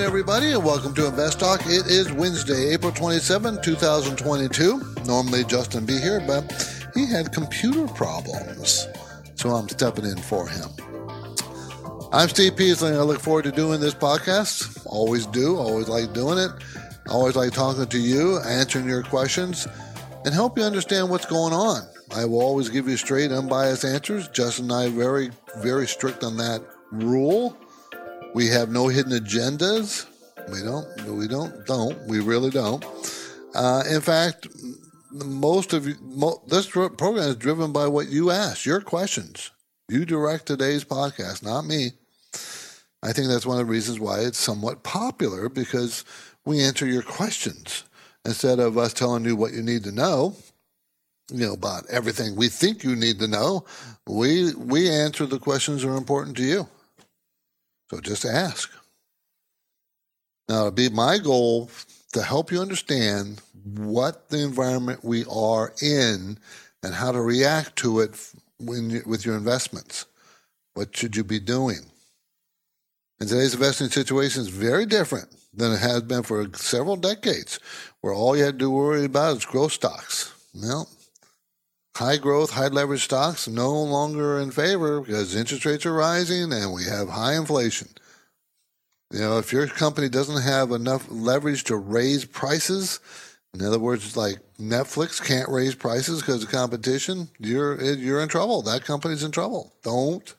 Everybody, 0.00 0.52
and 0.52 0.64
welcome 0.64 0.94
to 0.94 1.06
Invest 1.06 1.40
Talk. 1.40 1.60
It 1.66 1.86
is 1.86 2.10
Wednesday, 2.10 2.72
April 2.72 2.90
27, 2.90 3.60
2022. 3.62 4.94
Normally, 5.04 5.44
Justin 5.44 5.84
be 5.84 5.98
here, 5.98 6.22
but 6.26 6.90
he 6.94 7.04
had 7.06 7.32
computer 7.32 7.86
problems, 7.86 8.88
so 9.34 9.50
I'm 9.50 9.68
stepping 9.68 10.06
in 10.06 10.16
for 10.16 10.48
him. 10.48 10.68
I'm 12.12 12.30
Steve 12.30 12.56
Peasley, 12.56 12.88
and 12.88 12.98
I 12.98 13.02
look 13.02 13.20
forward 13.20 13.44
to 13.44 13.52
doing 13.52 13.78
this 13.78 13.94
podcast. 13.94 14.84
Always 14.86 15.26
do, 15.26 15.58
always 15.58 15.88
like 15.88 16.14
doing 16.14 16.38
it. 16.38 16.50
Always 17.08 17.36
like 17.36 17.52
talking 17.52 17.86
to 17.86 17.98
you, 17.98 18.40
answering 18.40 18.88
your 18.88 19.02
questions, 19.02 19.68
and 20.24 20.32
help 20.32 20.56
you 20.56 20.64
understand 20.64 21.10
what's 21.10 21.26
going 21.26 21.52
on. 21.52 21.82
I 22.16 22.24
will 22.24 22.40
always 22.40 22.70
give 22.70 22.88
you 22.88 22.96
straight, 22.96 23.32
unbiased 23.32 23.84
answers. 23.84 24.28
Justin 24.28 24.70
and 24.70 24.72
I 24.72 24.88
very, 24.88 25.30
very 25.58 25.86
strict 25.86 26.24
on 26.24 26.38
that 26.38 26.62
rule. 26.90 27.54
We 28.32 28.46
have 28.48 28.70
no 28.70 28.88
hidden 28.88 29.12
agendas. 29.12 30.06
We 30.52 30.62
don't. 30.62 30.86
We 31.06 31.26
don't. 31.26 31.66
Don't. 31.66 32.06
We 32.06 32.20
really 32.20 32.50
don't. 32.50 32.84
Uh, 33.54 33.82
in 33.90 34.00
fact, 34.00 34.46
most 35.12 35.72
of 35.72 36.00
mo- 36.00 36.42
this 36.46 36.66
program 36.66 37.18
is 37.18 37.36
driven 37.36 37.72
by 37.72 37.88
what 37.88 38.08
you 38.08 38.30
ask, 38.30 38.64
your 38.64 38.80
questions. 38.80 39.50
You 39.88 40.04
direct 40.04 40.46
today's 40.46 40.84
podcast, 40.84 41.42
not 41.42 41.62
me. 41.66 41.92
I 43.02 43.12
think 43.12 43.28
that's 43.28 43.46
one 43.46 43.58
of 43.58 43.66
the 43.66 43.72
reasons 43.72 43.98
why 43.98 44.20
it's 44.20 44.38
somewhat 44.38 44.84
popular 44.84 45.48
because 45.48 46.04
we 46.44 46.62
answer 46.62 46.86
your 46.86 47.02
questions 47.02 47.84
instead 48.24 48.60
of 48.60 48.78
us 48.78 48.92
telling 48.92 49.24
you 49.24 49.34
what 49.34 49.52
you 49.52 49.62
need 49.62 49.84
to 49.84 49.92
know. 49.92 50.36
You 51.32 51.46
know 51.46 51.52
about 51.54 51.84
everything 51.90 52.36
we 52.36 52.48
think 52.48 52.84
you 52.84 52.94
need 52.94 53.18
to 53.20 53.28
know. 53.28 53.64
We 54.06 54.54
we 54.54 54.90
answer 54.90 55.26
the 55.26 55.38
questions 55.38 55.82
that 55.82 55.88
are 55.88 55.96
important 55.96 56.36
to 56.36 56.44
you. 56.44 56.68
So 57.90 57.98
just 57.98 58.24
ask. 58.24 58.70
Now, 60.48 60.60
it'll 60.60 60.70
be 60.70 60.88
my 60.88 61.18
goal 61.18 61.70
to 62.12 62.22
help 62.22 62.52
you 62.52 62.60
understand 62.60 63.40
what 63.64 64.28
the 64.30 64.38
environment 64.38 65.04
we 65.04 65.24
are 65.30 65.74
in 65.82 66.38
and 66.84 66.94
how 66.94 67.10
to 67.10 67.20
react 67.20 67.76
to 67.76 68.00
it 68.00 68.32
you, 68.60 69.02
with 69.06 69.26
your 69.26 69.36
investments. 69.36 70.06
What 70.74 70.96
should 70.96 71.16
you 71.16 71.24
be 71.24 71.40
doing? 71.40 71.80
And 73.18 73.28
today's 73.28 73.54
investing 73.54 73.88
situation 73.88 74.42
is 74.42 74.48
very 74.48 74.86
different 74.86 75.28
than 75.52 75.72
it 75.72 75.80
has 75.80 76.02
been 76.02 76.22
for 76.22 76.48
several 76.54 76.96
decades, 76.96 77.58
where 78.02 78.14
all 78.14 78.36
you 78.36 78.44
had 78.44 78.60
to 78.60 78.70
worry 78.70 79.04
about 79.04 79.38
is 79.38 79.44
growth 79.44 79.72
stocks. 79.72 80.32
Well, 80.54 80.88
high 82.00 82.16
growth, 82.16 82.52
high 82.52 82.68
leverage 82.68 83.04
stocks 83.04 83.46
no 83.46 83.70
longer 83.70 84.40
in 84.40 84.50
favor 84.50 85.02
because 85.02 85.36
interest 85.36 85.66
rates 85.66 85.84
are 85.84 85.92
rising 85.92 86.50
and 86.50 86.72
we 86.72 86.82
have 86.84 87.10
high 87.10 87.34
inflation. 87.34 87.88
You 89.12 89.20
know, 89.20 89.38
if 89.38 89.52
your 89.52 89.66
company 89.66 90.08
doesn't 90.08 90.42
have 90.42 90.70
enough 90.70 91.06
leverage 91.10 91.64
to 91.64 91.76
raise 91.76 92.24
prices, 92.24 93.00
in 93.52 93.62
other 93.62 93.78
words, 93.78 94.16
like 94.16 94.38
Netflix 94.58 95.22
can't 95.22 95.50
raise 95.50 95.74
prices 95.74 96.20
because 96.20 96.42
of 96.42 96.50
competition, 96.50 97.28
you're 97.38 97.78
you're 97.82 98.22
in 98.22 98.30
trouble. 98.30 98.62
That 98.62 98.86
company's 98.86 99.22
in 99.22 99.30
trouble. 99.30 99.74
Don't 99.82 100.34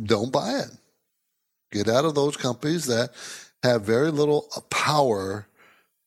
don't 0.00 0.30
buy 0.30 0.60
it. 0.60 0.70
Get 1.72 1.88
out 1.88 2.04
of 2.04 2.14
those 2.14 2.36
companies 2.36 2.86
that 2.86 3.10
have 3.64 3.82
very 3.82 4.12
little 4.12 4.46
power 4.70 5.48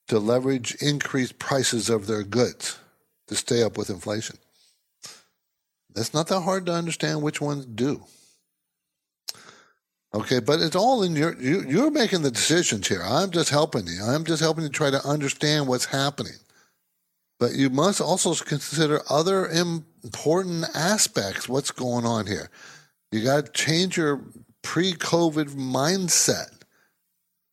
to 0.08 0.18
leverage 0.18 0.75
increased 0.75 1.40
prices 1.40 1.90
of 1.90 2.08
their 2.08 2.24
goods 2.24 2.80
to 3.28 3.36
stay 3.36 3.63
up 3.63 3.78
with 3.78 3.90
inflation. 3.90 4.38
It's 5.96 6.14
not 6.14 6.28
that 6.28 6.42
hard 6.42 6.66
to 6.66 6.74
understand 6.74 7.22
which 7.22 7.42
ones 7.42 7.66
do. 7.66 8.04
Okay, 10.16 10.40
but 10.40 10.59
it's 10.59 10.76
all 10.76 11.02
in 11.02 11.16
your 11.16 11.40
you 11.42 11.64
you're 11.68 11.90
making 11.90 12.22
the 12.22 12.31
decisions 12.31 12.88
here. 12.88 13.02
I'm 13.04 13.31
just 13.31 13.50
helping 13.50 13.88
you. 13.88 14.04
I'm 14.04 14.26
just 14.26 14.42
helping 14.42 14.64
you 14.64 14.70
try 14.70 14.92
to 14.92 15.06
understand 15.06 15.68
what's 15.68 15.86
happening. 15.86 16.34
But 17.40 17.54
you 17.54 17.70
must 17.70 18.00
also 18.00 18.34
consider 18.36 19.02
other 19.09 19.48
important 19.48 20.66
aspects 20.76 21.50
what's 21.50 21.72
going 21.72 22.06
on 22.06 22.28
here. 22.28 22.50
You 23.12 23.24
got 23.24 23.48
to 23.48 23.52
change 23.52 23.98
your 23.98 24.22
pre-COVID 24.62 25.50
mindset. 25.50 26.62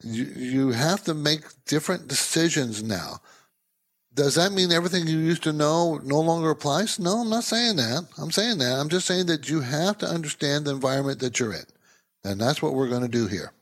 You 0.03 0.25
you 0.25 0.71
have 0.71 1.03
to 1.05 1.15
make 1.15 1.41
different 1.65 2.09
decisions 2.09 2.83
now. 2.83 3.21
Does 4.21 4.35
that 4.35 4.53
mean 4.53 4.71
everything 4.71 5.07
you 5.07 5.17
used 5.17 5.45
to 5.45 5.53
know 5.55 5.99
no 6.05 6.21
longer 6.21 6.51
applies? 6.51 6.99
No, 6.99 7.21
I'm 7.23 7.31
not 7.31 7.43
saying 7.43 7.77
that. 7.77 8.07
I'm 8.19 8.31
saying 8.31 8.59
that. 8.59 8.79
I'm 8.79 8.91
just 8.91 9.07
saying 9.07 9.25
that 9.29 9.49
you 9.49 9.63
have 9.63 9.97
to 9.97 10.07
understand 10.07 10.67
the 10.67 10.73
environment 10.73 11.21
that 11.21 11.41
you're 11.41 11.55
in. 11.55 11.65
And 12.23 12.39
that's 12.39 12.61
what 12.61 12.75
we're 12.75 12.91
going 12.91 13.01
to 13.01 13.09
do 13.09 13.29
here. 13.29 13.53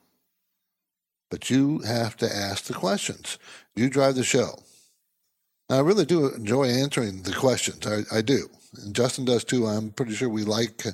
But 1.31 1.49
you 1.49 1.79
have 1.87 2.17
to 2.17 2.27
ask 2.27 2.65
the 2.65 2.75
questions. 2.75 3.39
You 3.77 3.89
drive 3.89 4.17
the 4.17 4.25
show. 4.25 4.59
Now, 5.71 5.77
I 5.77 5.81
really 5.83 6.05
do 6.05 6.27
enjoy 6.35 6.65
answering 6.65 7.23
the 7.23 7.35
questions. 7.35 7.87
I, 7.87 8.17
I 8.17 8.21
do. 8.21 8.49
And 8.83 8.97
Justin 8.97 9.27
does 9.27 9.45
too. 9.45 9.65
I'm 9.65 9.93
pretty 9.93 10.15
sure 10.15 10.29
we 10.29 10.43
like, 10.43 10.85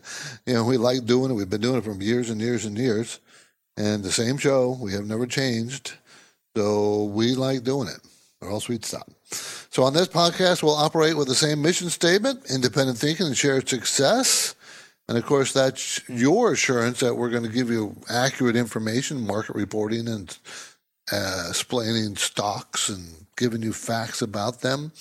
you 0.45 0.53
know, 0.53 0.65
we 0.65 0.77
like 0.77 1.07
doing 1.07 1.31
it. 1.31 1.35
We've 1.35 1.49
been 1.49 1.63
doing 1.63 1.79
it 1.79 1.85
for 1.85 1.95
years 1.95 2.29
and 2.29 2.39
years 2.39 2.67
and 2.67 2.77
years. 2.77 3.19
And 3.79 4.05
the 4.05 4.13
same 4.13 4.37
show, 4.37 4.77
we 4.79 4.93
have 4.93 5.07
never 5.07 5.27
changed. 5.27 5.95
So 6.55 7.05
we 7.05 7.35
like 7.35 7.65
doing 7.65 7.89
it, 7.89 8.01
or 8.43 8.51
else 8.51 8.69
we'd 8.69 8.85
stop. 8.85 9.09
So 9.71 9.83
on 9.83 9.93
this 9.93 10.09
podcast, 10.09 10.63
we'll 10.63 10.75
operate 10.75 11.17
with 11.17 11.29
the 11.29 11.35
same 11.35 11.63
mission 11.63 11.91
statement 11.91 12.51
independent 12.51 12.99
thinking 12.99 13.27
and 13.27 13.37
shared 13.37 13.69
success. 13.69 14.55
And 15.09 15.19
of 15.19 15.27
course, 15.27 15.53
that's 15.53 16.01
your 16.09 16.53
assurance 16.53 17.01
that 17.01 17.15
we're 17.15 17.31
going 17.31 17.43
to 17.43 17.49
give 17.49 17.71
you 17.71 17.97
accurate 18.09 18.57
information, 18.57 19.27
market 19.27 19.55
reporting, 19.55 20.09
and 20.09 20.37
uh, 21.13 21.47
explaining 21.49 22.17
stocks 22.17 22.89
and 22.89 23.27
giving 23.37 23.63
you 23.63 23.73
facts 23.73 24.23
about 24.23 24.61
them. 24.61 24.93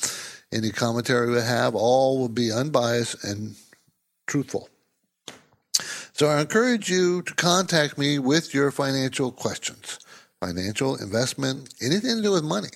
Any 0.51 0.71
commentary 0.71 1.31
we 1.31 1.41
have, 1.41 1.73
all 1.73 2.19
will 2.19 2.29
be 2.29 2.51
unbiased 2.51 3.24
and 3.24 3.56
truthful. 4.27 4.69
So 6.13 6.27
I 6.27 6.41
encourage 6.41 6.89
you 6.89 7.21
to 7.24 7.33
contact 7.33 7.97
me 7.97 8.19
with 8.19 8.53
your 8.53 8.71
financial 8.71 9.31
questions, 9.31 10.00
financial 10.39 10.95
investment, 10.95 11.74
anything 11.81 12.18
to 12.18 12.21
do 12.21 12.31
with 12.33 12.44
money. 12.44 12.69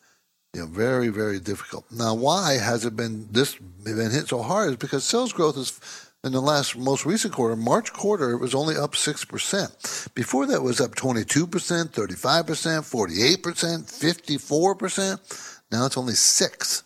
You 0.53 0.61
know, 0.61 0.67
very 0.67 1.07
very 1.07 1.39
difficult. 1.39 1.85
Now, 1.89 2.15
why 2.15 2.55
has 2.55 2.83
it 2.83 2.97
been 2.97 3.29
this 3.31 3.55
been 3.55 4.11
hit 4.11 4.27
so 4.27 4.41
hard? 4.41 4.71
Is 4.71 4.75
because 4.75 5.05
sales 5.05 5.31
growth 5.31 5.57
is 5.57 5.79
in 6.23 6.33
the 6.33 6.41
last 6.41 6.77
most 6.77 7.05
recent 7.05 7.33
quarter, 7.33 7.55
March 7.55 7.93
quarter, 7.93 8.31
it 8.31 8.39
was 8.39 8.53
only 8.53 8.75
up 8.75 8.93
6%. 8.93 10.13
Before 10.13 10.45
that 10.47 10.61
was 10.61 10.81
up 10.81 10.95
22%, 10.95 11.45
35%, 11.45 11.93
48%, 11.93 13.39
54%. 13.39 15.59
Now 15.71 15.85
it's 15.85 15.97
only 15.97 16.13
6 16.13 16.83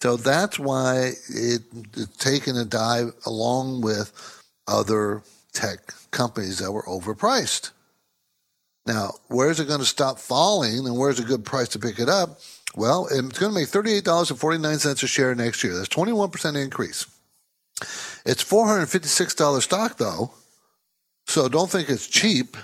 So 0.00 0.16
that's 0.16 0.58
why 0.58 1.12
it, 1.28 1.62
it's 1.96 2.16
taken 2.18 2.56
a 2.56 2.64
dive 2.64 3.12
along 3.26 3.80
with 3.80 4.42
other 4.68 5.22
tech 5.52 5.92
companies 6.10 6.58
that 6.58 6.72
were 6.72 6.82
overpriced. 6.82 7.70
Now, 8.86 9.14
where's 9.28 9.60
it 9.60 9.68
going 9.68 9.80
to 9.80 9.86
stop 9.86 10.18
falling 10.18 10.86
and 10.86 10.98
where's 10.98 11.18
a 11.18 11.24
good 11.24 11.44
price 11.44 11.68
to 11.70 11.78
pick 11.78 11.98
it 11.98 12.08
up? 12.08 12.38
Well, 12.76 13.06
it's 13.06 13.38
going 13.38 13.52
to 13.52 13.58
make 13.58 13.68
$38.49 13.68 15.02
a 15.02 15.06
share 15.06 15.34
next 15.34 15.64
year. 15.64 15.74
That's 15.74 15.88
21% 15.88 16.62
increase. 16.62 17.06
It's 18.24 18.44
$456 18.44 19.62
stock, 19.62 19.98
though, 19.98 20.32
so 21.26 21.48
don't 21.48 21.70
think 21.70 21.88
it's 21.88 22.06
cheap, 22.06 22.56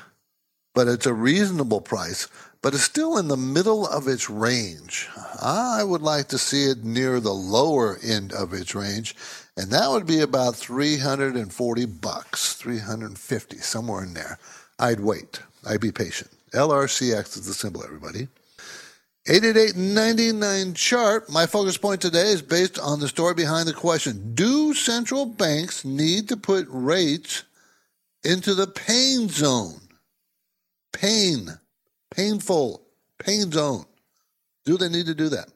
but 0.74 0.88
it's 0.88 1.06
a 1.06 1.14
reasonable 1.14 1.80
price. 1.80 2.28
But 2.62 2.74
it's 2.74 2.82
still 2.82 3.16
in 3.16 3.28
the 3.28 3.38
middle 3.38 3.86
of 3.86 4.06
its 4.06 4.28
range. 4.28 5.08
I 5.40 5.82
would 5.82 6.02
like 6.02 6.28
to 6.28 6.36
see 6.36 6.64
it 6.64 6.84
near 6.84 7.18
the 7.18 7.32
lower 7.32 7.98
end 8.02 8.34
of 8.34 8.52
its 8.52 8.74
range, 8.74 9.16
and 9.56 9.70
that 9.70 9.90
would 9.90 10.06
be 10.06 10.20
about 10.20 10.56
340 10.56 11.86
bucks, 11.86 12.52
350, 12.52 13.56
somewhere 13.58 14.02
in 14.02 14.12
there. 14.12 14.38
I'd 14.78 15.00
wait. 15.00 15.40
I'd 15.66 15.80
be 15.80 15.90
patient. 15.90 16.30
LRCX 16.52 17.38
is 17.38 17.46
the 17.46 17.54
symbol, 17.54 17.82
everybody. 17.82 18.28
888-99 19.28 20.74
chart. 20.74 21.30
My 21.30 21.44
focus 21.44 21.76
point 21.76 22.00
today 22.00 22.28
is 22.28 22.40
based 22.40 22.78
on 22.78 23.00
the 23.00 23.08
story 23.08 23.34
behind 23.34 23.68
the 23.68 23.74
question. 23.74 24.34
Do 24.34 24.72
central 24.72 25.26
banks 25.26 25.84
need 25.84 26.28
to 26.30 26.38
put 26.38 26.66
rates 26.70 27.44
into 28.24 28.54
the 28.54 28.66
pain 28.66 29.28
zone? 29.28 29.80
Pain. 30.92 31.48
Painful. 32.10 32.82
Pain 33.18 33.52
zone. 33.52 33.84
Do 34.64 34.78
they 34.78 34.88
need 34.88 35.06
to 35.06 35.14
do 35.14 35.28
that? 35.28 35.48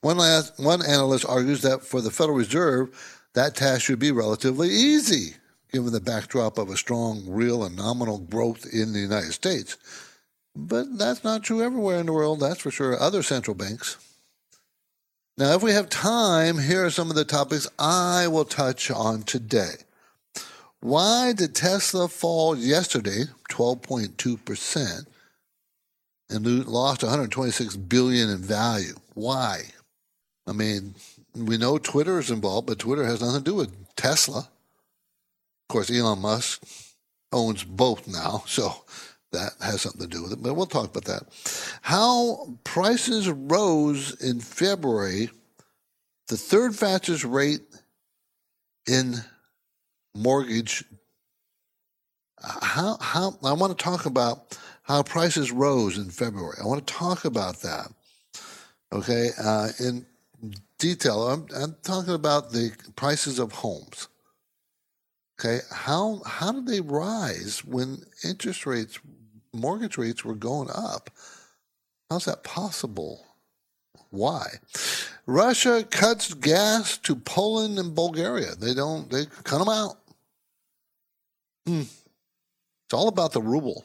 One, 0.00 0.18
last, 0.18 0.58
one 0.58 0.84
analyst 0.84 1.24
argues 1.28 1.62
that 1.62 1.82
for 1.82 2.00
the 2.00 2.10
Federal 2.10 2.36
Reserve, 2.36 3.24
that 3.34 3.54
task 3.54 3.82
should 3.82 4.00
be 4.00 4.10
relatively 4.10 4.70
easy, 4.70 5.36
given 5.72 5.92
the 5.92 6.00
backdrop 6.00 6.58
of 6.58 6.70
a 6.70 6.76
strong 6.76 7.22
real 7.28 7.62
and 7.62 7.76
nominal 7.76 8.18
growth 8.18 8.66
in 8.72 8.92
the 8.92 9.00
United 9.00 9.32
States. 9.32 9.76
But 10.60 10.98
that's 10.98 11.22
not 11.22 11.44
true 11.44 11.62
everywhere 11.62 12.00
in 12.00 12.06
the 12.06 12.12
world, 12.12 12.40
that's 12.40 12.60
for 12.60 12.72
sure. 12.72 13.00
Other 13.00 13.22
central 13.22 13.54
banks. 13.54 13.96
Now, 15.36 15.54
if 15.54 15.62
we 15.62 15.70
have 15.70 15.88
time, 15.88 16.58
here 16.58 16.84
are 16.84 16.90
some 16.90 17.10
of 17.10 17.16
the 17.16 17.24
topics 17.24 17.68
I 17.78 18.26
will 18.26 18.44
touch 18.44 18.90
on 18.90 19.22
today. 19.22 19.74
Why 20.80 21.32
did 21.32 21.54
Tesla 21.54 22.08
fall 22.08 22.56
yesterday, 22.56 23.26
12.2%, 23.48 25.06
and 26.28 26.66
lost 26.66 27.04
126 27.04 27.76
billion 27.76 28.28
in 28.28 28.38
value? 28.38 28.94
Why? 29.14 29.62
I 30.44 30.52
mean, 30.52 30.96
we 31.36 31.56
know 31.56 31.78
Twitter 31.78 32.18
is 32.18 32.32
involved, 32.32 32.66
but 32.66 32.80
Twitter 32.80 33.04
has 33.04 33.20
nothing 33.20 33.44
to 33.44 33.50
do 33.50 33.54
with 33.54 33.94
Tesla. 33.94 34.40
Of 34.40 35.68
course, 35.68 35.88
Elon 35.88 36.20
Musk 36.20 36.64
owns 37.32 37.62
both 37.62 38.08
now, 38.08 38.42
so 38.46 38.82
that 39.32 39.52
has 39.60 39.82
something 39.82 40.02
to 40.02 40.06
do 40.06 40.22
with 40.22 40.32
it, 40.32 40.42
but 40.42 40.54
we'll 40.54 40.66
talk 40.66 40.90
about 40.90 41.04
that. 41.04 41.22
How 41.82 42.58
prices 42.64 43.28
rose 43.28 44.20
in 44.22 44.40
February, 44.40 45.30
the 46.28 46.36
third 46.36 46.74
fastest 46.74 47.24
rate 47.24 47.62
in 48.86 49.16
mortgage. 50.14 50.84
How, 52.42 52.96
how, 53.00 53.38
I 53.44 53.52
want 53.52 53.76
to 53.76 53.82
talk 53.82 54.06
about 54.06 54.58
how 54.82 55.02
prices 55.02 55.52
rose 55.52 55.98
in 55.98 56.10
February. 56.10 56.56
I 56.62 56.66
want 56.66 56.86
to 56.86 56.94
talk 56.94 57.24
about 57.24 57.60
that. 57.62 57.88
Okay, 58.92 59.28
uh, 59.38 59.68
in 59.80 60.06
detail. 60.78 61.28
I'm, 61.28 61.46
I'm 61.54 61.76
talking 61.82 62.14
about 62.14 62.52
the 62.52 62.70
prices 62.96 63.38
of 63.38 63.52
homes. 63.52 64.08
Okay, 65.38 65.60
how 65.70 66.22
how 66.26 66.52
did 66.52 66.66
they 66.66 66.80
rise 66.80 67.64
when 67.64 67.98
interest 68.24 68.66
rates 68.66 68.98
mortgage 69.52 69.98
rates 69.98 70.24
were 70.24 70.34
going 70.34 70.68
up. 70.74 71.10
How's 72.10 72.24
that 72.24 72.44
possible? 72.44 73.24
Why? 74.10 74.46
Russia 75.26 75.84
cuts 75.88 76.32
gas 76.34 76.96
to 76.98 77.14
Poland 77.14 77.78
and 77.78 77.94
Bulgaria. 77.94 78.54
They 78.54 78.74
don't, 78.74 79.10
they 79.10 79.26
cut 79.44 79.58
them 79.58 79.68
out. 79.68 79.98
Hmm. 81.66 81.82
It's 81.82 82.94
all 82.94 83.08
about 83.08 83.32
the 83.32 83.42
ruble. 83.42 83.84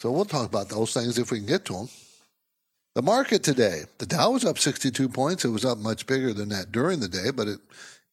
So 0.00 0.10
we'll 0.10 0.24
talk 0.24 0.48
about 0.48 0.68
those 0.68 0.92
things 0.92 1.18
if 1.18 1.30
we 1.30 1.38
can 1.38 1.46
get 1.46 1.64
to 1.66 1.74
them. 1.74 1.88
The 2.96 3.02
market 3.02 3.44
today, 3.44 3.84
the 3.98 4.06
Dow 4.06 4.32
was 4.32 4.44
up 4.44 4.58
62 4.58 5.08
points. 5.08 5.44
It 5.44 5.50
was 5.50 5.64
up 5.64 5.78
much 5.78 6.06
bigger 6.06 6.32
than 6.32 6.48
that 6.48 6.72
during 6.72 6.98
the 6.98 7.08
day, 7.08 7.30
but 7.30 7.46
it, 7.46 7.60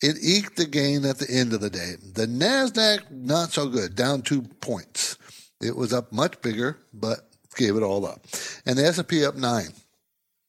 it 0.02 0.18
eked 0.22 0.58
the 0.58 0.66
gain 0.66 1.04
at 1.06 1.18
the 1.18 1.30
end 1.32 1.54
of 1.54 1.62
the 1.62 1.72
day. 1.72 1.96
The 2.14 2.28
NASDAQ, 2.28 3.10
not 3.10 3.52
so 3.52 3.68
good, 3.68 3.96
down 3.96 4.22
two 4.22 4.44
points. 4.44 5.18
It 5.62 5.76
was 5.76 5.94
up 5.94 6.12
much 6.12 6.42
bigger, 6.42 6.78
but 6.94 7.20
gave 7.56 7.76
it 7.76 7.84
all 7.84 8.06
up. 8.06 8.22
And 8.66 8.78
the 8.78 8.86
S&P 8.86 9.26
up 9.26 9.36
nine. 9.36 9.70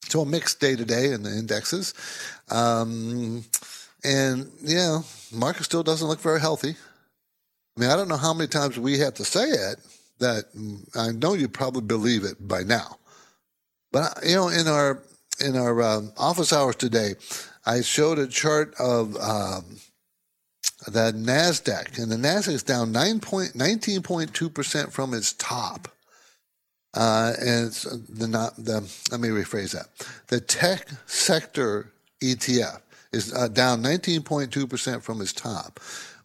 So 0.09 0.21
a 0.21 0.27
mixed 0.27 0.61
day 0.61 0.77
today 0.77 1.13
in 1.13 1.23
the 1.23 1.31
indexes. 1.31 1.95
Um, 2.51 3.45
and, 4.05 4.51
yeah, 4.63 5.01
market 5.33 5.65
still 5.65 5.83
doesn't 5.83 6.07
look 6.07 6.21
very 6.21 6.41
healthy. 6.41 6.77
I 7.77 7.81
mean, 7.81 7.91
I 7.91 7.97
don't 7.97 8.09
know 8.09 8.17
how 8.17 8.35
many 8.35 8.49
times 8.49 8.79
we 8.79 8.99
have 8.99 9.15
to 9.15 9.25
say 9.25 9.45
it 9.45 9.79
that 10.19 10.45
I 10.95 11.13
know 11.13 11.35
you 11.35 11.49
probably 11.49 11.83
believe 11.83 12.25
it 12.25 12.37
by 12.47 12.63
now. 12.63 12.99
But, 13.93 14.19
you 14.25 14.35
know, 14.35 14.49
in 14.49 14.67
our 14.69 15.03
in 15.41 15.57
our 15.57 15.81
um, 15.83 16.13
office 16.17 16.53
hours 16.53 16.77
today, 16.77 17.15
I 17.65 17.81
showed 17.83 18.19
a 18.19 18.27
chart 18.27 18.75
of 18.81 19.17
um, 19.17 19.77
the 20.89 21.13
Nasdaq, 21.13 21.99
and 21.99 22.11
the 22.11 22.17
Nasdaq 22.17 22.53
is 22.53 22.63
down 22.63 22.93
19.2 22.93 24.55
percent 24.55 24.93
from 24.93 25.15
its 25.15 25.33
top. 25.35 25.89
Uh, 26.95 27.35
and 27.39 27.67
it's 27.67 27.83
the 27.83 28.27
not 28.27 28.57
the 28.57 28.81
let 29.11 29.21
me 29.21 29.29
rephrase 29.29 29.73
that. 29.73 29.89
The 30.29 30.41
tech 30.41 30.89
sector 31.07 31.93
ETF 32.23 32.81
is 33.13 33.33
uh, 33.35 33.49
down 33.49 33.83
19.2 33.83 34.69
percent 34.69 35.03
from 35.03 35.21
its 35.21 35.33
top, 35.33 35.81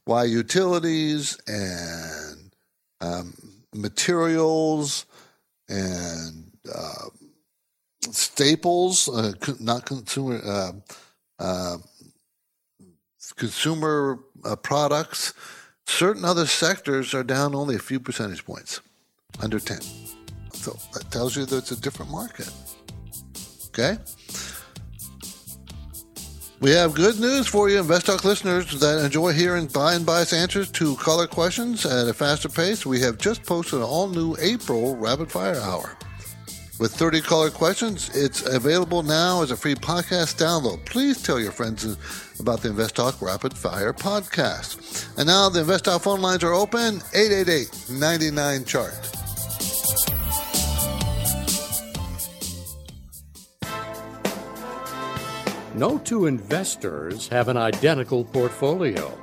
while 0.06 0.26
utilities 0.26 1.38
and 1.48 2.52
um, 3.02 3.34
materials 3.74 5.06
and 5.70 6.52
uh, 6.74 7.10
staples, 8.12 9.10
uh, 9.10 9.34
not 9.60 9.86
consumer 9.86 10.42
uh, 10.46 10.72
uh, 11.40 11.78
consumer 13.36 14.20
uh, 14.46 14.56
products. 14.56 15.34
Certain 15.86 16.24
other 16.24 16.46
sectors 16.46 17.14
are 17.14 17.24
down 17.24 17.56
only 17.56 17.76
a 17.76 17.80
few 17.80 18.00
percentage 18.00 18.46
points, 18.46 18.82
under 19.42 19.60
10. 19.60 19.80
So 20.54 20.78
that 20.94 21.12
tells 21.12 21.36
you 21.36 21.46
that 21.46 21.58
it's 21.58 21.72
a 21.72 21.82
different 21.82 22.12
market. 22.12 22.50
Okay? 23.68 23.98
We 26.62 26.72
have 26.72 26.94
good 26.94 27.20
news 27.20 27.46
for 27.46 27.70
you, 27.70 27.84
InvestTalk 27.84 28.24
listeners 28.24 28.80
that 28.80 29.04
enjoy 29.04 29.34
hearing 29.34 29.68
buy 29.68 29.96
and 29.96 30.06
bias 30.06 30.32
answers 30.32 30.72
to 30.72 30.96
caller 30.96 31.28
questions 31.28 31.86
at 31.86 32.08
a 32.08 32.14
faster 32.14 32.48
pace. 32.48 32.86
We 32.86 33.02
have 33.02 33.18
just 33.18 33.44
posted 33.44 33.80
an 33.80 33.86
all 33.86 34.08
new 34.08 34.38
April 34.40 34.96
Rapid 34.96 35.30
Fire 35.30 35.60
Hour. 35.60 35.98
with 36.80 36.94
30 36.96 37.22
caller 37.22 37.50
questions. 37.50 38.10
It's 38.16 38.46
available 38.46 39.04
now 39.04 39.42
as 39.44 39.52
a 39.52 39.58
free 39.58 39.76
podcast 39.76 40.38
download. 40.38 40.86
Please 40.86 41.22
tell 41.22 41.40
your 41.40 41.52
friends 41.52 41.84
about 42.40 42.62
the 42.62 42.70
Invest 42.70 42.96
Talk 42.96 43.22
Rapid 43.22 43.54
Fire 43.54 43.94
podcast. 43.94 45.18
And 45.18 45.28
now 45.28 45.50
the 45.50 45.62
Invest 45.62 45.86
Talk 45.86 46.02
phone 46.02 46.22
lines 46.22 46.44
are 46.44 46.54
open 46.54 47.02
888 47.14 47.90
99 47.90 48.66
chart. 48.66 48.94
No 55.76 55.98
two 55.98 56.28
investors 56.28 57.28
have 57.30 57.48
an 57.48 57.58
identical 57.58 58.24
portfolio. 58.24 59.23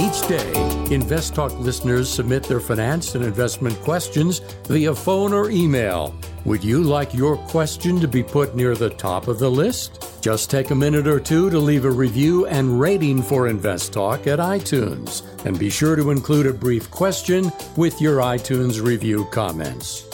Each 0.00 0.26
day, 0.26 0.50
Invest 0.90 1.34
Talk 1.34 1.52
listeners 1.58 2.08
submit 2.08 2.44
their 2.44 2.58
finance 2.58 3.14
and 3.14 3.22
investment 3.22 3.78
questions 3.80 4.38
via 4.66 4.94
phone 4.94 5.34
or 5.34 5.50
email. 5.50 6.14
Would 6.46 6.64
you 6.64 6.82
like 6.82 7.12
your 7.12 7.36
question 7.36 8.00
to 8.00 8.08
be 8.08 8.22
put 8.22 8.56
near 8.56 8.74
the 8.74 8.88
top 8.88 9.28
of 9.28 9.38
the 9.38 9.50
list? 9.50 10.22
Just 10.22 10.50
take 10.50 10.70
a 10.70 10.74
minute 10.74 11.06
or 11.06 11.20
two 11.20 11.50
to 11.50 11.58
leave 11.58 11.84
a 11.84 11.90
review 11.90 12.46
and 12.46 12.80
rating 12.80 13.20
for 13.20 13.48
Invest 13.48 13.92
Talk 13.92 14.26
at 14.26 14.38
iTunes. 14.38 15.22
And 15.44 15.58
be 15.58 15.68
sure 15.68 15.96
to 15.96 16.10
include 16.10 16.46
a 16.46 16.54
brief 16.54 16.90
question 16.90 17.52
with 17.76 18.00
your 18.00 18.20
iTunes 18.20 18.82
review 18.82 19.26
comments. 19.26 20.06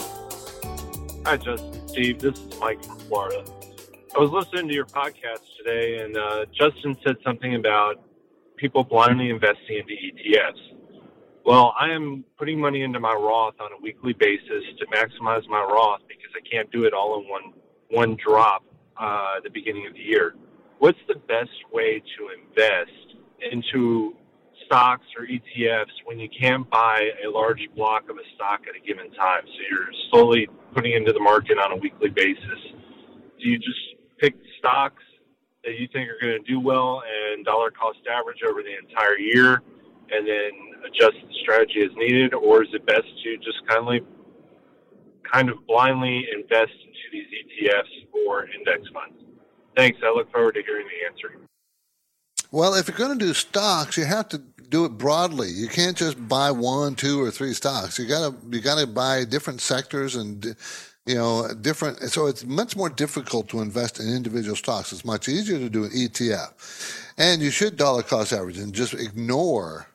Hi, 1.25 1.37
Justin. 1.37 1.87
Steve. 1.87 2.19
This 2.19 2.37
is 2.37 2.59
Mike 2.59 2.83
from 2.83 2.99
Florida. 2.99 3.41
I 4.17 4.19
was 4.19 4.31
listening 4.31 4.67
to 4.67 4.73
your 4.73 4.85
podcast 4.85 5.43
today, 5.57 5.99
and 5.99 6.17
uh, 6.17 6.45
Justin 6.51 6.97
said 7.05 7.15
something 7.23 7.55
about 7.55 8.01
people 8.57 8.83
blindly 8.83 9.29
investing 9.29 9.77
into 9.77 9.93
ETFs. 9.93 10.77
Well, 11.45 11.73
I 11.79 11.91
am 11.91 12.25
putting 12.37 12.59
money 12.59 12.81
into 12.81 12.99
my 12.99 13.13
Roth 13.13 13.55
on 13.61 13.71
a 13.71 13.81
weekly 13.81 14.13
basis 14.13 14.63
to 14.79 14.85
maximize 14.87 15.47
my 15.47 15.61
Roth 15.61 16.01
because 16.07 16.31
I 16.35 16.45
can't 16.49 16.69
do 16.71 16.83
it 16.83 16.93
all 16.93 17.21
in 17.21 17.29
one 17.29 17.53
one 17.89 18.17
drop 18.21 18.63
uh, 18.99 19.35
at 19.37 19.43
the 19.43 19.49
beginning 19.49 19.87
of 19.87 19.93
the 19.93 20.01
year. 20.01 20.35
What's 20.79 20.99
the 21.07 21.15
best 21.15 21.57
way 21.71 22.03
to 22.17 22.29
invest 22.37 23.15
into 23.51 24.13
stocks 24.65 25.05
or 25.17 25.25
ETFs 25.25 25.95
when 26.03 26.19
you 26.19 26.27
can't 26.29 26.69
buy 26.69 27.11
a 27.25 27.29
large 27.29 27.61
block 27.75 28.09
of 28.09 28.17
a 28.17 28.35
stock 28.35 28.61
at 28.67 28.75
a 28.75 28.85
given 28.85 29.09
time? 29.13 29.43
So 29.45 29.59
you're 29.71 29.87
slowly 30.11 30.49
putting 30.73 30.93
into 30.93 31.13
the 31.13 31.19
market 31.21 31.57
on 31.57 31.71
a 31.71 31.77
weekly 31.77 32.09
basis. 32.09 32.59
Do 33.39 33.49
you 33.49 33.57
just 33.57 33.79
pick 34.19 34.35
stocks 34.59 35.03
that 35.67 35.77
you 35.77 35.87
think 35.91 36.09
are 36.09 36.17
going 36.21 36.41
to 36.41 36.47
do 36.47 36.61
well 36.61 37.03
and 37.03 37.43
dollar 37.43 37.69
cost 37.71 37.99
average 38.09 38.39
over 38.49 38.63
the 38.63 38.73
entire 38.87 39.17
year 39.17 39.61
and 40.09 40.25
then 40.25 40.51
adjust 40.87 41.17
the 41.27 41.33
strategy 41.43 41.83
as 41.83 41.91
needed, 41.97 42.33
or 42.33 42.63
is 42.63 42.69
it 42.73 42.85
best 42.85 43.03
to 43.23 43.37
just 43.37 43.57
kindly, 43.67 43.99
kind 45.29 45.49
of 45.49 45.57
blindly 45.67 46.25
invest 46.33 46.71
into 46.71 47.07
these 47.11 47.27
ETFs 47.27 48.07
or 48.25 48.45
index 48.45 48.87
funds? 48.93 49.21
Thanks. 49.75 49.99
I 50.01 50.11
look 50.11 50.31
forward 50.31 50.55
to 50.55 50.63
hearing 50.63 50.87
the 50.87 51.05
answer. 51.11 51.37
Well, 52.49 52.73
if 52.75 52.87
you're 52.87 52.97
going 52.97 53.19
to 53.19 53.25
do 53.25 53.33
stocks, 53.33 53.97
you 53.97 54.05
have 54.05 54.29
to 54.29 54.37
do 54.37 54.85
it 54.85 54.97
broadly. 54.97 55.49
You 55.49 55.67
can't 55.67 55.97
just 55.97 56.29
buy 56.29 56.51
one, 56.51 56.95
two, 56.95 57.21
or 57.21 57.29
three 57.29 57.53
stocks. 57.53 57.99
You 57.99 58.05
got 58.05 58.29
to 58.29 58.55
you 58.55 58.61
got 58.61 58.79
to 58.79 58.87
buy 58.87 59.25
different 59.25 59.59
sectors 59.59 60.15
and 60.15 60.55
you 61.07 61.15
know, 61.15 61.47
different. 61.61 61.99
So 62.11 62.27
it's 62.27 62.45
much 62.45 62.75
more 62.75 62.89
difficult 62.89 63.47
to 63.49 63.61
invest 63.61 63.99
in 63.99 64.09
individual 64.09 64.55
stocks. 64.55 64.91
It's 64.91 65.05
much 65.05 65.29
easier 65.29 65.57
to 65.57 65.69
do 65.69 65.85
an 65.85 65.91
ETF, 65.91 67.13
and 67.17 67.41
you 67.41 67.49
should 67.49 67.77
dollar 67.77 68.03
cost 68.03 68.33
average 68.33 68.57
and 68.57 68.73
just 68.73 68.93
ignore 68.93 69.87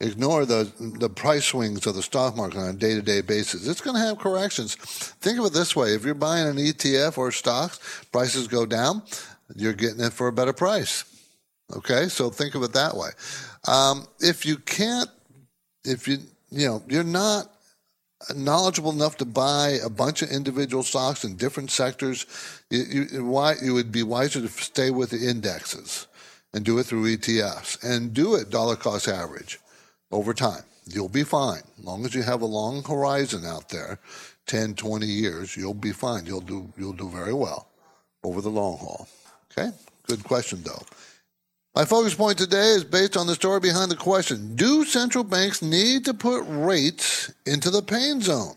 ignore 0.00 0.44
the 0.44 0.70
the 1.00 1.10
price 1.10 1.46
swings 1.46 1.86
of 1.86 1.94
the 1.94 2.02
stock 2.02 2.36
market 2.36 2.58
on 2.58 2.68
a 2.68 2.72
day 2.72 2.94
to 2.94 3.02
day 3.02 3.20
basis. 3.20 3.66
It's 3.66 3.80
going 3.80 3.96
to 3.96 4.02
have 4.02 4.18
corrections. 4.18 4.76
Think 4.76 5.40
of 5.40 5.46
it 5.46 5.52
this 5.52 5.74
way: 5.74 5.94
if 5.94 6.04
you're 6.04 6.14
buying 6.14 6.46
an 6.46 6.56
ETF 6.56 7.18
or 7.18 7.32
stocks, 7.32 8.04
prices 8.12 8.46
go 8.46 8.64
down, 8.64 9.02
you're 9.56 9.72
getting 9.72 10.04
it 10.04 10.12
for 10.12 10.28
a 10.28 10.32
better 10.32 10.52
price. 10.52 11.04
Okay, 11.74 12.08
so 12.08 12.30
think 12.30 12.54
of 12.54 12.62
it 12.62 12.72
that 12.74 12.96
way. 12.96 13.08
Um, 13.66 14.06
if 14.20 14.46
you 14.46 14.58
can't, 14.58 15.08
if 15.84 16.06
you 16.06 16.18
you 16.50 16.68
know, 16.68 16.82
you're 16.88 17.02
not 17.02 17.53
knowledgeable 18.34 18.92
enough 18.92 19.16
to 19.18 19.24
buy 19.24 19.78
a 19.84 19.88
bunch 19.88 20.22
of 20.22 20.30
individual 20.30 20.82
stocks 20.82 21.24
in 21.24 21.36
different 21.36 21.70
sectors, 21.70 22.26
you, 22.70 23.24
why, 23.24 23.54
you 23.62 23.74
would 23.74 23.92
be 23.92 24.02
wiser 24.02 24.40
to 24.40 24.48
stay 24.48 24.90
with 24.90 25.10
the 25.10 25.28
indexes 25.28 26.06
and 26.52 26.64
do 26.64 26.78
it 26.78 26.84
through 26.84 27.16
ETFs 27.16 27.82
and 27.82 28.14
do 28.14 28.34
it 28.34 28.50
dollar 28.50 28.76
cost 28.76 29.08
average 29.08 29.58
over 30.10 30.32
time. 30.32 30.62
You'll 30.86 31.08
be 31.08 31.24
fine. 31.24 31.62
As 31.78 31.84
long 31.84 32.04
as 32.04 32.14
you 32.14 32.22
have 32.22 32.42
a 32.42 32.46
long 32.46 32.82
horizon 32.84 33.44
out 33.44 33.68
there, 33.70 33.98
10, 34.46 34.74
20 34.74 35.06
years, 35.06 35.56
you'll 35.56 35.74
be 35.74 35.92
fine. 35.92 36.26
You'll 36.26 36.40
do, 36.40 36.72
you'll 36.76 36.92
do 36.92 37.08
very 37.08 37.32
well 37.32 37.68
over 38.22 38.40
the 38.40 38.50
long 38.50 38.76
haul. 38.78 39.08
Okay? 39.50 39.70
Good 40.06 40.22
question, 40.24 40.62
though. 40.62 40.82
My 41.74 41.84
focus 41.84 42.14
point 42.14 42.38
today 42.38 42.68
is 42.68 42.84
based 42.84 43.16
on 43.16 43.26
the 43.26 43.34
story 43.34 43.58
behind 43.58 43.90
the 43.90 43.96
question 43.96 44.54
Do 44.54 44.84
central 44.84 45.24
banks 45.24 45.60
need 45.60 46.04
to 46.04 46.14
put 46.14 46.44
rates 46.46 47.32
into 47.46 47.68
the 47.68 47.82
pain 47.82 48.20
zone? 48.20 48.54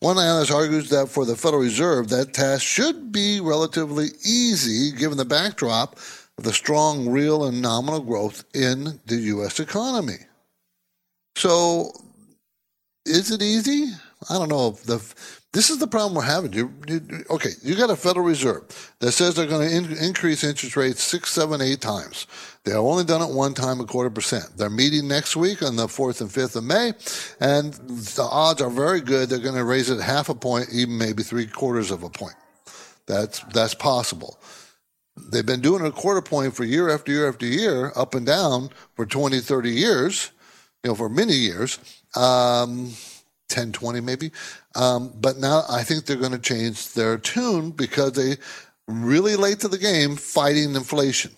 One 0.00 0.18
analyst 0.18 0.52
argues 0.52 0.90
that 0.90 1.08
for 1.08 1.24
the 1.24 1.36
Federal 1.36 1.62
Reserve, 1.62 2.10
that 2.10 2.34
task 2.34 2.62
should 2.62 3.10
be 3.10 3.40
relatively 3.40 4.08
easy 4.24 4.92
given 4.92 5.16
the 5.16 5.24
backdrop 5.24 5.96
of 6.36 6.44
the 6.44 6.52
strong 6.52 7.08
real 7.08 7.46
and 7.46 7.62
nominal 7.62 8.00
growth 8.00 8.44
in 8.54 9.00
the 9.06 9.16
U.S. 9.16 9.58
economy. 9.58 10.18
So, 11.34 11.92
is 13.06 13.30
it 13.30 13.42
easy? 13.42 13.90
I 14.28 14.34
don't 14.34 14.50
know. 14.50 14.72
The 14.72 14.98
this 15.52 15.70
is 15.70 15.78
the 15.78 15.86
problem 15.86 16.14
we're 16.14 16.22
having. 16.22 16.52
You, 16.52 16.72
you, 16.86 17.00
okay, 17.30 17.50
you 17.62 17.74
got 17.74 17.88
a 17.88 17.96
Federal 17.96 18.26
Reserve 18.26 18.64
that 19.00 19.12
says 19.12 19.34
they're 19.34 19.46
going 19.46 19.68
to 19.68 19.74
in, 19.74 19.96
increase 20.04 20.44
interest 20.44 20.76
rates 20.76 21.02
six, 21.02 21.30
seven, 21.30 21.62
eight 21.62 21.80
times. 21.80 22.26
They 22.64 22.72
have 22.72 22.80
only 22.80 23.04
done 23.04 23.22
it 23.22 23.34
one 23.34 23.54
time, 23.54 23.80
a 23.80 23.86
quarter 23.86 24.10
percent. 24.10 24.44
They're 24.56 24.68
meeting 24.68 25.08
next 25.08 25.36
week 25.36 25.62
on 25.62 25.76
the 25.76 25.86
4th 25.86 26.20
and 26.20 26.28
5th 26.28 26.56
of 26.56 26.64
May, 26.64 26.92
and 27.40 27.72
the 27.72 28.28
odds 28.30 28.60
are 28.60 28.68
very 28.68 29.00
good 29.00 29.30
they're 29.30 29.38
going 29.38 29.54
to 29.54 29.64
raise 29.64 29.88
it 29.88 30.00
half 30.00 30.28
a 30.28 30.34
point, 30.34 30.68
even 30.70 30.98
maybe 30.98 31.22
three 31.22 31.46
quarters 31.46 31.90
of 31.90 32.02
a 32.02 32.10
point. 32.10 32.36
That's, 33.06 33.40
that's 33.54 33.74
possible. 33.74 34.38
They've 35.32 35.46
been 35.46 35.62
doing 35.62 35.84
a 35.84 35.90
quarter 35.90 36.20
point 36.20 36.54
for 36.54 36.64
year 36.64 36.90
after 36.90 37.10
year 37.10 37.26
after 37.26 37.46
year, 37.46 37.90
up 37.96 38.14
and 38.14 38.26
down 38.26 38.68
for 38.94 39.06
20, 39.06 39.40
30 39.40 39.70
years, 39.70 40.30
you 40.84 40.90
know, 40.90 40.94
for 40.94 41.08
many 41.08 41.34
years. 41.34 41.78
Um, 42.14 42.92
10, 43.48 43.72
20 43.72 44.00
maybe. 44.00 44.30
Um, 44.74 45.12
but 45.20 45.38
now 45.38 45.64
I 45.68 45.82
think 45.82 46.04
they're 46.04 46.16
going 46.16 46.32
to 46.32 46.38
change 46.38 46.92
their 46.92 47.18
tune 47.18 47.70
because 47.70 48.12
they 48.12 48.36
really 48.86 49.36
late 49.36 49.60
to 49.60 49.68
the 49.68 49.78
game 49.78 50.16
fighting 50.16 50.74
inflation. 50.74 51.32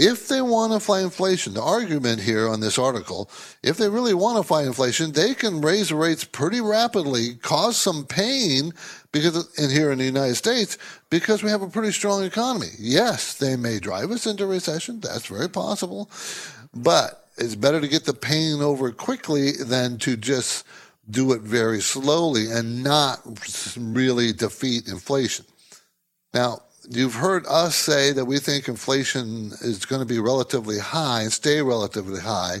If 0.00 0.28
they 0.28 0.42
want 0.42 0.72
to 0.72 0.78
fight 0.78 1.02
inflation, 1.02 1.54
the 1.54 1.62
argument 1.62 2.20
here 2.20 2.48
on 2.48 2.60
this 2.60 2.78
article, 2.78 3.28
if 3.64 3.78
they 3.78 3.88
really 3.88 4.14
want 4.14 4.36
to 4.36 4.44
fight 4.44 4.64
inflation, 4.64 5.10
they 5.10 5.34
can 5.34 5.60
raise 5.60 5.92
rates 5.92 6.22
pretty 6.22 6.60
rapidly, 6.60 7.34
cause 7.42 7.76
some 7.76 8.06
pain 8.06 8.72
because 9.10 9.58
in 9.58 9.70
here 9.70 9.90
in 9.90 9.98
the 9.98 10.04
United 10.04 10.36
States, 10.36 10.78
because 11.10 11.42
we 11.42 11.50
have 11.50 11.62
a 11.62 11.68
pretty 11.68 11.90
strong 11.90 12.22
economy. 12.22 12.68
Yes, 12.78 13.34
they 13.34 13.56
may 13.56 13.80
drive 13.80 14.12
us 14.12 14.24
into 14.24 14.46
recession. 14.46 15.00
That's 15.00 15.26
very 15.26 15.48
possible. 15.48 16.08
But 16.72 17.28
it's 17.36 17.56
better 17.56 17.80
to 17.80 17.88
get 17.88 18.04
the 18.04 18.14
pain 18.14 18.60
over 18.60 18.92
quickly 18.92 19.52
than 19.52 19.98
to 19.98 20.16
just 20.16 20.64
do 21.10 21.32
it 21.32 21.40
very 21.40 21.80
slowly 21.80 22.50
and 22.50 22.82
not 22.82 23.20
really 23.76 24.32
defeat 24.32 24.88
inflation. 24.88 25.44
Now, 26.34 26.62
you've 26.88 27.14
heard 27.14 27.46
us 27.46 27.76
say 27.76 28.12
that 28.12 28.24
we 28.24 28.38
think 28.38 28.68
inflation 28.68 29.52
is 29.62 29.84
going 29.86 30.00
to 30.00 30.06
be 30.06 30.18
relatively 30.18 30.78
high 30.78 31.22
and 31.22 31.32
stay 31.32 31.62
relatively 31.62 32.20
high. 32.20 32.60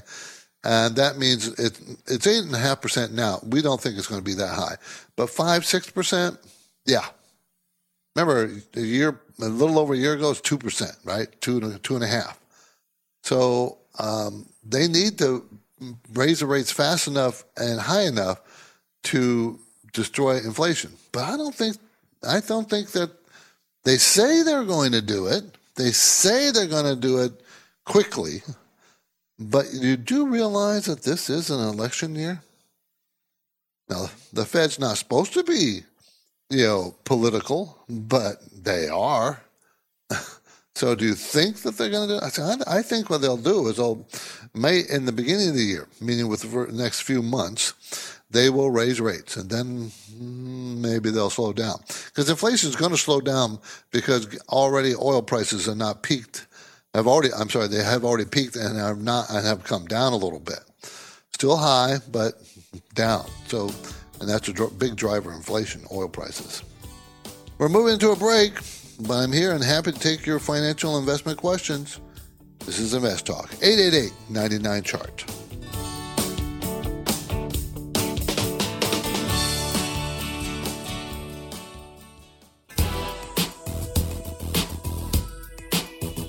And 0.64 0.96
that 0.96 1.18
means 1.18 1.48
it, 1.58 1.78
it's 2.06 2.26
8.5% 2.26 3.12
now. 3.12 3.40
We 3.44 3.62
don't 3.62 3.80
think 3.80 3.96
it's 3.96 4.08
going 4.08 4.20
to 4.20 4.24
be 4.24 4.34
that 4.34 4.54
high. 4.54 4.76
But 5.16 5.30
5 5.30 5.62
6%, 5.62 6.38
yeah. 6.86 7.06
Remember, 8.16 8.50
a 8.74 8.80
year, 8.80 9.20
a 9.40 9.44
little 9.44 9.78
over 9.78 9.94
a 9.94 9.96
year 9.96 10.14
ago, 10.14 10.30
it's 10.30 10.40
2%, 10.40 11.04
right? 11.04 11.28
Two, 11.40 11.78
two 11.78 11.94
and 11.94 12.02
a 12.02 12.08
half. 12.08 12.40
So 13.22 13.78
um, 13.98 14.46
they 14.64 14.88
need 14.88 15.18
to 15.18 15.44
raise 16.12 16.40
the 16.40 16.46
rates 16.46 16.72
fast 16.72 17.08
enough 17.08 17.44
and 17.56 17.80
high 17.80 18.02
enough 18.02 18.40
to 19.04 19.58
destroy 19.92 20.38
inflation. 20.38 20.92
But 21.12 21.24
I 21.24 21.36
don't 21.36 21.54
think 21.54 21.76
I 22.26 22.40
don't 22.40 22.68
think 22.68 22.90
that 22.92 23.10
they 23.84 23.96
say 23.96 24.42
they're 24.42 24.64
going 24.64 24.92
to 24.92 25.02
do 25.02 25.26
it. 25.26 25.44
They 25.76 25.92
say 25.92 26.50
they're 26.50 26.66
going 26.66 26.84
to 26.84 27.00
do 27.00 27.18
it 27.18 27.32
quickly. 27.84 28.42
But 29.38 29.72
you 29.72 29.96
do 29.96 30.26
realize 30.26 30.86
that 30.86 31.02
this 31.02 31.30
is 31.30 31.50
an 31.50 31.60
election 31.60 32.16
year? 32.16 32.42
Now, 33.88 34.10
the 34.32 34.44
Fed's 34.44 34.78
not 34.78 34.98
supposed 34.98 35.32
to 35.34 35.44
be, 35.44 35.82
you 36.50 36.66
know, 36.66 36.94
political, 37.04 37.78
but 37.88 38.36
they 38.52 38.88
are. 38.88 39.42
so 40.78 40.94
do 40.94 41.04
you 41.04 41.14
think 41.14 41.62
that 41.62 41.76
they're 41.76 41.90
going 41.90 42.08
to 42.08 42.20
do 42.20 42.24
it? 42.24 42.62
I 42.68 42.82
think 42.82 43.10
what 43.10 43.20
they'll 43.20 43.36
do 43.36 43.66
is 43.66 43.78
they'll, 43.78 44.06
may, 44.54 44.84
in 44.88 45.06
the 45.06 45.12
beginning 45.12 45.48
of 45.48 45.56
the 45.56 45.64
year, 45.64 45.88
meaning 46.00 46.28
with 46.28 46.42
the 46.42 46.72
next 46.72 47.00
few 47.00 47.20
months, 47.20 48.20
they 48.30 48.48
will 48.48 48.70
raise 48.70 49.00
rates 49.00 49.36
and 49.36 49.50
then 49.50 49.90
mm, 50.12 50.78
maybe 50.78 51.10
they'll 51.10 51.30
slow 51.30 51.52
down. 51.52 51.80
Because 52.06 52.30
inflation 52.30 52.68
is 52.68 52.76
going 52.76 52.92
to 52.92 52.96
slow 52.96 53.20
down 53.20 53.58
because 53.90 54.28
already 54.50 54.94
oil 54.94 55.20
prices 55.20 55.68
are 55.68 55.74
not 55.74 56.04
peaked. 56.04 56.46
Have 56.94 57.08
already, 57.08 57.34
I'm 57.36 57.50
sorry, 57.50 57.66
they 57.66 57.82
have 57.82 58.04
already 58.04 58.26
peaked 58.26 58.54
and 58.54 58.80
are 58.80 58.94
not 58.94 59.30
and 59.30 59.44
have 59.44 59.64
come 59.64 59.84
down 59.86 60.12
a 60.12 60.16
little 60.16 60.38
bit. 60.38 60.60
Still 61.34 61.56
high, 61.56 61.96
but 62.12 62.34
down. 62.94 63.28
So, 63.48 63.72
and 64.20 64.28
that's 64.28 64.46
a 64.46 64.52
big 64.78 64.94
driver 64.94 65.30
of 65.30 65.38
inflation, 65.38 65.82
oil 65.90 66.08
prices. 66.08 66.62
We're 67.58 67.68
moving 67.68 67.98
to 67.98 68.12
a 68.12 68.16
break, 68.16 68.52
but 69.00 69.14
I'm 69.14 69.32
here 69.32 69.52
and 69.52 69.62
happy 69.62 69.92
to 69.92 69.98
take 69.98 70.26
your 70.26 70.38
financial 70.38 70.98
investment 70.98 71.38
questions. 71.38 72.00
This 72.66 72.80
is 72.80 72.94
Invest 72.94 73.26
Talk, 73.26 73.52
888 73.62 74.12
99 74.28 74.82
chart. 74.82 75.24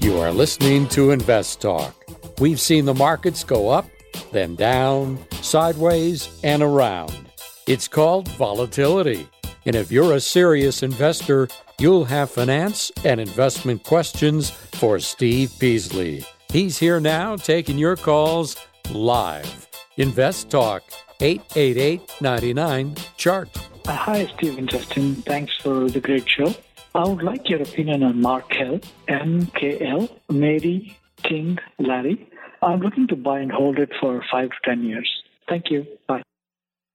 You 0.02 0.18
are 0.20 0.32
listening 0.32 0.88
to 0.90 1.12
Invest 1.12 1.62
Talk. 1.62 1.96
We've 2.40 2.60
seen 2.60 2.86
the 2.86 2.94
markets 2.94 3.44
go 3.44 3.70
up, 3.70 3.86
then 4.32 4.56
down, 4.56 5.20
sideways, 5.42 6.40
and 6.44 6.62
around. 6.62 7.30
It's 7.68 7.88
called 7.88 8.28
volatility. 8.30 9.28
And 9.66 9.76
if 9.76 9.92
you're 9.92 10.14
a 10.14 10.20
serious 10.20 10.84
investor, 10.84 11.48
you'll 11.80 12.06
have 12.06 12.30
finance 12.30 12.92
and 13.04 13.20
investment 13.20 13.84
questions 13.84 14.50
for 14.50 15.00
Steve 15.00 15.52
Peasley. 15.60 16.26
He's 16.52 16.78
here 16.78 17.00
now 17.00 17.36
taking 17.36 17.78
your 17.78 17.96
calls 17.96 18.56
live. 18.92 19.68
Invest 19.98 20.50
Talk, 20.50 20.84
888 21.20 22.22
99 22.22 22.96
Chart. 23.18 23.50
Hi, 23.86 24.26
Steve 24.38 24.58
and 24.58 24.70
Justin. 24.70 25.16
Thanks 25.16 25.56
for 25.58 25.90
the 25.90 26.00
great 26.00 26.30
show. 26.30 26.54
I 26.96 27.08
would 27.08 27.24
like 27.24 27.50
your 27.50 27.62
opinion 27.62 28.04
on 28.04 28.22
Markel, 28.22 28.80
MKL, 29.08 30.10
Mary, 30.30 30.98
King, 31.24 31.60
Larry. 31.78 32.30
I'm 32.62 32.80
looking 32.80 33.08
to 33.08 33.16
buy 33.16 33.40
and 33.40 33.52
hold 33.52 33.78
it 33.80 33.92
for 34.00 34.24
five 34.32 34.50
to 34.50 34.56
10 34.66 34.84
years. 34.84 35.10
Thank 35.48 35.70
you. 35.70 35.86
Bye. 36.08 36.24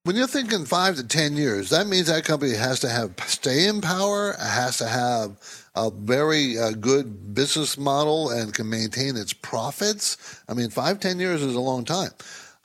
When 0.05 0.15
you're 0.15 0.27
thinking 0.27 0.65
five 0.65 0.97
to 0.97 1.03
10 1.03 1.35
years, 1.35 1.71
that 1.71 1.87
means 1.87 2.05
that 2.05 2.25
company 2.25 2.53
has 2.53 2.79
to 2.81 2.89
have 2.89 3.15
staying 3.25 3.81
power, 3.81 4.35
has 4.39 4.77
to 4.77 4.87
have 4.87 5.35
a 5.73 5.89
very 5.89 6.59
uh, 6.59 6.73
good 6.73 7.33
business 7.33 7.75
model 7.75 8.29
and 8.29 8.53
can 8.53 8.69
maintain 8.69 9.17
its 9.17 9.33
profits. 9.33 10.43
I 10.47 10.53
mean, 10.53 10.69
five, 10.69 10.99
10 10.99 11.19
years 11.19 11.41
is 11.41 11.55
a 11.55 11.59
long 11.59 11.85
time. 11.85 12.11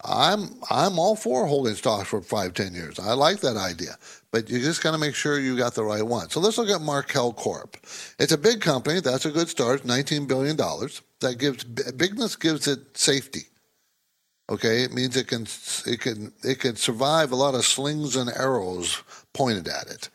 I'm 0.05 0.51
I'm 0.71 0.99
all 0.99 1.17
for 1.17 1.47
holding 1.47 1.75
stocks 1.75 2.09
for 2.09 2.21
five, 2.23 2.55
ten 2.55 2.75
years. 2.75 2.99
I 2.99 3.13
like 3.13 3.41
that 3.41 3.59
idea, 3.59 3.97
but 4.31 4.49
you 4.49 4.59
just 4.59 4.83
got 4.83 4.93
to 4.93 4.99
make 4.99 5.15
sure 5.15 5.39
you 5.39 5.59
got 5.59 5.75
the 5.75 5.85
right 5.85 6.03
one. 6.03 6.31
So 6.31 6.41
let's 6.41 6.57
look 6.57 6.71
at 6.71 6.81
Markel 6.81 7.35
Corp. 7.35 7.77
It's 8.19 8.33
a 8.33 8.39
big 8.39 8.63
company. 8.63 9.01
That's 9.01 9.27
a 9.27 9.31
good 9.31 9.51
start. 9.51 9.85
Nineteen 9.85 10.27
billion 10.27 10.57
dollars. 10.57 11.03
That 11.21 11.39
gives 11.39 11.65
bigness 11.65 12.35
gives 12.37 12.67
it 12.67 12.97
safety. 12.97 13.50
Okay, 14.51 14.83
it 14.83 14.93
means 14.93 15.17
it 15.17 15.29
can 15.29 15.47
it 15.87 16.01
can 16.01 16.33
it 16.43 16.59
can 16.59 16.75
survive 16.75 17.31
a 17.31 17.37
lot 17.37 17.55
of 17.55 17.65
slings 17.65 18.17
and 18.17 18.29
arrows 18.31 19.01
pointed 19.33 19.69
at 19.69 19.87
it. 19.89 20.09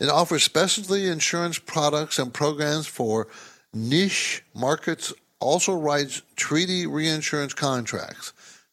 It 0.00 0.08
offers 0.08 0.42
specialty 0.42 1.08
insurance 1.08 1.58
products 1.58 2.18
and 2.18 2.32
programs 2.32 2.86
for 2.86 3.28
niche 3.74 4.42
markets. 4.54 5.12
Also 5.38 5.74
writes 5.74 6.22
treaty 6.36 6.86
reinsurance 6.86 7.52
contracts. 7.52 8.32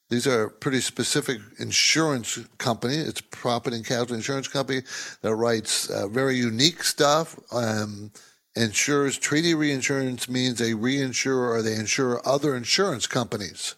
These 0.09 0.27
are 0.27 0.49
pretty 0.49 0.79
specific 0.79 1.39
insurance 1.59 2.39
company. 2.57 2.95
It's 2.95 3.21
property 3.21 3.75
and 3.75 3.85
casualty 3.85 4.15
insurance 4.15 4.47
company 4.47 4.81
that 5.21 5.35
writes 5.35 5.89
uh, 5.89 6.07
very 6.07 6.35
unique 6.35 6.83
stuff. 6.83 7.37
Um, 7.51 8.11
insures 8.55 9.17
treaty 9.17 9.53
reinsurance 9.55 10.29
means 10.29 10.57
they 10.57 10.71
reinsure 10.71 11.49
or 11.49 11.61
they 11.61 11.75
insure 11.75 12.25
other 12.25 12.55
insurance 12.55 13.07
companies. 13.07 13.75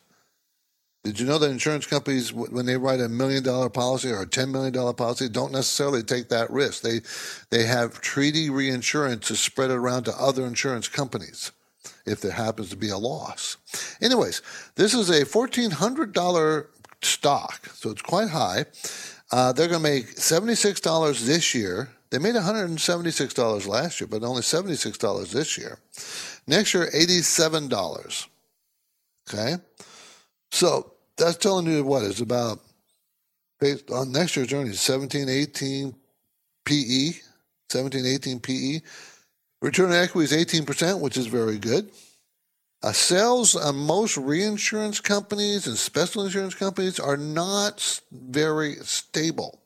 Did 1.03 1.19
you 1.19 1.25
know 1.25 1.39
that 1.39 1.49
insurance 1.49 1.87
companies, 1.87 2.31
when 2.31 2.67
they 2.67 2.77
write 2.77 2.99
a 2.99 3.09
million 3.09 3.43
dollar 3.43 3.69
policy 3.69 4.11
or 4.11 4.21
a 4.21 4.27
ten 4.27 4.51
million 4.51 4.71
dollar 4.71 4.93
policy, 4.93 5.27
don't 5.29 5.51
necessarily 5.51 6.03
take 6.03 6.29
that 6.29 6.51
risk. 6.51 6.83
They 6.83 7.01
they 7.49 7.65
have 7.65 8.01
treaty 8.01 8.51
reinsurance 8.51 9.27
to 9.27 9.35
spread 9.35 9.71
it 9.71 9.75
around 9.75 10.03
to 10.03 10.13
other 10.13 10.45
insurance 10.45 10.87
companies 10.87 11.51
if 12.05 12.21
there 12.21 12.31
happens 12.31 12.69
to 12.69 12.77
be 12.77 12.89
a 12.89 12.97
loss. 12.97 13.57
Anyways, 14.01 14.41
this 14.75 14.93
is 14.93 15.09
a 15.09 15.25
$1,400 15.25 16.67
stock, 17.01 17.69
so 17.73 17.89
it's 17.89 18.01
quite 18.01 18.29
high. 18.29 18.65
Uh, 19.31 19.53
they're 19.53 19.67
going 19.67 19.81
to 19.81 19.89
make 19.89 20.15
$76 20.15 21.25
this 21.25 21.55
year. 21.55 21.89
They 22.09 22.17
made 22.17 22.35
$176 22.35 23.67
last 23.67 24.01
year, 24.01 24.07
but 24.07 24.23
only 24.23 24.41
$76 24.41 25.31
this 25.31 25.57
year. 25.57 25.79
Next 26.47 26.73
year, 26.73 26.89
$87. 26.93 28.27
Okay? 29.29 29.55
So 30.51 30.90
that's 31.21 31.37
telling 31.37 31.67
you 31.67 31.83
what 31.83 32.03
it's 32.03 32.19
about, 32.19 32.59
based 33.59 33.89
on 33.91 34.11
next 34.11 34.35
year's 34.35 34.51
earnings, 34.51 34.79
17, 34.81 35.29
18 35.29 35.95
PE, 36.65 37.11
17, 37.69 38.05
18 38.05 38.39
PE. 38.39 38.79
Return 39.61 39.91
on 39.91 39.95
equity 39.95 40.35
is 40.35 40.45
18%, 40.45 40.99
which 40.99 41.17
is 41.17 41.27
very 41.27 41.57
good. 41.57 41.89
Uh, 42.83 42.91
sales 42.91 43.55
on 43.55 43.75
most 43.75 44.17
reinsurance 44.17 44.99
companies 44.99 45.67
and 45.67 45.77
special 45.77 46.25
insurance 46.25 46.55
companies 46.55 46.99
are 46.99 47.17
not 47.17 48.01
very 48.11 48.75
stable 48.77 49.61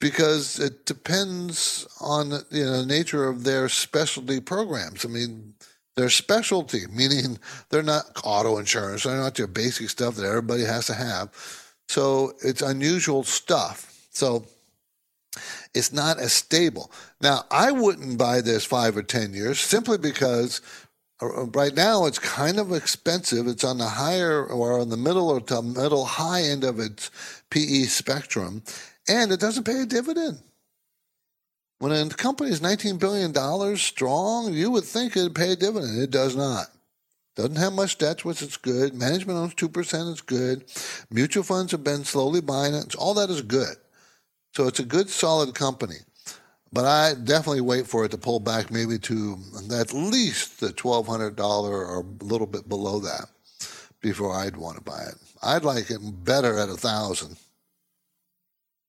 because 0.00 0.60
it 0.60 0.86
depends 0.86 1.88
on 2.00 2.30
you 2.50 2.64
know, 2.64 2.80
the 2.80 2.86
nature 2.86 3.28
of 3.28 3.42
their 3.42 3.68
specialty 3.68 4.40
programs. 4.40 5.04
I 5.04 5.08
mean, 5.08 5.54
their 6.00 6.08
specialty, 6.08 6.86
meaning 6.90 7.38
they're 7.68 7.82
not 7.82 8.04
auto 8.24 8.56
insurance, 8.56 9.02
they're 9.02 9.18
not 9.18 9.38
your 9.38 9.46
basic 9.46 9.90
stuff 9.90 10.14
that 10.14 10.24
everybody 10.24 10.64
has 10.64 10.86
to 10.86 10.94
have. 10.94 11.28
So 11.90 12.32
it's 12.42 12.62
unusual 12.62 13.22
stuff. 13.22 14.08
So 14.10 14.46
it's 15.74 15.92
not 15.92 16.18
as 16.18 16.32
stable. 16.32 16.90
Now, 17.20 17.44
I 17.50 17.70
wouldn't 17.70 18.16
buy 18.16 18.40
this 18.40 18.64
five 18.64 18.96
or 18.96 19.02
10 19.02 19.34
years 19.34 19.60
simply 19.60 19.98
because 19.98 20.62
uh, 21.20 21.44
right 21.48 21.74
now 21.74 22.06
it's 22.06 22.18
kind 22.18 22.58
of 22.58 22.72
expensive. 22.72 23.46
It's 23.46 23.64
on 23.64 23.76
the 23.76 23.86
higher 23.86 24.42
or 24.42 24.80
on 24.80 24.88
the 24.88 24.96
middle 24.96 25.28
or 25.28 25.40
to 25.40 25.60
middle 25.60 26.06
high 26.06 26.44
end 26.44 26.64
of 26.64 26.80
its 26.80 27.10
PE 27.50 27.82
spectrum, 27.82 28.62
and 29.06 29.32
it 29.32 29.40
doesn't 29.40 29.64
pay 29.64 29.82
a 29.82 29.86
dividend. 29.86 30.38
When 31.80 31.92
a 31.92 32.10
company 32.10 32.50
is 32.50 32.60
$19 32.60 32.98
billion 32.98 33.76
strong, 33.76 34.52
you 34.52 34.70
would 34.70 34.84
think 34.84 35.16
it'd 35.16 35.34
pay 35.34 35.52
a 35.52 35.56
dividend. 35.56 35.98
It 35.98 36.10
does 36.10 36.36
not. 36.36 36.66
Doesn't 37.36 37.56
have 37.56 37.72
much 37.72 37.96
debt, 37.96 38.22
which 38.22 38.42
is 38.42 38.58
good. 38.58 38.92
Management 38.92 39.38
owns 39.38 39.54
2%, 39.54 40.12
it's 40.12 40.20
good. 40.20 40.64
Mutual 41.10 41.42
funds 41.42 41.72
have 41.72 41.82
been 41.82 42.04
slowly 42.04 42.42
buying 42.42 42.74
it. 42.74 42.94
All 42.96 43.14
that 43.14 43.30
is 43.30 43.40
good. 43.40 43.76
So 44.54 44.66
it's 44.66 44.80
a 44.80 44.84
good, 44.84 45.08
solid 45.08 45.54
company. 45.54 45.96
But 46.70 46.84
I 46.84 47.14
definitely 47.14 47.62
wait 47.62 47.86
for 47.86 48.04
it 48.04 48.10
to 48.10 48.18
pull 48.18 48.40
back 48.40 48.70
maybe 48.70 48.98
to 48.98 49.38
at 49.74 49.94
least 49.94 50.60
the 50.60 50.74
$1,200 50.74 51.40
or 51.40 52.00
a 52.00 52.24
little 52.24 52.46
bit 52.46 52.68
below 52.68 53.00
that 53.00 53.24
before 54.02 54.34
I'd 54.34 54.58
want 54.58 54.76
to 54.76 54.84
buy 54.84 55.00
it. 55.00 55.14
I'd 55.42 55.64
like 55.64 55.90
it 55.90 56.00
better 56.24 56.58
at 56.58 56.68
a 56.68 56.72
1000 56.72 57.38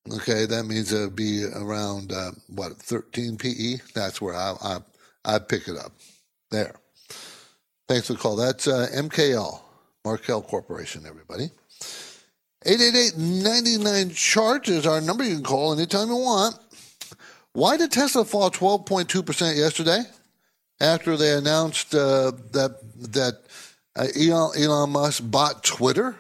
Okay, 0.10 0.46
that 0.46 0.64
means 0.66 0.92
it 0.92 1.00
would 1.00 1.16
be 1.16 1.46
around 1.46 2.12
uh, 2.12 2.32
what 2.48 2.74
13 2.78 3.38
PE. 3.38 3.76
That's 3.94 4.20
where 4.22 4.34
I 4.34 4.56
I 4.62 4.78
I 5.26 5.40
pick 5.40 5.68
it 5.68 5.78
up. 5.78 5.92
There. 6.50 6.76
Thanks 7.88 8.08
for 8.08 8.14
the 8.14 8.20
call. 8.20 8.36
That's 8.36 8.68
uh, 8.68 8.88
MKL, 8.94 9.62
Markel 10.04 10.42
Corporation. 10.42 11.06
Everybody. 11.06 11.52
888-99 12.66 14.16
chart 14.16 14.70
is 14.70 14.86
our 14.86 15.02
number 15.02 15.24
you 15.24 15.36
can 15.36 15.44
call 15.44 15.74
anytime 15.74 16.10
you 16.10 16.16
want. 16.16 16.56
Why 17.54 17.76
did 17.76 17.92
Tesla 17.92 18.24
fall 18.24 18.52
12.2% 18.52 19.58
yesterday 19.58 20.04
after 20.80 21.18
they 21.18 21.34
announced 21.34 21.94
uh, 21.96 22.32
that 22.52 22.78
that 23.14 23.42
uh, 23.96 24.08
Elon, 24.16 24.52
Elon 24.58 24.92
Musk 24.92 25.24
bought 25.30 25.64
Twitter? 25.64 26.16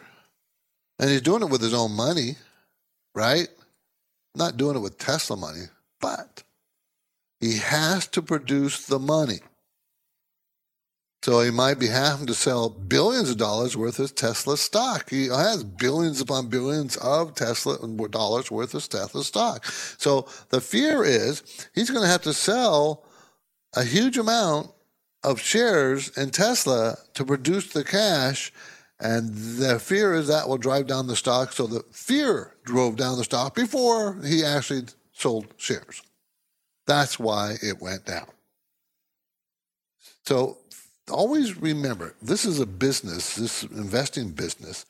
And 1.00 1.10
he's 1.10 1.22
doing 1.22 1.42
it 1.42 1.50
with 1.50 1.62
his 1.62 1.74
own 1.74 1.94
money, 1.94 2.36
right? 3.16 3.48
Not 4.36 4.58
doing 4.58 4.76
it 4.76 4.80
with 4.80 4.98
Tesla 4.98 5.36
money, 5.36 5.66
but 6.00 6.44
he 7.40 7.58
has 7.58 8.08
to 8.08 8.22
produce 8.22 8.86
the 8.86 9.00
money. 9.00 9.40
So 11.24 11.42
he 11.42 11.52
might 11.52 11.78
be 11.78 11.88
having 11.88 12.26
to 12.28 12.34
sell 12.34 12.70
billions 12.70 13.30
of 13.30 13.38
dollars 13.38 13.78
worth 13.78 14.00
of 14.00 14.16
Tesla 14.16 14.58
stock. 14.58 15.10
He 15.10 15.28
has 15.28 15.64
billions 15.64 16.20
upon 16.20 16.48
billions 16.48 16.98
of 16.98 17.36
Tesla 17.36 17.78
dollars 18.08 18.50
worth 18.50 18.74
of 18.74 18.90
Tesla 18.90 19.24
stock. 19.24 19.66
So 19.66 20.28
the 20.50 20.62
fear 20.62 21.04
is 21.04 21.44
he's 21.76 21.92
going 21.92 22.02
to 22.02 22.10
have 22.10 22.24
to 22.24 22.34
sell 22.34 23.06
a 23.76 23.84
huge 23.84 24.18
amount 24.18 24.72
of 25.24 25.40
shares 25.40 26.16
in 26.18 26.32
Tesla 26.32 26.98
to 27.14 27.24
produce 27.24 27.72
the 27.72 27.84
cash. 27.84 28.52
And 29.02 29.34
the 29.34 29.80
fear 29.80 30.14
is 30.14 30.28
that 30.28 30.48
will 30.48 30.60
drive 30.60 30.86
down 30.86 31.08
the 31.08 31.16
stock. 31.16 31.54
So 31.54 31.66
the 31.66 31.84
fear 31.92 32.54
drove 32.64 32.98
down 32.98 33.18
the 33.18 33.24
stock 33.24 33.56
before 33.56 34.22
he 34.24 34.46
actually 34.46 34.84
sold 35.12 35.48
shares. 35.58 36.04
That's 36.86 37.18
why 37.20 37.56
it 37.64 37.82
went 37.82 38.06
down. 38.06 38.28
So 40.26 40.60
always 41.10 41.58
remember 41.58 42.14
this 42.22 42.46
is 42.46 42.60
a 42.60 42.66
business, 42.66 43.36
this 43.36 43.64
investing 43.64 44.30
business 44.30 44.86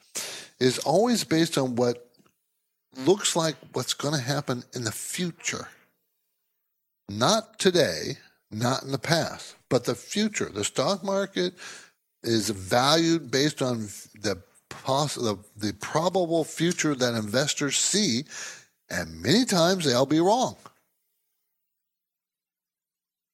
is 0.59 0.77
always 0.79 1.23
based 1.23 1.57
on 1.57 1.75
what 1.75 2.09
looks 2.97 3.35
like 3.35 3.55
what's 3.71 3.93
going 3.93 4.13
to 4.13 4.21
happen 4.21 4.63
in 4.75 4.83
the 4.83 4.91
future. 4.91 5.69
Not 7.07 7.59
today, 7.59 8.17
not 8.51 8.83
in 8.83 8.91
the 8.91 8.99
past, 8.99 9.55
but 9.69 9.85
the 9.85 9.95
future. 9.95 10.49
The 10.49 10.65
stock 10.65 11.03
market 11.03 11.53
is 12.23 12.49
valued 12.49 13.31
based 13.31 13.61
on 13.61 13.87
the 14.21 14.41
poss- 14.69 15.15
the, 15.15 15.37
the 15.57 15.73
probable 15.73 16.43
future 16.43 16.95
that 16.95 17.13
investors 17.15 17.77
see, 17.77 18.23
and 18.89 19.21
many 19.21 19.45
times 19.45 19.85
they'll 19.85 20.05
be 20.05 20.19
wrong. 20.19 20.55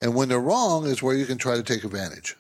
And 0.02 0.14
when 0.14 0.30
they're 0.30 0.40
wrong 0.40 0.86
is 0.86 1.02
where 1.02 1.16
you 1.16 1.26
can 1.26 1.38
try 1.38 1.56
to 1.56 1.64
take 1.64 1.84
advantage. 1.84 2.36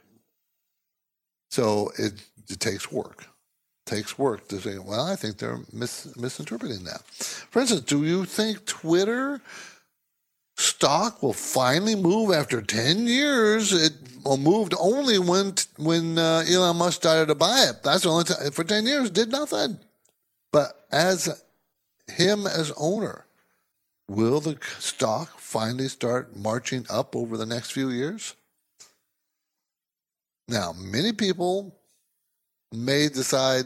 So 1.49 1.91
it, 1.97 2.13
it 2.49 2.60
takes 2.60 2.91
work. 2.91 3.21
It 3.21 3.89
takes 3.89 4.19
work 4.19 4.47
to 4.49 4.60
say, 4.60 4.77
well, 4.77 5.05
I 5.05 5.15
think 5.15 5.38
they're 5.38 5.60
mis- 5.73 6.15
misinterpreting 6.15 6.83
that. 6.83 7.01
For 7.05 7.60
instance, 7.62 7.81
do 7.81 8.03
you 8.03 8.25
think 8.25 8.65
Twitter 8.65 9.41
stock 10.58 11.22
will 11.22 11.34
finally 11.34 11.96
move 11.96 12.34
after 12.34 12.62
10 12.62 13.08
years? 13.08 13.72
It 13.72 13.93
moved 14.26 14.74
only 14.78 15.20
when 15.20 15.54
when 15.78 16.17
uh, 16.17 16.43
Elon 16.50 16.78
Musk 16.78 16.98
started 16.98 17.28
to 17.28 17.36
buy 17.36 17.67
it. 17.70 17.84
That's 17.84 18.04
the 18.04 18.10
only 18.10 18.26
time 18.26 18.52
for 18.52 18.63
10 18.63 18.86
years 18.86 19.10
did 19.10 19.32
nothing. 19.32 19.80
But 20.52 20.86
as 20.91 21.41
him 22.08 22.46
as 22.46 22.74
owner, 22.78 23.26
will 24.10 24.39
the 24.39 24.58
stock 24.80 25.39
finally 25.39 25.88
start 25.88 26.36
marching 26.36 26.86
up 26.89 27.15
over 27.15 27.38
the 27.38 27.46
next 27.46 27.72
few 27.72 27.89
years? 27.89 28.36
Now, 30.48 30.74
many 30.74 31.12
people 31.12 31.76
may 32.74 33.10
decide, 33.10 33.65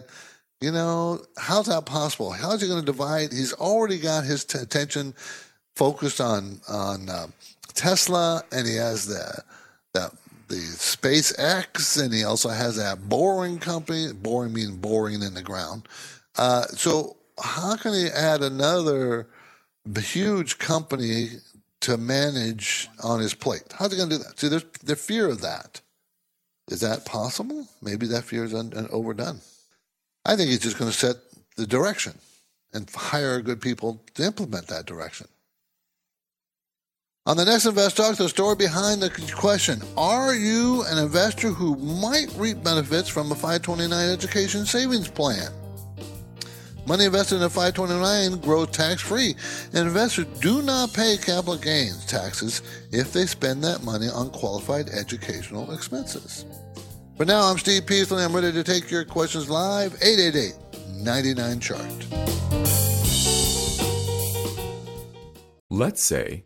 you 0.59 0.71
know, 0.71 1.21
how's 1.37 1.67
that 1.67 1.85
possible? 1.85 2.31
How's 2.31 2.61
he 2.61 2.67
going 2.67 2.79
to 2.79 2.85
divide? 2.85 3.31
He's 3.31 3.53
already 3.53 3.99
got 3.99 4.25
his 4.25 4.45
t- 4.45 4.57
attention 4.57 5.13
focused 5.75 6.21
on 6.21 6.61
on 6.67 7.09
uh, 7.09 7.27
Tesla, 7.73 8.43
and 8.51 8.67
he 8.67 8.75
has 8.75 9.05
the 9.05 9.43
the 9.93 10.11
the 10.47 10.55
SpaceX, 10.55 12.01
and 12.01 12.13
he 12.13 12.23
also 12.23 12.49
has 12.49 12.75
that 12.75 13.07
boring 13.07 13.59
company. 13.59 14.11
Boring 14.13 14.53
means 14.53 14.71
boring 14.71 15.21
in 15.21 15.33
the 15.33 15.41
ground. 15.41 15.87
Uh, 16.37 16.63
so 16.63 17.17
how 17.41 17.75
can 17.75 17.93
he 17.93 18.07
add 18.07 18.41
another 18.41 19.27
huge 19.97 20.57
company 20.59 21.29
to 21.81 21.97
manage 21.97 22.89
on 23.03 23.19
his 23.19 23.33
plate? 23.33 23.63
How's 23.77 23.91
he 23.91 23.97
going 23.97 24.09
to 24.09 24.17
do 24.17 24.23
that? 24.23 24.39
See, 24.39 24.47
there's 24.47 24.65
the 24.83 24.95
fear 24.95 25.27
of 25.27 25.41
that. 25.41 25.81
Is 26.69 26.81
that 26.81 27.05
possible? 27.05 27.67
Maybe 27.81 28.07
that 28.07 28.23
fear 28.23 28.43
is 28.43 28.53
un- 28.53 28.87
overdone. 28.91 29.41
I 30.25 30.35
think 30.35 30.49
he's 30.49 30.59
just 30.59 30.77
going 30.77 30.91
to 30.91 30.97
set 30.97 31.15
the 31.57 31.67
direction 31.67 32.13
and 32.73 32.89
hire 32.89 33.41
good 33.41 33.61
people 33.61 34.01
to 34.13 34.23
implement 34.23 34.67
that 34.67 34.85
direction. 34.85 35.27
On 37.27 37.37
the 37.37 37.45
next 37.45 37.67
Invest 37.67 37.97
Talk, 37.97 38.15
the 38.15 38.27
story 38.27 38.55
behind 38.55 38.99
the 38.99 39.11
question 39.35 39.79
Are 39.95 40.33
you 40.33 40.83
an 40.87 40.97
investor 40.97 41.49
who 41.49 41.75
might 41.75 42.33
reap 42.35 42.63
benefits 42.63 43.07
from 43.07 43.31
a 43.31 43.35
529 43.35 44.09
education 44.09 44.65
savings 44.65 45.07
plan? 45.07 45.51
Money 46.87 47.05
invested 47.05 47.35
in 47.35 47.43
a 47.43 47.49
529 47.49 48.39
grows 48.41 48.71
tax 48.71 49.03
free, 49.03 49.35
investors 49.73 50.25
do 50.39 50.63
not 50.63 50.93
pay 50.95 51.15
capital 51.15 51.57
gains 51.57 52.07
taxes 52.07 52.63
if 52.91 53.13
they 53.13 53.27
spend 53.27 53.63
that 53.63 53.83
money 53.83 54.07
on 54.09 54.31
qualified 54.31 54.89
educational 54.89 55.71
expenses. 55.73 56.45
But 57.19 57.27
now 57.27 57.43
I'm 57.43 57.59
Steve 57.59 57.85
Peasley. 57.85 58.23
I'm 58.23 58.33
ready 58.33 58.51
to 58.51 58.63
take 58.63 58.89
your 58.89 59.05
questions 59.05 59.47
live. 59.47 59.93
888 60.01 60.55
99 61.03 61.59
Chart. 61.59 62.07
Let's 65.69 66.03
say 66.03 66.45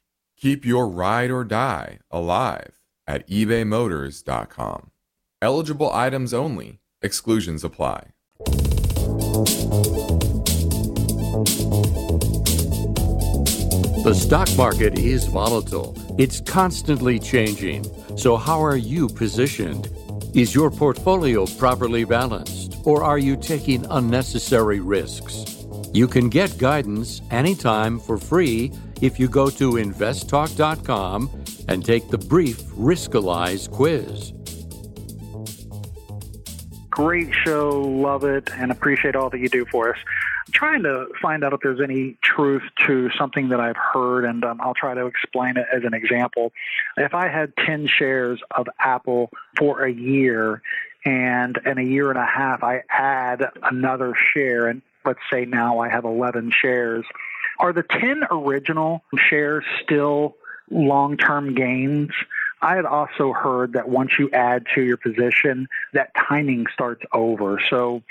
Keep 0.41 0.65
your 0.65 0.87
ride 0.87 1.29
or 1.29 1.43
die 1.43 1.99
alive 2.09 2.79
at 3.05 3.27
ebaymotors.com. 3.29 4.89
Eligible 5.39 5.91
items 5.93 6.33
only, 6.33 6.79
exclusions 7.03 7.63
apply. 7.63 8.07
The 14.03 14.15
stock 14.15 14.49
market 14.57 14.97
is 14.97 15.25
volatile. 15.25 15.95
It's 16.17 16.41
constantly 16.41 17.19
changing. 17.19 17.85
So, 18.17 18.35
how 18.35 18.63
are 18.63 18.77
you 18.77 19.09
positioned? 19.09 19.89
Is 20.33 20.55
your 20.55 20.71
portfolio 20.71 21.45
properly 21.45 22.03
balanced, 22.03 22.77
or 22.83 23.03
are 23.03 23.19
you 23.19 23.37
taking 23.37 23.85
unnecessary 23.91 24.79
risks? 24.79 25.60
You 25.93 26.07
can 26.07 26.29
get 26.29 26.57
guidance 26.57 27.21
anytime 27.31 27.99
for 27.99 28.17
free 28.17 28.71
if 29.01 29.19
you 29.19 29.27
go 29.27 29.49
to 29.49 29.73
investtalk.com 29.73 31.29
and 31.67 31.85
take 31.85 32.09
the 32.09 32.17
brief 32.17 32.57
Riskalyze 32.57 33.69
quiz. 33.69 34.33
Great 36.89 37.33
show, 37.33 37.81
love 37.81 38.23
it, 38.23 38.49
and 38.53 38.71
appreciate 38.71 39.15
all 39.15 39.29
that 39.29 39.39
you 39.39 39.49
do 39.49 39.65
for 39.65 39.93
us. 39.93 39.99
I'm 40.47 40.53
trying 40.53 40.83
to 40.83 41.07
find 41.21 41.43
out 41.43 41.53
if 41.53 41.61
there's 41.61 41.79
any 41.81 42.17
truth 42.21 42.63
to 42.85 43.09
something 43.11 43.49
that 43.49 43.59
I've 43.59 43.77
heard, 43.77 44.25
and 44.25 44.43
um, 44.43 44.59
I'll 44.61 44.73
try 44.73 44.93
to 44.93 45.05
explain 45.05 45.57
it 45.57 45.65
as 45.73 45.83
an 45.83 45.93
example. 45.93 46.51
If 46.97 47.13
I 47.13 47.27
had 47.29 47.53
10 47.65 47.87
shares 47.87 48.41
of 48.51 48.67
Apple 48.79 49.29
for 49.57 49.83
a 49.83 49.91
year, 49.91 50.61
and 51.05 51.57
in 51.65 51.77
a 51.77 51.83
year 51.83 52.09
and 52.09 52.19
a 52.19 52.25
half 52.25 52.63
I 52.63 52.83
add 52.89 53.43
another 53.63 54.13
share, 54.33 54.67
and 54.67 54.81
let's 55.05 55.19
say 55.31 55.45
now 55.45 55.79
I 55.79 55.89
have 55.89 56.05
11 56.05 56.51
shares, 56.61 57.05
are 57.59 57.73
the 57.73 57.83
10 57.83 58.23
original 58.31 59.03
shares 59.29 59.63
still 59.83 60.35
long 60.69 61.17
term 61.17 61.53
gains? 61.53 62.09
I 62.61 62.75
had 62.75 62.85
also 62.85 63.33
heard 63.33 63.73
that 63.73 63.89
once 63.89 64.11
you 64.19 64.29
add 64.31 64.65
to 64.75 64.81
your 64.81 64.97
position, 64.97 65.67
that 65.93 66.11
timing 66.15 66.67
starts 66.73 67.03
over. 67.11 67.59
So 67.69 68.03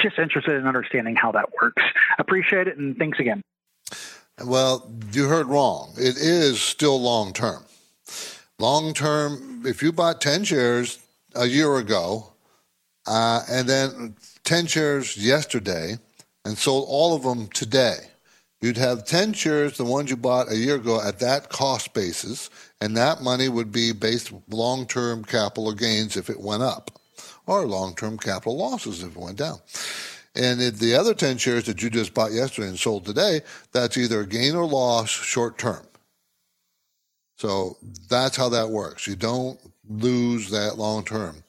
just 0.00 0.18
interested 0.18 0.54
in 0.54 0.66
understanding 0.66 1.16
how 1.16 1.32
that 1.32 1.50
works. 1.60 1.82
Appreciate 2.18 2.66
it 2.66 2.78
and 2.78 2.96
thanks 2.96 3.18
again. 3.18 3.42
Well, 4.42 4.90
you 5.12 5.28
heard 5.28 5.48
wrong. 5.48 5.92
It 5.98 6.16
is 6.16 6.60
still 6.62 7.00
long 7.00 7.32
term. 7.34 7.62
Long 8.58 8.94
term, 8.94 9.62
if 9.66 9.82
you 9.82 9.92
bought 9.92 10.20
10 10.20 10.44
shares 10.44 10.98
a 11.34 11.46
year 11.46 11.76
ago 11.76 12.32
uh, 13.06 13.42
and 13.50 13.68
then 13.68 14.16
10 14.44 14.66
shares 14.66 15.16
yesterday 15.16 15.98
and 16.50 16.58
sold 16.58 16.84
all 16.88 17.14
of 17.14 17.22
them 17.22 17.46
today, 17.46 18.08
you'd 18.60 18.76
have 18.76 19.06
10 19.06 19.34
shares, 19.34 19.76
the 19.76 19.84
ones 19.84 20.10
you 20.10 20.16
bought 20.16 20.50
a 20.50 20.56
year 20.56 20.74
ago, 20.74 21.00
at 21.00 21.20
that 21.20 21.48
cost 21.48 21.94
basis, 21.94 22.50
and 22.80 22.96
that 22.96 23.22
money 23.22 23.48
would 23.48 23.70
be 23.70 23.92
based 23.92 24.32
long 24.48 24.84
term 24.84 25.24
capital 25.24 25.72
gains 25.72 26.16
if 26.16 26.28
it 26.28 26.40
went 26.40 26.64
up, 26.64 26.90
or 27.46 27.66
long 27.66 27.94
term 27.94 28.18
capital 28.18 28.56
losses 28.56 29.04
if 29.04 29.14
it 29.14 29.22
went 29.22 29.38
down. 29.38 29.60
And 30.34 30.60
if 30.60 30.80
the 30.80 30.96
other 30.96 31.14
10 31.14 31.38
shares 31.38 31.66
that 31.66 31.84
you 31.84 31.88
just 31.88 32.14
bought 32.14 32.32
yesterday 32.32 32.66
and 32.66 32.78
sold 32.78 33.04
today, 33.04 33.42
that's 33.70 33.96
either 33.96 34.24
gain 34.24 34.56
or 34.56 34.66
loss 34.66 35.08
short 35.08 35.56
term. 35.56 35.86
So 37.36 37.76
that's 38.08 38.36
how 38.36 38.48
that 38.48 38.70
works. 38.70 39.06
You 39.06 39.14
don't 39.14 39.60
lose 39.88 40.50
that 40.50 40.78
long 40.78 41.04
term 41.04 41.44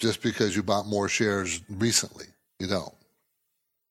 just 0.00 0.22
because 0.22 0.56
you 0.56 0.64
bought 0.64 0.86
more 0.86 1.08
shares 1.08 1.60
recently. 1.70 2.26
You 2.58 2.66
don't. 2.66 2.92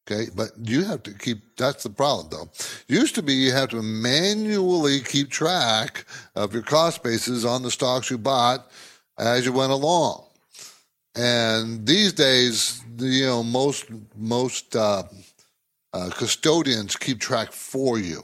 Okay, 0.08 0.30
but 0.36 0.52
you 0.62 0.84
have 0.84 1.02
to 1.04 1.14
keep. 1.14 1.56
That's 1.58 1.82
the 1.84 1.90
problem, 1.90 2.28
though. 2.30 2.50
Used 2.88 3.16
to 3.16 3.24
be 3.24 3.34
you 3.34 3.52
have 3.52 3.70
to 3.70 3.82
manually 3.82 5.00
keep 5.00 5.32
track 5.32 6.06
of 6.36 6.54
your 6.54 6.62
cost 6.62 7.02
bases 7.02 7.44
on 7.44 7.64
the 7.64 7.72
stocks 7.72 8.12
you 8.12 8.20
bought 8.20 8.70
as 9.18 9.46
you 9.46 9.52
went 9.52 9.72
along. 9.72 10.24
And 11.16 11.88
these 11.88 12.14
days, 12.14 12.84
you 13.00 13.26
know, 13.26 13.42
most 13.42 13.86
most 14.16 14.76
uh, 14.76 15.04
uh, 15.94 16.10
custodians 16.14 16.96
keep 16.96 17.20
track 17.20 17.52
for 17.52 17.98
you. 17.98 18.22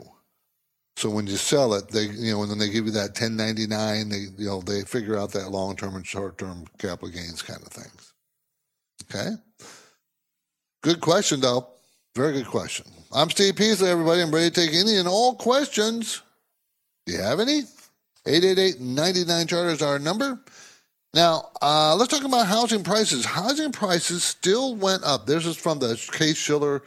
So 0.97 1.09
when 1.09 1.25
you 1.25 1.37
sell 1.37 1.73
it, 1.73 1.87
they 1.87 2.03
you 2.03 2.33
know 2.33 2.43
and 2.43 2.51
then 2.51 2.59
they 2.59 2.69
give 2.69 2.85
you 2.85 2.91
that 2.91 3.19
1099, 3.19 4.09
they 4.09 4.17
you 4.37 4.47
know 4.47 4.61
they 4.61 4.83
figure 4.83 5.17
out 5.17 5.31
that 5.31 5.49
long 5.49 5.75
term 5.75 5.95
and 5.95 6.05
short 6.05 6.37
term 6.37 6.65
capital 6.77 7.09
gains 7.09 7.41
kind 7.41 7.61
of 7.61 7.69
things. 7.69 8.13
Okay. 9.09 9.31
Good 10.81 10.99
question, 10.99 11.41
though. 11.41 11.67
Very 12.15 12.33
good 12.33 12.47
question. 12.47 12.87
I'm 13.13 13.29
Steve 13.29 13.55
Peasley, 13.55 13.89
everybody. 13.89 14.21
I'm 14.21 14.31
ready 14.31 14.49
to 14.49 14.61
take 14.61 14.73
any 14.73 14.97
and 14.97 15.07
all 15.07 15.35
questions. 15.35 16.23
Do 17.05 17.13
you 17.13 17.21
have 17.21 17.39
any? 17.39 17.61
888-99 18.25 19.47
charter 19.47 19.69
is 19.69 19.81
our 19.83 19.99
number. 19.99 20.39
Now, 21.13 21.49
uh, 21.61 21.95
let's 21.95 22.11
talk 22.11 22.25
about 22.25 22.47
housing 22.47 22.83
prices. 22.83 23.25
Housing 23.25 23.71
prices 23.71 24.23
still 24.23 24.75
went 24.75 25.03
up. 25.03 25.27
This 25.27 25.45
is 25.45 25.55
from 25.55 25.77
the 25.77 25.95
Case 26.13 26.37
Shiller 26.37 26.81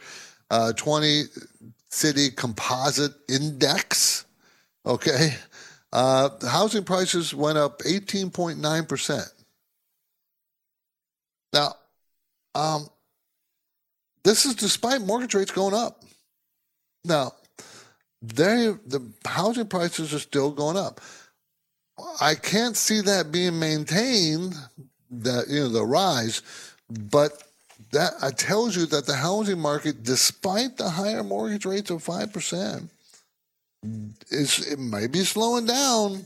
uh, 0.49 0.73
20 0.73 1.23
City 1.89 2.31
Composite 2.31 3.13
Index. 3.29 4.25
Okay. 4.85 5.35
Uh, 5.93 6.29
housing 6.45 6.83
prices 6.83 7.33
went 7.33 7.57
up 7.57 7.79
18.9%. 7.79 9.29
Now, 11.53 11.75
um, 12.55 12.89
this 14.25 14.45
is 14.45 14.55
despite 14.55 15.01
mortgage 15.01 15.35
rates 15.35 15.51
going 15.51 15.75
up. 15.75 16.03
Now, 17.05 17.33
they 18.21 18.73
the 18.87 19.07
housing 19.25 19.67
prices 19.67 20.13
are 20.13 20.19
still 20.19 20.51
going 20.51 20.77
up. 20.77 20.99
I 22.19 22.35
can't 22.35 22.75
see 22.75 23.01
that 23.01 23.31
being 23.31 23.59
maintained, 23.59 24.55
that 25.11 25.47
you 25.47 25.61
know 25.61 25.69
the 25.69 25.85
rise, 25.85 26.41
but 26.89 27.43
that 27.91 28.37
tells 28.37 28.75
you 28.75 28.87
that 28.87 29.05
the 29.05 29.15
housing 29.15 29.59
market, 29.59 30.03
despite 30.03 30.75
the 30.77 30.89
higher 30.89 31.23
mortgage 31.23 31.65
rates 31.65 31.91
of 31.91 32.03
five 32.03 32.33
percent, 32.33 32.89
is 34.29 34.67
it 34.67 34.79
may 34.79 35.05
be 35.05 35.19
slowing 35.19 35.67
down, 35.67 36.25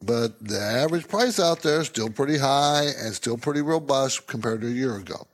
but 0.00 0.38
the 0.46 0.60
average 0.60 1.08
price 1.08 1.40
out 1.40 1.60
there 1.62 1.80
is 1.80 1.88
still 1.88 2.08
pretty 2.08 2.38
high 2.38 2.86
and 2.98 3.12
still 3.12 3.36
pretty 3.36 3.62
robust 3.62 4.28
compared 4.28 4.60
to 4.60 4.68
a 4.68 4.70
year 4.70 4.96
ago. 4.96 5.26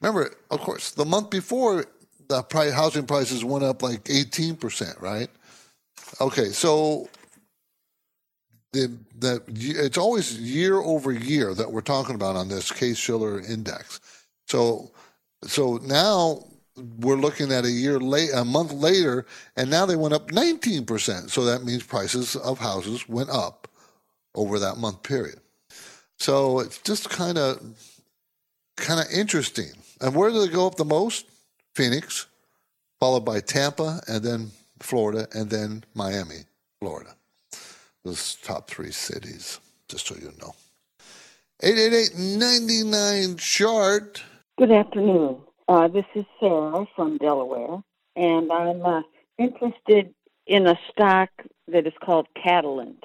Remember, 0.00 0.34
of 0.50 0.60
course, 0.60 0.92
the 0.92 1.04
month 1.04 1.30
before 1.30 1.84
the 2.28 2.42
housing 2.74 3.06
prices 3.06 3.44
went 3.44 3.64
up 3.64 3.82
like 3.82 4.04
18%, 4.04 5.00
right? 5.00 5.28
Okay, 6.20 6.50
so 6.50 7.08
the, 8.72 8.96
the, 9.18 9.42
it's 9.48 9.98
always 9.98 10.38
year 10.38 10.76
over 10.76 11.12
year 11.12 11.54
that 11.54 11.70
we're 11.70 11.80
talking 11.80 12.14
about 12.14 12.36
on 12.36 12.48
this 12.48 12.70
Case 12.70 12.98
Shiller 12.98 13.40
index. 13.40 14.00
So, 14.46 14.90
so 15.44 15.78
now 15.82 16.44
we're 16.98 17.16
looking 17.16 17.52
at 17.52 17.64
a 17.64 17.70
year 17.70 17.98
late, 17.98 18.30
a 18.34 18.44
month 18.44 18.72
later, 18.72 19.26
and 19.56 19.70
now 19.70 19.86
they 19.86 19.96
went 19.96 20.14
up 20.14 20.30
19%. 20.30 21.30
So 21.30 21.44
that 21.44 21.64
means 21.64 21.82
prices 21.82 22.36
of 22.36 22.58
houses 22.58 23.08
went 23.08 23.30
up 23.30 23.68
over 24.34 24.58
that 24.58 24.76
month 24.76 25.02
period. 25.02 25.40
So 26.18 26.60
it's 26.60 26.78
just 26.78 27.10
kind 27.10 27.38
of 27.38 27.60
kind 28.76 29.00
of 29.00 29.06
interesting. 29.12 29.72
And 30.00 30.14
where 30.14 30.30
do 30.30 30.46
they 30.46 30.52
go 30.52 30.66
up 30.66 30.76
the 30.76 30.84
most? 30.84 31.26
Phoenix, 31.74 32.26
followed 33.00 33.24
by 33.24 33.40
Tampa, 33.40 34.00
and 34.08 34.22
then 34.22 34.50
Florida, 34.80 35.26
and 35.32 35.50
then 35.50 35.84
Miami, 35.94 36.44
Florida. 36.80 37.14
Those 38.04 38.36
top 38.36 38.68
three 38.68 38.90
cities, 38.90 39.60
just 39.88 40.06
so 40.06 40.14
you 40.16 40.32
know. 40.40 40.54
888-99 41.62 43.38
chart. 43.38 44.22
Good 44.56 44.70
afternoon. 44.70 45.38
Uh, 45.68 45.88
this 45.88 46.04
is 46.14 46.24
Sarah 46.40 46.86
from 46.94 47.18
Delaware, 47.18 47.82
and 48.16 48.50
I'm 48.52 48.84
uh, 48.84 49.02
interested 49.38 50.14
in 50.46 50.66
a 50.66 50.78
stock 50.90 51.28
that 51.66 51.86
is 51.86 51.92
called 52.02 52.26
Catalent, 52.42 53.02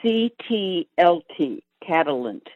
C-T-L-T, 0.00 1.64
Catalent, 1.86 2.46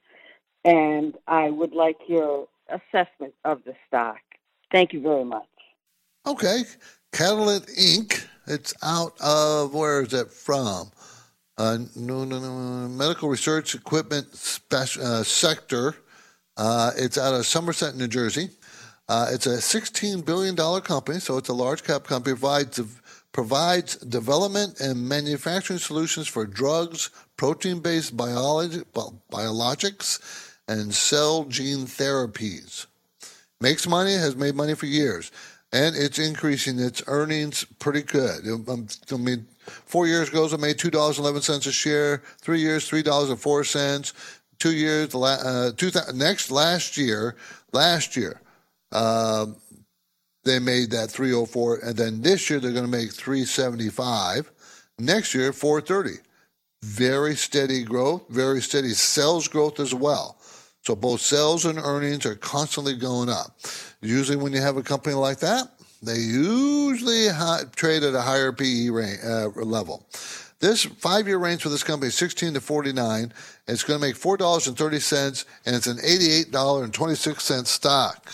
and 0.64 1.14
I 1.26 1.50
would 1.50 1.72
like 1.72 1.98
your 2.09 2.48
assessment 2.68 3.35
of 3.44 3.62
the 3.64 3.74
stock. 3.87 4.18
Thank 4.72 4.92
you 4.92 5.00
very 5.00 5.24
much. 5.24 5.46
Okay. 6.26 6.62
Catalent 7.12 7.66
Inc. 7.66 8.26
It's 8.46 8.74
out 8.83 9.12
of, 9.20 9.74
where 9.74 10.02
is 10.02 10.12
it 10.12 10.31
from? 10.31 10.90
Uh, 11.59 11.79
no, 11.96 12.24
no, 12.24 12.38
no, 12.38 12.88
medical 12.88 13.29
research 13.29 13.74
equipment 13.74 14.35
spec- 14.35 14.98
uh, 15.02 15.22
sector. 15.22 15.96
Uh, 16.57 16.90
it's 16.96 17.16
out 17.18 17.35
of 17.35 17.46
Somerset, 17.46 17.96
New 17.96 18.09
Jersey. 18.09 18.50
Uh, 19.09 19.29
it's 19.31 19.46
a 19.46 19.57
$16 19.57 20.24
billion 20.24 20.57
company, 20.83 21.18
so 21.18 21.38
it's 21.38 21.48
a 21.48 21.55
large 21.55 21.83
cap 21.85 22.05
company. 22.05 22.35
Provides 22.35 22.81
provides 23.33 23.96
development 23.96 24.81
and 24.81 25.09
manufacturing 25.09 25.79
solutions 25.79 26.26
for 26.26 26.46
drugs, 26.46 27.11
protein 27.37 27.81
based 27.81 28.16
biologics, 28.16 28.88
and 30.68 30.94
cell 30.94 31.44
gene 31.44 31.87
therapies. 31.87 32.87
Makes 33.61 33.87
money, 33.87 34.12
has 34.12 34.37
made 34.37 34.55
money 34.55 34.74
for 34.74 34.87
years, 34.87 35.33
and 35.72 35.96
it's 35.96 36.18
increasing 36.18 36.79
its 36.79 37.02
earnings 37.07 37.64
pretty 37.79 38.02
good. 38.02 38.46
Um, 38.68 38.87
I 39.11 39.16
mean, 39.16 39.46
four 39.66 40.07
years 40.07 40.29
ago, 40.29 40.44
it 40.44 40.61
made 40.61 40.76
$2.11 40.76 41.66
a 41.66 41.72
share, 41.72 42.22
three 42.40 42.61
years, 42.61 42.88
$3.04, 42.90 44.12
two 44.59 44.72
years, 44.72 45.14
uh, 45.14 45.72
two, 45.76 45.90
next 46.14 46.50
last 46.50 46.96
year, 46.96 47.37
last 47.72 48.16
year, 48.16 48.40
uh, 48.92 49.46
they 50.46 50.59
made 50.61 50.90
that 50.92 51.11
304 51.11 51.81
and 51.83 51.96
then 51.96 52.22
this 52.22 52.48
year 52.48 52.61
they're 52.61 52.72
going 52.72 52.85
to 52.85 52.90
make 52.90 53.12
375 53.12 54.50
next 54.98 55.35
year 55.35 55.52
430 55.52 56.22
very 56.85 57.35
steady 57.35 57.83
growth 57.83 58.22
very 58.31 58.62
steady 58.62 58.90
sales 58.90 59.48
growth 59.48 59.81
as 59.81 59.92
well 59.92 60.38
so 60.87 60.94
both 60.94 61.20
sales 61.20 61.64
and 61.64 61.81
earnings 61.81 62.25
are 62.27 62.37
constantly 62.37 62.94
going 62.94 63.29
up. 63.29 63.59
Usually, 64.03 64.37
when 64.37 64.53
you 64.53 64.61
have 64.61 64.77
a 64.77 64.85
company 64.85 65.16
like 65.16 65.40
that, 65.40 65.68
they 66.01 66.14
usually 66.14 67.27
trade 67.75 68.05
at 68.05 68.14
a 68.14 68.20
higher 68.20 68.53
PE 68.53 68.90
range, 68.90 69.18
uh, 69.25 69.49
level. 69.57 70.07
This 70.61 70.85
five 70.85 71.27
year 71.27 71.38
range 71.38 71.62
for 71.62 71.70
this 71.70 71.83
company 71.83 72.07
is 72.07 72.14
16 72.14 72.55
to 72.55 72.61
49. 72.61 73.33
It's 73.66 73.83
going 73.83 74.01
to 74.01 74.07
make 74.07 74.14
$4.30, 74.14 75.44
and 75.66 75.75
it's 75.75 75.88
an 75.88 75.96
$88.26 75.96 77.66
stock. 77.66 78.33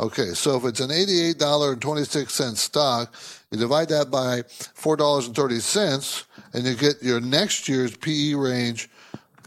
Okay, 0.00 0.32
so 0.32 0.56
if 0.56 0.64
it's 0.64 0.80
an 0.80 0.88
$88.26 0.88 2.56
stock, 2.56 3.14
you 3.50 3.58
divide 3.58 3.90
that 3.90 4.10
by 4.10 4.40
$4.30, 4.40 6.24
and 6.54 6.64
you 6.64 6.74
get 6.74 7.02
your 7.02 7.20
next 7.20 7.68
year's 7.68 7.94
PE 7.98 8.32
range 8.32 8.88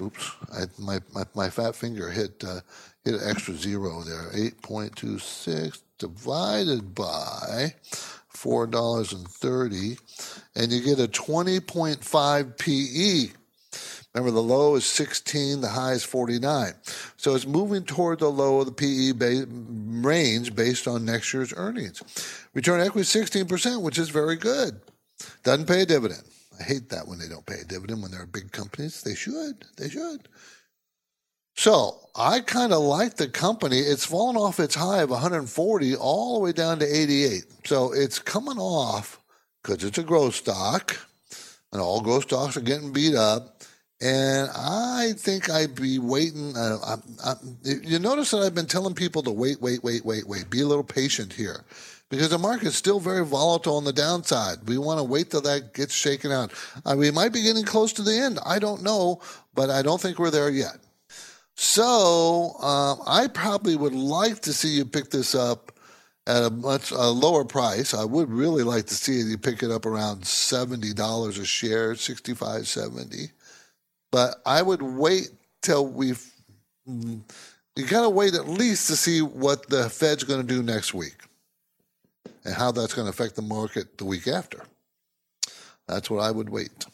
Oops, 0.02 0.32
I, 0.52 0.64
my, 0.80 1.00
my, 1.14 1.24
my 1.36 1.50
fat 1.50 1.76
finger 1.76 2.10
hit 2.10 2.44
uh, 2.44 2.62
hit 3.06 3.16
an 3.16 3.30
extra 3.30 3.54
zero 3.54 4.02
there. 4.02 4.30
Eight 4.34 4.62
point 4.62 4.96
two 4.96 5.20
six 5.20 5.84
divided 6.00 6.96
by 6.96 7.76
four 8.28 8.66
dollars 8.66 9.14
and 9.14 9.28
thirty, 9.28 9.98
and 10.56 10.72
you 10.72 10.82
get 10.82 11.00
a 11.00 11.08
twenty 11.08 11.60
point 11.60 12.04
five 12.04 12.58
PE. 12.58 13.28
Remember, 14.14 14.32
the 14.32 14.44
low 14.44 14.76
is 14.76 14.86
16, 14.86 15.62
the 15.62 15.70
high 15.70 15.94
is 15.94 16.04
49. 16.04 16.74
So 17.18 17.34
it's 17.34 17.48
moving 17.48 17.84
toward 17.84 18.20
the 18.20 18.30
low 18.30 18.60
of 18.60 18.68
the 18.68 18.72
PE 18.72 19.14
ba- 19.14 19.48
range 19.50 20.54
based 20.54 20.88
on 20.88 21.04
next 21.04 21.34
year's 21.34 21.52
earnings. 21.58 22.04
Return 22.54 22.80
equity 22.80 23.08
16%, 23.08 23.82
which 23.82 23.98
is 23.98 24.10
very 24.10 24.36
good. 24.36 24.80
Doesn't 25.44 25.68
pay 25.68 25.82
a 25.82 25.86
dividend. 25.88 26.22
Hate 26.64 26.90
that 26.90 27.08
when 27.08 27.20
they 27.20 27.28
don't 27.28 27.46
pay 27.46 27.60
a 27.62 27.66
dividend 27.66 28.02
when 28.02 28.12
they're 28.12 28.26
big 28.26 28.52
companies. 28.52 29.02
They 29.02 29.16
should. 29.16 29.66
They 29.78 29.90
should. 29.90 30.28
So 31.56 32.00
I 32.16 32.40
kind 32.40 32.74
of 32.74 32.82
like 32.82 33.16
the 33.16 33.28
company. 33.28 33.80
It's 33.80 34.06
fallen 34.06 34.36
off 34.36 34.60
its 34.60 34.76
high 34.76 35.02
of 35.02 35.12
140 35.12 35.96
all 35.96 36.36
the 36.36 36.40
way 36.40 36.52
down 36.52 36.80
to 36.80 36.86
88. 36.86 37.44
So 37.66 37.94
it's 37.94 38.20
coming 38.20 38.58
off 38.58 39.20
because 39.62 39.84
it's 39.84 39.98
a 39.98 40.04
growth 40.04 40.36
stock, 40.36 40.98
and 41.72 41.82
all 41.82 42.02
growth 42.02 42.24
stocks 42.24 42.58
are 42.58 42.62
getting 42.62 42.92
beat 42.92 43.16
up. 43.16 43.62
And 44.02 44.50
I 44.54 45.14
think 45.16 45.50
I'd 45.50 45.76
be 45.76 45.98
waiting. 46.00 46.58
Uh, 46.58 46.78
I, 46.86 46.96
I, 47.24 47.36
you 47.64 48.00
notice 48.00 48.32
that 48.32 48.42
I've 48.42 48.56
been 48.56 48.66
telling 48.66 48.96
people 48.96 49.24
to 49.24 49.32
wait, 49.32 49.62
wait, 49.62 49.82
wait, 49.84 50.04
wait, 50.04 50.28
wait. 50.28 50.50
Be 50.50 50.62
a 50.62 50.68
little 50.68 50.84
patient 50.84 51.32
here 51.32 51.64
because 52.14 52.30
the 52.30 52.38
market's 52.38 52.76
still 52.76 53.00
very 53.00 53.26
volatile 53.26 53.78
on 53.78 53.86
the 53.86 53.92
downside. 53.92 54.58
We 54.68 54.78
want 54.78 55.00
to 55.00 55.04
wait 55.04 55.32
till 55.32 55.42
that 55.42 55.74
gets 55.74 55.96
shaken 55.96 56.32
out. 56.32 56.54
Uh, 56.86 56.96
we 56.96 57.10
might 57.10 57.34
be 57.34 57.42
getting 57.42 57.64
close 57.64 57.92
to 57.94 58.04
the 58.04 58.16
end. 58.16 58.38
I 58.46 58.60
don't 58.60 58.84
know, 58.84 59.20
but 59.56 59.72
I 59.72 59.82
don't 59.82 60.00
think 60.00 60.20
we're 60.20 60.30
there 60.30 60.52
yet. 60.52 60.78
So 61.56 62.54
um, 62.62 63.02
I 63.08 63.28
probably 63.34 63.76
would 63.76 63.96
like 63.96 64.42
to 64.42 64.54
see 64.54 64.76
you 64.76 64.86
pick 64.86 65.10
this 65.10 65.34
up 65.34 65.72
at 66.28 66.44
a 66.44 66.52
much 66.52 66.92
a 66.92 67.10
lower 67.10 67.46
price. 67.46 67.96
I 67.96 68.06
would 68.06 68.30
really 68.30 68.64
like 68.64 68.86
to 68.86 68.94
see 68.94 69.20
you 69.20 69.38
pick 69.40 69.64
it 69.64 69.72
up 69.72 69.88
around 69.88 70.24
seventy 70.24 70.94
dollars 70.94 71.40
a 71.40 71.46
share, 71.46 71.96
65 71.96 72.68
70 72.68 73.32
But 74.12 74.36
I 74.46 74.62
would 74.62 74.84
wait 74.84 75.30
till 75.64 75.88
we've. 75.88 76.24
Mm, 76.88 77.22
you 77.76 77.88
got 77.88 78.04
to 78.04 78.10
wait 78.10 78.36
at 78.36 78.48
least 78.48 78.86
to 78.88 78.96
see 78.96 79.24
what 79.24 79.68
the 79.68 79.90
Fed's 79.90 80.24
going 80.24 80.46
to 80.46 80.48
do 80.48 80.62
next 80.62 80.94
week 80.94 81.16
and 82.46 82.54
how 82.54 82.72
that's 82.72 82.94
going 82.94 83.06
to 83.06 83.10
affect 83.10 83.36
the 83.36 83.42
market 83.42 83.98
the 83.98 84.06
week 84.06 84.28
after. 84.28 84.64
That's 85.88 86.10
what 86.10 86.22
I 86.22 86.32
would 86.32 86.50
wait. 86.50 86.86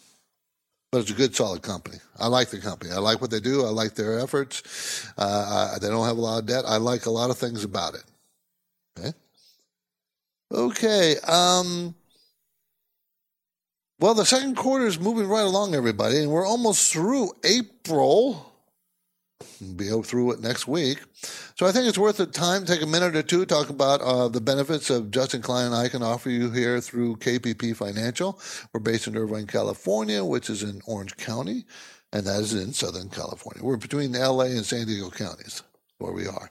But 0.92 1.02
it's 1.02 1.12
a 1.12 1.16
good, 1.16 1.36
solid 1.36 1.62
company. 1.62 1.98
I 2.20 2.28
like 2.28 2.50
the 2.50 2.60
company. 2.60 2.92
I 2.92 2.98
like 2.98 3.22
what 3.22 3.30
they 3.30 3.40
do. 3.40 3.64
I 3.64 3.70
like 3.70 3.94
their 3.94 4.20
efforts. 4.20 5.12
Uh, 5.18 5.76
I, 5.76 5.80
they 5.80 5.88
don't 5.88 6.08
have 6.08 6.18
a 6.18 6.22
lot 6.22 6.40
of 6.40 6.48
debt. 6.48 6.66
I 6.68 6.78
like 6.78 7.06
a 7.06 7.12
lot 7.12 7.30
of 7.30 7.38
things 7.38 7.64
about 7.64 7.94
it. 7.94 8.04
Okay. 8.98 9.14
Okay. 10.52 11.16
Um, 11.28 11.94
well, 14.00 14.16
the 14.16 14.26
second 14.26 14.56
quarter 14.56 14.88
is 14.88 15.00
moving 15.00 15.28
right 15.28 15.44
along, 15.44 15.76
everybody, 15.76 16.20
and 16.20 16.32
we're 16.32 16.48
almost 16.48 16.92
through 16.92 17.34
April 17.44 18.49
be 19.76 19.90
through 20.02 20.32
it 20.32 20.42
next 20.42 20.68
week. 20.68 21.00
So 21.56 21.66
I 21.66 21.72
think 21.72 21.88
it's 21.88 21.98
worth 21.98 22.18
the 22.18 22.26
time. 22.26 22.66
Take 22.66 22.82
a 22.82 22.86
minute 22.86 23.16
or 23.16 23.24
two 23.24 23.46
talk 23.46 23.70
about 23.70 24.02
uh, 24.02 24.28
the 24.28 24.42
benefits 24.42 24.90
of 24.90 25.12
Justin 25.12 25.42
Klein 25.42 25.68
and 25.68 25.76
I 25.76 25.90
can 25.90 26.04
offer 26.04 26.30
you 26.30 26.52
here 26.52 26.80
through 26.82 27.18
KPP 27.18 27.76
Financial. 27.76 28.40
We're 28.74 28.80
based 28.80 29.08
in 29.08 29.18
Irvine, 29.18 29.48
California, 29.48 30.24
which 30.24 30.50
is 30.50 30.64
in 30.64 30.82
Orange 30.86 31.16
County, 31.18 31.66
and 32.12 32.26
that 32.26 32.42
is 32.42 32.54
in 32.54 32.74
Southern 32.74 33.10
California. 33.10 33.64
We're 33.64 33.78
between 33.78 34.14
LA 34.14 34.46
and 34.46 34.66
San 34.66 34.88
Diego 34.88 35.10
counties, 35.10 35.64
where 35.98 36.14
we 36.14 36.28
are. 36.28 36.50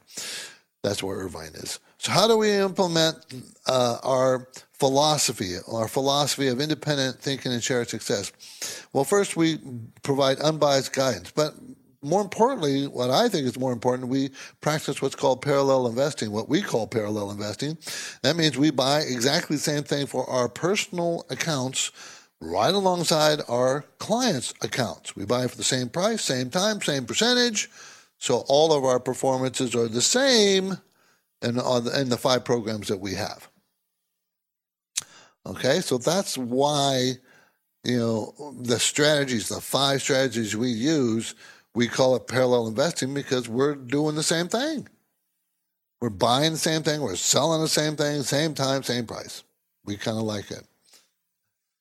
That's 0.83 1.03
where 1.03 1.19
Irvine 1.19 1.55
is. 1.55 1.81
So 1.99 2.13
how 2.13 2.29
do 2.29 2.39
we 2.39 2.53
implement 2.53 3.17
uh, 3.67 3.99
our 4.03 4.49
philosophy, 4.73 5.57
our 5.71 5.89
philosophy 5.89 6.47
of 6.47 6.61
independent 6.61 7.21
thinking 7.21 7.53
and 7.53 7.63
shared 7.63 7.89
success? 7.89 8.33
Well, 8.93 9.05
first 9.05 9.37
we 9.37 9.59
provide 10.03 10.39
unbiased 10.39 10.93
guidance, 10.93 11.33
but 11.33 11.55
more 12.03 12.21
importantly, 12.23 12.87
what 12.87 13.11
I 13.11 13.29
think 13.29 13.47
is 13.47 13.59
more 13.59 13.73
important, 13.73 14.09
we 14.09 14.31
practice 14.61 15.03
what's 15.03 15.17
called 15.17 15.43
parallel 15.43 15.87
investing, 15.87 16.31
what 16.31 16.49
we 16.49 16.63
call 16.63 16.87
parallel 16.87 17.31
investing. 17.31 17.77
That 18.23 18.37
means 18.37 18.57
we 18.57 18.71
buy 18.71 19.01
exactly 19.01 19.57
the 19.57 19.63
same 19.63 19.83
thing 19.83 20.07
for 20.07 20.29
our 20.29 20.49
personal 20.49 21.27
accounts 21.31 21.91
right 22.41 22.73
alongside 22.73 23.41
our 23.49 23.85
clients' 23.99 24.55
accounts. 24.63 25.17
We 25.17 25.25
buy 25.25 25.47
for 25.49 25.57
the 25.57 25.65
same 25.65 25.89
price, 25.89 26.23
same 26.23 26.51
time, 26.51 26.81
same 26.81 27.05
percentage. 27.05 27.69
So 28.19 28.45
all 28.49 28.73
of 28.73 28.85
our 28.85 29.01
performances 29.01 29.75
are 29.75 29.89
the 29.89 30.03
same 30.03 30.79
in, 31.43 31.59
in 31.59 32.09
the 32.09 32.19
five 32.21 32.45
programs 32.45 32.89
that 32.89 33.01
we 33.01 33.15
have. 33.15 33.49
Okay, 35.47 35.81
so 35.81 35.99
that's 35.99 36.37
why, 36.37 37.13
you 37.83 37.99
know, 37.99 38.55
the 38.61 38.79
strategies, 38.79 39.49
the 39.49 39.61
five 39.61 40.03
strategies 40.03 40.57
we 40.57 40.69
use 40.69 41.35
we 41.75 41.89
call 41.89 42.17
it 42.17 42.27
parallel 42.27 42.67
investing 42.67 43.15
because 43.15 43.49
we're 43.49 43.75
doing 43.75 44.15
the 44.15 44.23
same 44.23 44.49
thing. 44.49 44.89
We're 46.01 46.11
buying 46.11 46.53
the 46.53 46.59
same 46.59 46.83
thing, 46.83 47.01
we're 47.01 47.17
selling 47.17 47.61
the 47.61 47.69
same 47.69 47.97
thing, 47.97 48.23
same 48.23 48.55
time, 48.55 48.83
same 48.83 49.07
price. 49.07 49.43
We 49.85 49.97
kind 49.97 50.17
of 50.17 50.25
like 50.25 50.51
it. 50.51 50.65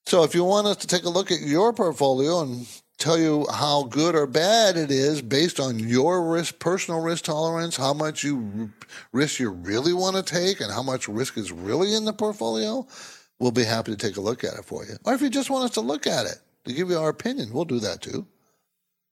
So 0.08 0.24
if 0.24 0.34
you 0.34 0.44
want 0.44 0.68
us 0.68 0.78
to 0.78 0.88
take 0.88 1.04
a 1.04 1.10
look 1.10 1.32
at 1.32 1.42
your 1.42 1.74
portfolio 1.74 2.42
and 2.42 2.66
tell 2.98 3.18
you 3.18 3.46
how 3.54 3.84
good 3.84 4.16
or 4.16 4.26
bad 4.26 4.78
it 4.78 4.90
is 4.90 5.22
based 5.22 5.60
on 5.60 5.78
your 5.78 6.32
risk, 6.32 6.60
personal 6.60 7.02
risk 7.02 7.26
tolerance, 7.26 7.76
how 7.76 7.94
much 7.94 8.24
you 8.24 8.72
risk 9.12 9.40
you 9.40 9.50
really 9.50 9.94
want 9.94 10.16
to 10.16 10.24
take, 10.24 10.62
and 10.62 10.72
how 10.72 10.82
much 10.82 11.08
risk 11.08 11.38
is 11.38 11.52
really 11.52 11.94
in 11.94 12.06
the 12.06 12.14
portfolio, 12.14 12.88
we'll 13.40 13.52
be 13.52 13.64
happy 13.64 13.92
to 13.92 13.98
take 13.98 14.18
a 14.18 14.22
look 14.22 14.44
at 14.44 14.54
it 14.54 14.66
for 14.66 14.86
you. 14.86 14.96
Or 15.06 15.14
if 15.14 15.22
you 15.22 15.30
just 15.30 15.50
want 15.50 15.66
us 15.66 15.72
to 15.72 15.82
look 15.82 16.08
at 16.08 16.26
it 16.26 16.40
to 16.66 16.74
give 16.74 16.90
you 16.90 16.98
our 16.98 17.10
opinion, 17.10 17.52
we'll 17.52 17.66
do 17.66 17.80
that 17.80 18.02
too. 18.02 18.26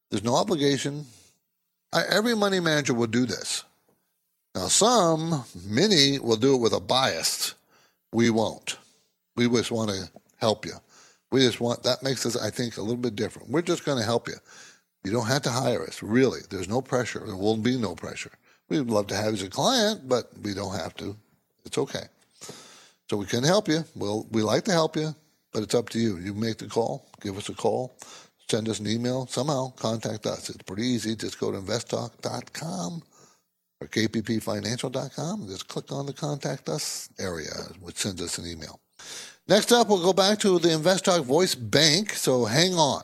There's 0.10 0.24
no 0.24 0.36
obligation. 0.36 1.06
I, 1.92 2.04
every 2.10 2.36
money 2.36 2.60
manager 2.60 2.94
will 2.94 3.08
do 3.08 3.26
this. 3.26 3.64
Now, 4.54 4.68
some, 4.68 5.44
many, 5.66 6.20
will 6.20 6.38
do 6.38 6.56
it 6.56 6.62
with 6.62 6.74
a 6.74 6.80
bias. 6.80 7.56
We 8.14 8.30
won't. 8.30 8.78
We 9.36 9.50
just 9.50 9.72
want 9.72 9.90
to 9.90 10.10
help 10.38 10.66
you. 10.66 10.74
We 11.32 11.42
just 11.42 11.60
want 11.60 11.84
that 11.84 12.04
makes 12.04 12.26
us, 12.26 12.38
I 12.38 12.50
think, 12.50 12.78
a 12.78 12.82
little 12.82 12.96
bit 12.96 13.16
different. 13.16 13.50
We're 13.50 13.62
just 13.62 13.84
going 13.84 13.98
to 13.98 14.06
help 14.06 14.28
you. 14.28 14.36
You 15.04 15.12
don't 15.12 15.28
have 15.28 15.42
to 15.44 15.50
hire 15.50 15.84
us, 15.84 16.02
really. 16.02 16.40
There's 16.50 16.70
no 16.70 16.82
pressure. 16.82 17.22
There 17.26 17.36
will 17.36 17.58
be 17.58 17.78
no 17.78 17.96
pressure. 17.96 18.32
We'd 18.70 18.88
love 18.88 19.08
to 19.08 19.16
have 19.16 19.28
you 19.28 19.34
as 19.34 19.44
a 19.44 19.50
client, 19.50 20.08
but 20.08 20.32
we 20.42 20.54
don't 20.54 20.76
have 20.76 20.96
to. 20.96 21.16
It's 21.66 21.78
okay. 21.78 22.06
So 23.10 23.18
we 23.18 23.26
can 23.26 23.44
help 23.44 23.68
you. 23.68 23.84
Well, 23.96 24.26
we 24.32 24.42
like 24.42 24.64
to 24.66 24.72
help 24.72 24.96
you, 24.96 25.14
but 25.52 25.62
it's 25.62 25.76
up 25.76 25.90
to 25.90 26.00
you. 26.00 26.18
You 26.18 26.34
make 26.34 26.58
the 26.58 26.68
call, 26.68 27.06
give 27.22 27.38
us 27.38 27.50
a 27.50 27.54
call, 27.54 27.96
send 28.50 28.70
us 28.70 28.80
an 28.80 28.88
email, 28.88 29.28
somehow 29.28 29.72
contact 29.76 30.26
us. 30.26 30.50
It's 30.50 30.64
pretty 30.64 30.86
easy. 30.86 31.16
Just 31.16 31.40
go 31.40 31.52
to 31.52 31.58
investtalk.com 31.60 33.04
or 33.82 33.88
kppfinancial.com. 33.88 35.48
Just 35.48 35.68
click 35.68 35.92
on 35.92 36.06
the 36.06 36.14
contact 36.14 36.70
us 36.70 37.10
area, 37.20 37.52
which 37.82 37.98
sends 37.98 38.22
us 38.22 38.38
an 38.38 38.48
email. 38.48 38.80
Next 39.48 39.72
up, 39.72 39.90
we'll 39.90 40.02
go 40.02 40.14
back 40.14 40.40
to 40.40 40.58
the 40.60 40.70
InvestTalk 40.70 41.24
Voice 41.24 41.54
Bank. 41.56 42.14
So 42.14 42.46
hang 42.46 42.74
on. 42.76 43.04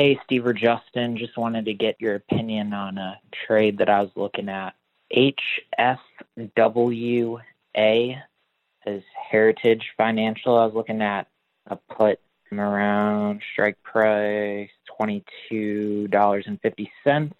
Hey, 0.00 0.18
Steve 0.24 0.46
or 0.46 0.54
Justin, 0.54 1.18
just 1.18 1.36
wanted 1.36 1.66
to 1.66 1.74
get 1.74 2.00
your 2.00 2.14
opinion 2.14 2.72
on 2.72 2.96
a 2.96 3.20
trade 3.46 3.76
that 3.76 3.90
I 3.90 4.00
was 4.00 4.08
looking 4.16 4.48
at. 4.48 4.74
HFWA 5.14 5.42
is 8.86 9.02
Heritage 9.30 9.92
Financial. 9.98 10.56
I 10.56 10.64
was 10.64 10.72
looking 10.72 11.02
at 11.02 11.28
a 11.66 11.76
put 11.76 12.18
around 12.50 13.42
strike 13.52 13.76
price 13.82 14.70
$22.50, 14.98 17.32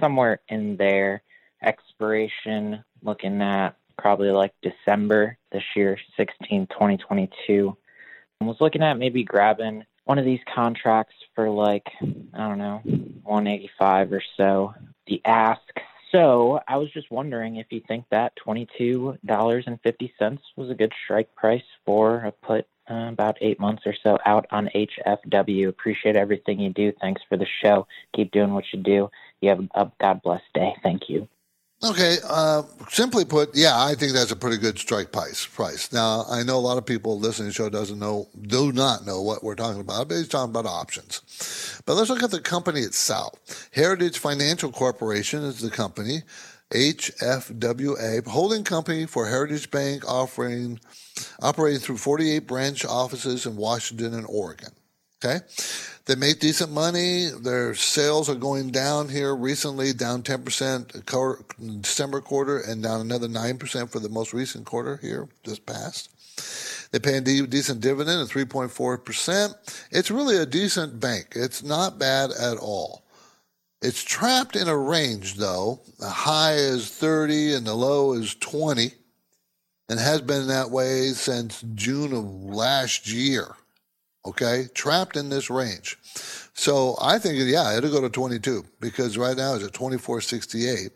somewhere 0.00 0.40
in 0.48 0.76
there. 0.78 1.22
Expiration 1.62 2.82
looking 3.04 3.40
at 3.40 3.76
probably 3.96 4.32
like 4.32 4.52
December 4.62 5.38
this 5.52 5.62
year, 5.76 5.96
16, 6.16 6.66
2022. 6.66 7.76
I 8.40 8.44
was 8.44 8.56
looking 8.58 8.82
at 8.82 8.98
maybe 8.98 9.22
grabbing 9.22 9.84
one 10.10 10.18
of 10.18 10.24
these 10.24 10.40
contracts 10.52 11.14
for 11.36 11.48
like 11.48 11.86
I 12.34 12.48
don't 12.48 12.58
know 12.58 12.80
185 13.22 14.12
or 14.12 14.22
so. 14.36 14.74
The 15.06 15.22
ask. 15.24 15.62
So 16.10 16.58
I 16.66 16.78
was 16.78 16.90
just 16.90 17.12
wondering 17.12 17.56
if 17.58 17.66
you 17.70 17.80
think 17.86 18.06
that 18.10 18.34
twenty-two 18.34 19.18
dollars 19.24 19.62
and 19.68 19.78
fifty 19.84 20.12
cents 20.18 20.42
was 20.56 20.68
a 20.68 20.74
good 20.74 20.92
strike 21.04 21.32
price 21.36 21.62
for 21.86 22.24
a 22.24 22.32
put 22.32 22.66
uh, 22.90 23.10
about 23.12 23.36
eight 23.40 23.60
months 23.60 23.84
or 23.86 23.94
so 24.02 24.18
out 24.26 24.46
on 24.50 24.68
HFW. 24.74 25.68
Appreciate 25.68 26.16
everything 26.16 26.58
you 26.58 26.70
do. 26.70 26.92
Thanks 27.00 27.22
for 27.28 27.36
the 27.36 27.46
show. 27.62 27.86
Keep 28.16 28.32
doing 28.32 28.52
what 28.52 28.64
you 28.72 28.82
do. 28.82 29.08
You 29.40 29.50
have 29.50 29.60
a 29.76 29.92
God 30.00 30.22
bless 30.22 30.42
day. 30.52 30.74
Thank 30.82 31.08
you. 31.08 31.28
Okay, 31.82 32.18
uh, 32.28 32.62
simply 32.90 33.24
put, 33.24 33.56
yeah, 33.56 33.82
I 33.82 33.94
think 33.94 34.12
that's 34.12 34.30
a 34.30 34.36
pretty 34.36 34.58
good 34.58 34.78
strike 34.78 35.12
price. 35.12 35.46
Price. 35.46 35.90
Now, 35.94 36.26
I 36.28 36.42
know 36.42 36.56
a 36.56 36.60
lot 36.60 36.76
of 36.76 36.84
people 36.84 37.18
listening 37.18 37.50
to 37.52 37.52
the 37.52 37.54
show 37.54 37.70
doesn't 37.70 37.98
know, 37.98 38.28
do 38.42 38.70
not 38.70 39.06
know 39.06 39.22
what 39.22 39.42
we're 39.42 39.54
talking 39.54 39.80
about, 39.80 40.08
but 40.08 40.16
he's 40.16 40.28
talking 40.28 40.50
about 40.50 40.66
options. 40.66 41.80
But 41.86 41.94
let's 41.94 42.10
look 42.10 42.22
at 42.22 42.32
the 42.32 42.40
company 42.40 42.80
itself. 42.80 43.70
Heritage 43.72 44.18
Financial 44.18 44.70
Corporation 44.70 45.42
is 45.42 45.60
the 45.60 45.70
company. 45.70 46.22
HFWA, 46.70 48.26
holding 48.26 48.62
company 48.62 49.06
for 49.06 49.26
Heritage 49.26 49.70
Bank, 49.70 50.06
offering 50.06 50.78
operating 51.40 51.80
through 51.80 51.96
48 51.96 52.40
branch 52.40 52.84
offices 52.84 53.46
in 53.46 53.56
Washington 53.56 54.14
and 54.14 54.26
Oregon. 54.28 54.70
Okay. 55.22 55.44
They 56.06 56.14
make 56.14 56.40
decent 56.40 56.72
money. 56.72 57.28
Their 57.28 57.74
sales 57.74 58.30
are 58.30 58.34
going 58.34 58.70
down 58.70 59.10
here 59.10 59.36
recently, 59.36 59.92
down 59.92 60.22
10% 60.22 61.82
December 61.82 62.20
quarter 62.20 62.58
and 62.58 62.82
down 62.82 63.00
another 63.02 63.28
9% 63.28 63.90
for 63.90 64.00
the 64.00 64.08
most 64.08 64.32
recent 64.32 64.64
quarter 64.64 64.96
here, 64.96 65.28
just 65.44 65.66
past. 65.66 66.08
They 66.90 66.98
pay 66.98 67.18
a 67.18 67.20
decent 67.20 67.80
dividend 67.80 68.22
of 68.22 68.30
3.4%. 68.30 69.54
It's 69.92 70.10
really 70.10 70.38
a 70.38 70.46
decent 70.46 70.98
bank. 70.98 71.34
It's 71.36 71.62
not 71.62 71.98
bad 71.98 72.30
at 72.30 72.56
all. 72.56 73.04
It's 73.82 74.02
trapped 74.02 74.56
in 74.56 74.68
a 74.68 74.76
range, 74.76 75.36
though. 75.36 75.80
The 75.98 76.08
high 76.08 76.54
is 76.54 76.88
30 76.90 77.54
and 77.54 77.66
the 77.66 77.74
low 77.74 78.14
is 78.14 78.34
20, 78.34 78.90
and 79.88 80.00
has 80.00 80.22
been 80.22 80.48
that 80.48 80.70
way 80.70 81.10
since 81.10 81.62
June 81.74 82.12
of 82.12 82.24
last 82.24 83.06
year 83.06 83.54
okay, 84.26 84.66
trapped 84.74 85.16
in 85.16 85.28
this 85.28 85.50
range. 85.50 85.98
So 86.54 86.96
I 87.00 87.18
think, 87.18 87.36
yeah, 87.38 87.76
it'll 87.76 87.90
go 87.90 88.00
to 88.00 88.10
22 88.10 88.64
because 88.80 89.16
right 89.16 89.36
now 89.36 89.54
it's 89.54 89.64
at 89.64 89.72
24.68. 89.72 90.90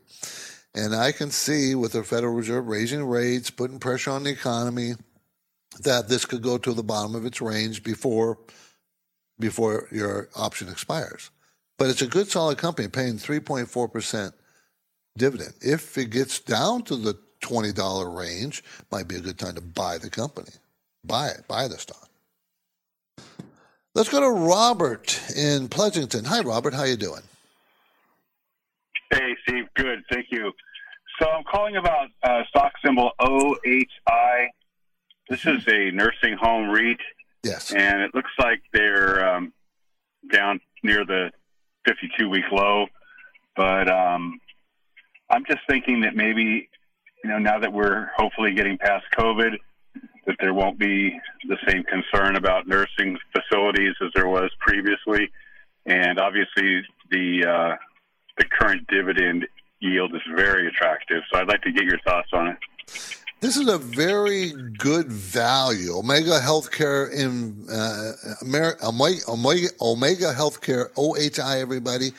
And 0.74 0.94
I 0.94 1.12
can 1.12 1.30
see 1.30 1.74
with 1.74 1.92
the 1.92 2.02
Federal 2.02 2.34
Reserve 2.34 2.66
raising 2.66 3.04
rates, 3.04 3.50
putting 3.50 3.78
pressure 3.78 4.10
on 4.10 4.24
the 4.24 4.30
economy, 4.30 4.94
that 5.82 6.08
this 6.08 6.24
could 6.24 6.42
go 6.42 6.58
to 6.58 6.72
the 6.72 6.82
bottom 6.82 7.14
of 7.14 7.24
its 7.24 7.40
range 7.40 7.82
before 7.82 8.38
before 9.38 9.88
your 9.90 10.28
option 10.36 10.68
expires. 10.68 11.30
But 11.76 11.90
it's 11.90 12.02
a 12.02 12.06
good 12.06 12.28
solid 12.28 12.58
company 12.58 12.88
paying 12.88 13.14
3.4% 13.14 14.32
dividend. 15.16 15.54
If 15.60 15.98
it 15.98 16.10
gets 16.10 16.38
down 16.38 16.82
to 16.84 16.96
the 16.96 17.18
$20 17.40 18.16
range, 18.16 18.62
might 18.92 19.08
be 19.08 19.16
a 19.16 19.20
good 19.20 19.38
time 19.38 19.56
to 19.56 19.60
buy 19.60 19.98
the 19.98 20.10
company. 20.10 20.52
Buy 21.04 21.28
it, 21.28 21.48
buy 21.48 21.68
the 21.68 21.78
stock. 21.78 22.03
Let's 23.94 24.08
go 24.08 24.18
to 24.18 24.30
Robert 24.30 25.20
in 25.36 25.68
Pleasanton. 25.68 26.24
Hi, 26.24 26.40
Robert. 26.40 26.74
How 26.74 26.82
you 26.82 26.96
doing? 26.96 27.22
Hey, 29.12 29.36
Steve. 29.46 29.66
Good. 29.76 30.02
Thank 30.10 30.26
you. 30.32 30.50
So 31.20 31.28
I'm 31.28 31.44
calling 31.44 31.76
about 31.76 32.08
uh, 32.24 32.42
stock 32.48 32.72
symbol 32.84 33.12
OHI. 33.20 34.48
This 35.30 35.46
is 35.46 35.62
a 35.68 35.92
nursing 35.92 36.36
home 36.36 36.70
REIT. 36.70 36.98
Yes. 37.44 37.72
And 37.72 38.02
it 38.02 38.12
looks 38.16 38.32
like 38.36 38.62
they're 38.72 39.36
um, 39.36 39.52
down 40.32 40.58
near 40.82 41.04
the 41.04 41.30
52 41.86 42.28
week 42.28 42.50
low. 42.50 42.86
But 43.54 43.88
um, 43.88 44.40
I'm 45.30 45.44
just 45.46 45.60
thinking 45.68 46.00
that 46.00 46.16
maybe, 46.16 46.68
you 47.22 47.30
know, 47.30 47.38
now 47.38 47.60
that 47.60 47.72
we're 47.72 48.10
hopefully 48.16 48.54
getting 48.54 48.76
past 48.76 49.04
COVID, 49.16 49.56
that 50.26 50.36
there 50.40 50.54
won't 50.54 50.78
be 50.78 51.18
the 51.48 51.56
same 51.68 51.84
concern 51.84 52.36
about 52.36 52.66
nursing 52.66 53.18
facilities 53.32 53.94
as 54.02 54.10
there 54.14 54.28
was 54.28 54.50
previously, 54.58 55.30
and 55.86 56.18
obviously 56.18 56.82
the 57.10 57.44
uh, 57.46 57.76
the 58.38 58.44
current 58.44 58.86
dividend 58.88 59.46
yield 59.80 60.14
is 60.14 60.22
very 60.34 60.66
attractive. 60.66 61.22
So 61.32 61.38
I'd 61.38 61.48
like 61.48 61.62
to 61.62 61.72
get 61.72 61.84
your 61.84 61.98
thoughts 62.00 62.30
on 62.32 62.48
it. 62.48 62.56
This 63.40 63.58
is 63.58 63.68
a 63.68 63.76
very 63.76 64.52
good 64.78 65.12
value. 65.12 65.98
Omega 65.98 66.40
Healthcare 66.40 67.12
in 67.12 67.66
uh, 67.70 68.12
Omega, 68.42 69.68
Omega 69.82 70.32
Healthcare, 70.32 70.90
OHI, 70.96 71.60
everybody 71.60 72.12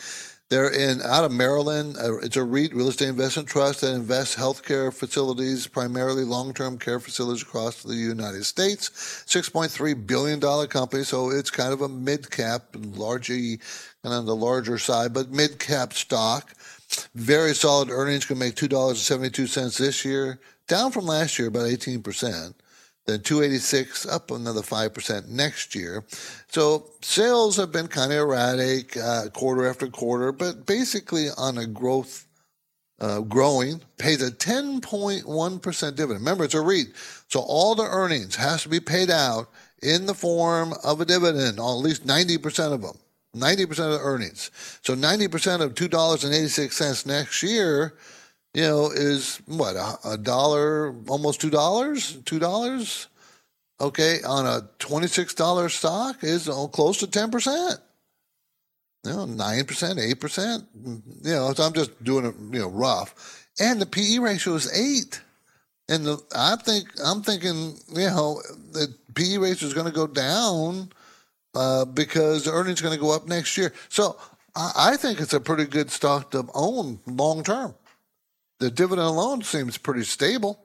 they're 0.50 0.72
in 0.72 1.02
out 1.02 1.24
of 1.24 1.32
Maryland. 1.32 1.98
Uh, 1.98 2.18
it's 2.18 2.38
a 2.38 2.44
REIT, 2.44 2.74
real 2.76 2.90
estate 2.90 3.10
investment 3.10 3.50
trust, 3.50 3.82
that 3.82 3.94
invests 3.94 4.36
healthcare 4.36 4.94
facilities, 4.94 5.68
primarily 5.68 6.24
long-term 6.24 6.78
care 6.78 7.00
facilities 7.00 7.42
across 7.42 7.84
the 7.84 7.96
United 7.96 8.46
States. 8.46 9.24
Six 9.26 9.50
point 9.50 9.72
three 9.72 9.94
billion 9.94 10.40
dollar 10.40 10.68
company, 10.68 11.04
so 11.04 11.32
it's 11.32 11.50
kind 11.50 11.74
of 11.74 11.82
a 11.82 11.90
mid-cap, 11.90 12.64
largely 12.76 13.60
of 14.04 14.12
on 14.12 14.26
the 14.26 14.36
larger 14.36 14.78
side, 14.78 15.14
but 15.14 15.32
mid-cap 15.32 15.94
stock. 15.94 16.54
Very 17.16 17.56
solid 17.56 17.90
earnings. 17.90 18.26
Can 18.26 18.38
make 18.38 18.56
two 18.56 18.68
dollars 18.68 18.98
and 18.98 19.06
seventy-two 19.06 19.48
cents 19.48 19.78
this 19.78 20.06
year, 20.06 20.40
down 20.68 20.92
from 20.92 21.08
last 21.08 21.40
year 21.40 21.48
about 21.48 21.68
eighteen 21.68 22.04
percent. 22.04 22.56
Then 23.06 23.22
286 23.22 24.08
up 24.08 24.32
another 24.32 24.62
5% 24.62 25.28
next 25.28 25.76
year. 25.76 26.04
So 26.48 26.88
sales 27.02 27.56
have 27.58 27.72
been 27.72 27.88
kind 27.88 28.12
of 28.12 28.18
erratic 28.18 28.98
uh, 28.98 29.30
quarter 29.30 29.68
after 29.68 29.88
quarter, 29.88 30.32
but 30.32 30.66
basically 30.66 31.28
on 31.38 31.58
a 31.58 31.68
growth, 31.68 32.26
uh, 33.00 33.22
growing, 33.22 33.82
pays 33.98 34.22
a 34.22 34.32
10.1% 34.32 35.62
dividend. 35.96 36.20
Remember, 36.20 36.46
it's 36.46 36.54
a 36.54 36.62
REIT. 36.62 36.88
So 37.30 37.42
all 37.42 37.76
the 37.76 37.84
earnings 37.84 38.36
has 38.36 38.64
to 38.64 38.70
be 38.70 38.80
paid 38.80 39.12
out 39.12 39.50
in 39.84 40.08
the 40.08 40.16
form 40.16 40.74
of 40.84 41.00
a 41.00 41.06
dividend, 41.06 41.60
or 41.60 41.72
at 41.72 41.84
least 41.84 42.08
90% 42.08 42.74
of 42.74 42.82
them. 42.82 42.98
90% 43.36 43.70
of 43.70 43.78
the 43.78 44.00
earnings. 44.00 44.50
So 44.82 44.96
90% 44.96 45.62
of 45.62 45.76
$2.86 45.76 47.06
next 47.06 47.44
year 47.44 47.96
you 48.56 48.62
know, 48.62 48.90
is 48.90 49.42
what 49.48 49.76
a, 49.76 49.98
a 50.14 50.18
dollar, 50.18 50.96
almost 51.10 51.42
two 51.42 51.50
dollars, 51.50 52.18
two 52.24 52.40
dollars. 52.40 53.08
Okay, 53.82 54.20
on 54.26 54.46
a 54.46 54.70
twenty-six 54.80 55.34
dollar 55.34 55.68
stock 55.68 56.24
is 56.24 56.48
oh, 56.48 56.70
close 56.70 57.00
to 57.00 57.08
ten 57.08 57.30
percent. 57.30 57.82
You 59.04 59.12
know, 59.12 59.26
nine 59.26 59.66
percent, 59.66 60.00
eight 60.00 60.22
percent. 60.22 60.64
You 60.74 61.02
know, 61.24 61.54
so 61.54 61.64
I'm 61.64 61.74
just 61.74 62.02
doing 62.02 62.28
it, 62.28 62.36
you 62.54 62.62
know, 62.62 62.70
rough. 62.70 63.46
And 63.60 63.82
the 63.82 63.86
PE 63.86 64.20
ratio 64.20 64.54
is 64.54 64.72
eight. 64.74 65.22
And 65.90 66.06
the, 66.06 66.24
I 66.34 66.56
think 66.56 66.88
I'm 67.04 67.22
thinking, 67.22 67.78
you 67.90 68.08
know, 68.08 68.42
the 68.72 68.88
PE 69.16 69.38
ratio 69.38 69.68
is 69.68 69.74
going 69.74 69.86
to 69.86 69.92
go 69.92 70.08
down 70.08 70.92
uh, 71.54 71.84
because 71.84 72.46
the 72.46 72.54
earnings 72.54 72.82
going 72.82 72.96
to 72.96 73.02
go 73.02 73.14
up 73.14 73.28
next 73.28 73.58
year. 73.58 73.74
So 73.90 74.18
I, 74.56 74.72
I 74.78 74.98
think 74.98 75.20
it's 75.20 75.34
a 75.34 75.42
pretty 75.42 75.66
good 75.66 75.92
stock 75.92 76.32
to 76.32 76.48
own 76.54 77.02
long 77.06 77.44
term 77.44 77.76
the 78.60 78.72
dividend 78.72 79.08
alone 79.08 79.44
seems 79.44 79.78
pretty 79.78 80.04
stable. 80.04 80.60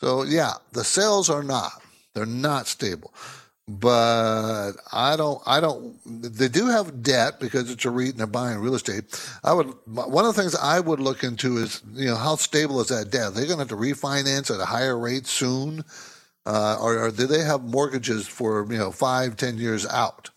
So 0.00 0.22
yeah, 0.22 0.54
the 0.72 0.84
sales 0.84 1.28
are 1.28 1.42
not. 1.42 1.82
They're 2.14 2.26
not 2.26 2.66
stable. 2.66 3.12
But 3.70 4.72
I 4.92 5.16
don't, 5.16 5.42
I 5.44 5.60
don't, 5.60 5.98
they 6.06 6.48
do 6.48 6.68
have 6.68 7.02
debt 7.02 7.38
because 7.38 7.70
it's 7.70 7.84
a 7.84 7.90
REIT 7.90 8.12
and 8.12 8.20
they're 8.20 8.26
buying 8.26 8.60
real 8.60 8.74
estate. 8.74 9.04
I 9.44 9.52
would, 9.52 9.66
one 9.84 10.24
of 10.24 10.34
the 10.34 10.40
things 10.40 10.54
I 10.54 10.80
would 10.80 11.00
look 11.00 11.22
into 11.22 11.58
is, 11.58 11.82
you 11.92 12.06
know, 12.06 12.16
how 12.16 12.36
stable 12.36 12.80
is 12.80 12.88
that 12.88 13.10
debt? 13.10 13.34
They're 13.34 13.44
going 13.44 13.58
to 13.58 13.64
have 13.64 13.68
to 13.68 13.76
refinance 13.76 14.50
at 14.52 14.58
a 14.58 14.64
higher 14.64 14.98
rate 14.98 15.26
soon. 15.26 15.84
Uh, 16.46 16.78
or, 16.80 16.98
or 16.98 17.10
do 17.10 17.26
they 17.26 17.42
have 17.42 17.62
mortgages 17.62 18.26
for, 18.26 18.66
you 18.72 18.78
know, 18.78 18.90
five, 18.90 19.36
ten 19.36 19.58
years 19.58 19.84
out? 19.86 20.30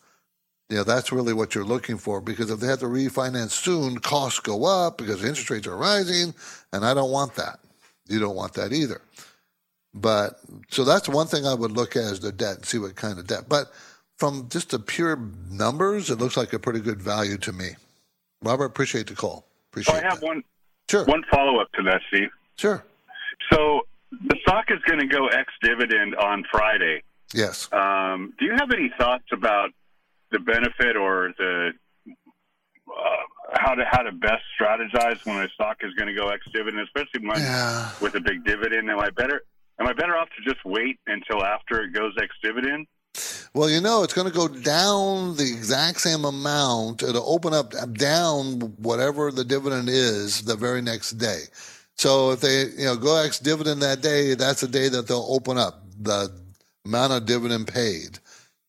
You 0.71 0.77
know, 0.77 0.83
that's 0.85 1.11
really 1.11 1.33
what 1.33 1.53
you're 1.53 1.65
looking 1.65 1.97
for 1.97 2.21
because 2.21 2.49
if 2.49 2.61
they 2.61 2.67
have 2.67 2.79
to 2.79 2.85
refinance 2.85 3.51
soon, 3.51 3.99
costs 3.99 4.39
go 4.39 4.63
up 4.63 4.97
because 4.97 5.21
interest 5.21 5.49
rates 5.49 5.67
are 5.67 5.75
rising, 5.75 6.33
and 6.71 6.85
I 6.85 6.93
don't 6.93 7.11
want 7.11 7.35
that. 7.35 7.59
You 8.07 8.21
don't 8.21 8.37
want 8.37 8.53
that 8.53 8.71
either. 8.71 9.01
But 9.93 10.39
so 10.69 10.85
that's 10.85 11.09
one 11.09 11.27
thing 11.27 11.45
I 11.45 11.53
would 11.53 11.73
look 11.73 11.97
at 11.97 12.03
is 12.03 12.21
the 12.21 12.31
debt 12.31 12.55
and 12.55 12.65
see 12.65 12.79
what 12.79 12.95
kind 12.95 13.19
of 13.19 13.27
debt. 13.27 13.49
But 13.49 13.69
from 14.17 14.47
just 14.47 14.69
the 14.69 14.79
pure 14.79 15.19
numbers, 15.49 16.09
it 16.09 16.19
looks 16.19 16.37
like 16.37 16.53
a 16.53 16.59
pretty 16.59 16.79
good 16.79 17.01
value 17.01 17.37
to 17.39 17.51
me. 17.51 17.71
Robert, 18.41 18.65
appreciate 18.65 19.07
the 19.07 19.15
call. 19.15 19.45
Appreciate. 19.71 19.93
So 19.93 19.99
I 19.99 20.03
have 20.03 20.21
that. 20.21 20.25
one. 20.25 20.41
Sure. 20.89 21.03
One 21.03 21.25
follow 21.29 21.59
up 21.59 21.69
to 21.73 21.83
that, 21.83 21.99
Steve. 22.07 22.29
Sure. 22.55 22.81
So 23.51 23.81
the 24.25 24.37
stock 24.43 24.71
is 24.71 24.79
going 24.87 25.01
to 25.01 25.07
go 25.07 25.27
ex 25.27 25.51
dividend 25.61 26.15
on 26.15 26.45
Friday. 26.49 27.03
Yes. 27.33 27.67
Um, 27.73 28.33
do 28.39 28.45
you 28.45 28.53
have 28.57 28.71
any 28.71 28.89
thoughts 28.97 29.25
about 29.33 29.71
the 30.31 30.39
benefit 30.39 30.95
or 30.95 31.33
the 31.37 31.71
uh, 32.07 33.53
how 33.53 33.75
to 33.75 33.83
how 33.89 34.01
to 34.01 34.11
best 34.11 34.43
strategize 34.59 35.25
when 35.25 35.37
a 35.37 35.49
stock 35.49 35.77
is 35.81 35.93
going 35.93 36.07
to 36.07 36.13
go 36.13 36.29
ex 36.29 36.45
dividend, 36.53 36.87
especially 36.87 37.21
yeah. 37.41 37.91
with 38.01 38.15
a 38.15 38.21
big 38.21 38.43
dividend. 38.43 38.89
Am 38.89 38.99
I 38.99 39.09
better? 39.09 39.43
Am 39.79 39.87
I 39.87 39.93
better 39.93 40.15
off 40.15 40.29
to 40.37 40.49
just 40.49 40.63
wait 40.65 40.99
until 41.07 41.43
after 41.43 41.81
it 41.83 41.93
goes 41.93 42.13
ex 42.21 42.33
dividend? 42.43 42.87
Well, 43.53 43.69
you 43.69 43.81
know, 43.81 44.03
it's 44.03 44.13
going 44.13 44.31
to 44.31 44.33
go 44.33 44.47
down 44.47 45.35
the 45.35 45.43
exact 45.43 45.99
same 45.99 46.23
amount. 46.23 47.03
It'll 47.03 47.29
open 47.29 47.53
up 47.53 47.73
down 47.93 48.61
whatever 48.77 49.31
the 49.31 49.43
dividend 49.43 49.89
is 49.89 50.43
the 50.43 50.55
very 50.55 50.81
next 50.81 51.11
day. 51.13 51.43
So 51.97 52.31
if 52.31 52.39
they, 52.39 52.67
you 52.77 52.85
know, 52.85 52.95
go 52.95 53.17
ex 53.17 53.39
dividend 53.39 53.81
that 53.81 54.01
day, 54.01 54.35
that's 54.35 54.61
the 54.61 54.67
day 54.67 54.87
that 54.87 55.07
they'll 55.07 55.27
open 55.27 55.57
up 55.57 55.83
the 55.99 56.31
amount 56.85 57.13
of 57.13 57.25
dividend 57.25 57.67
paid. 57.67 58.19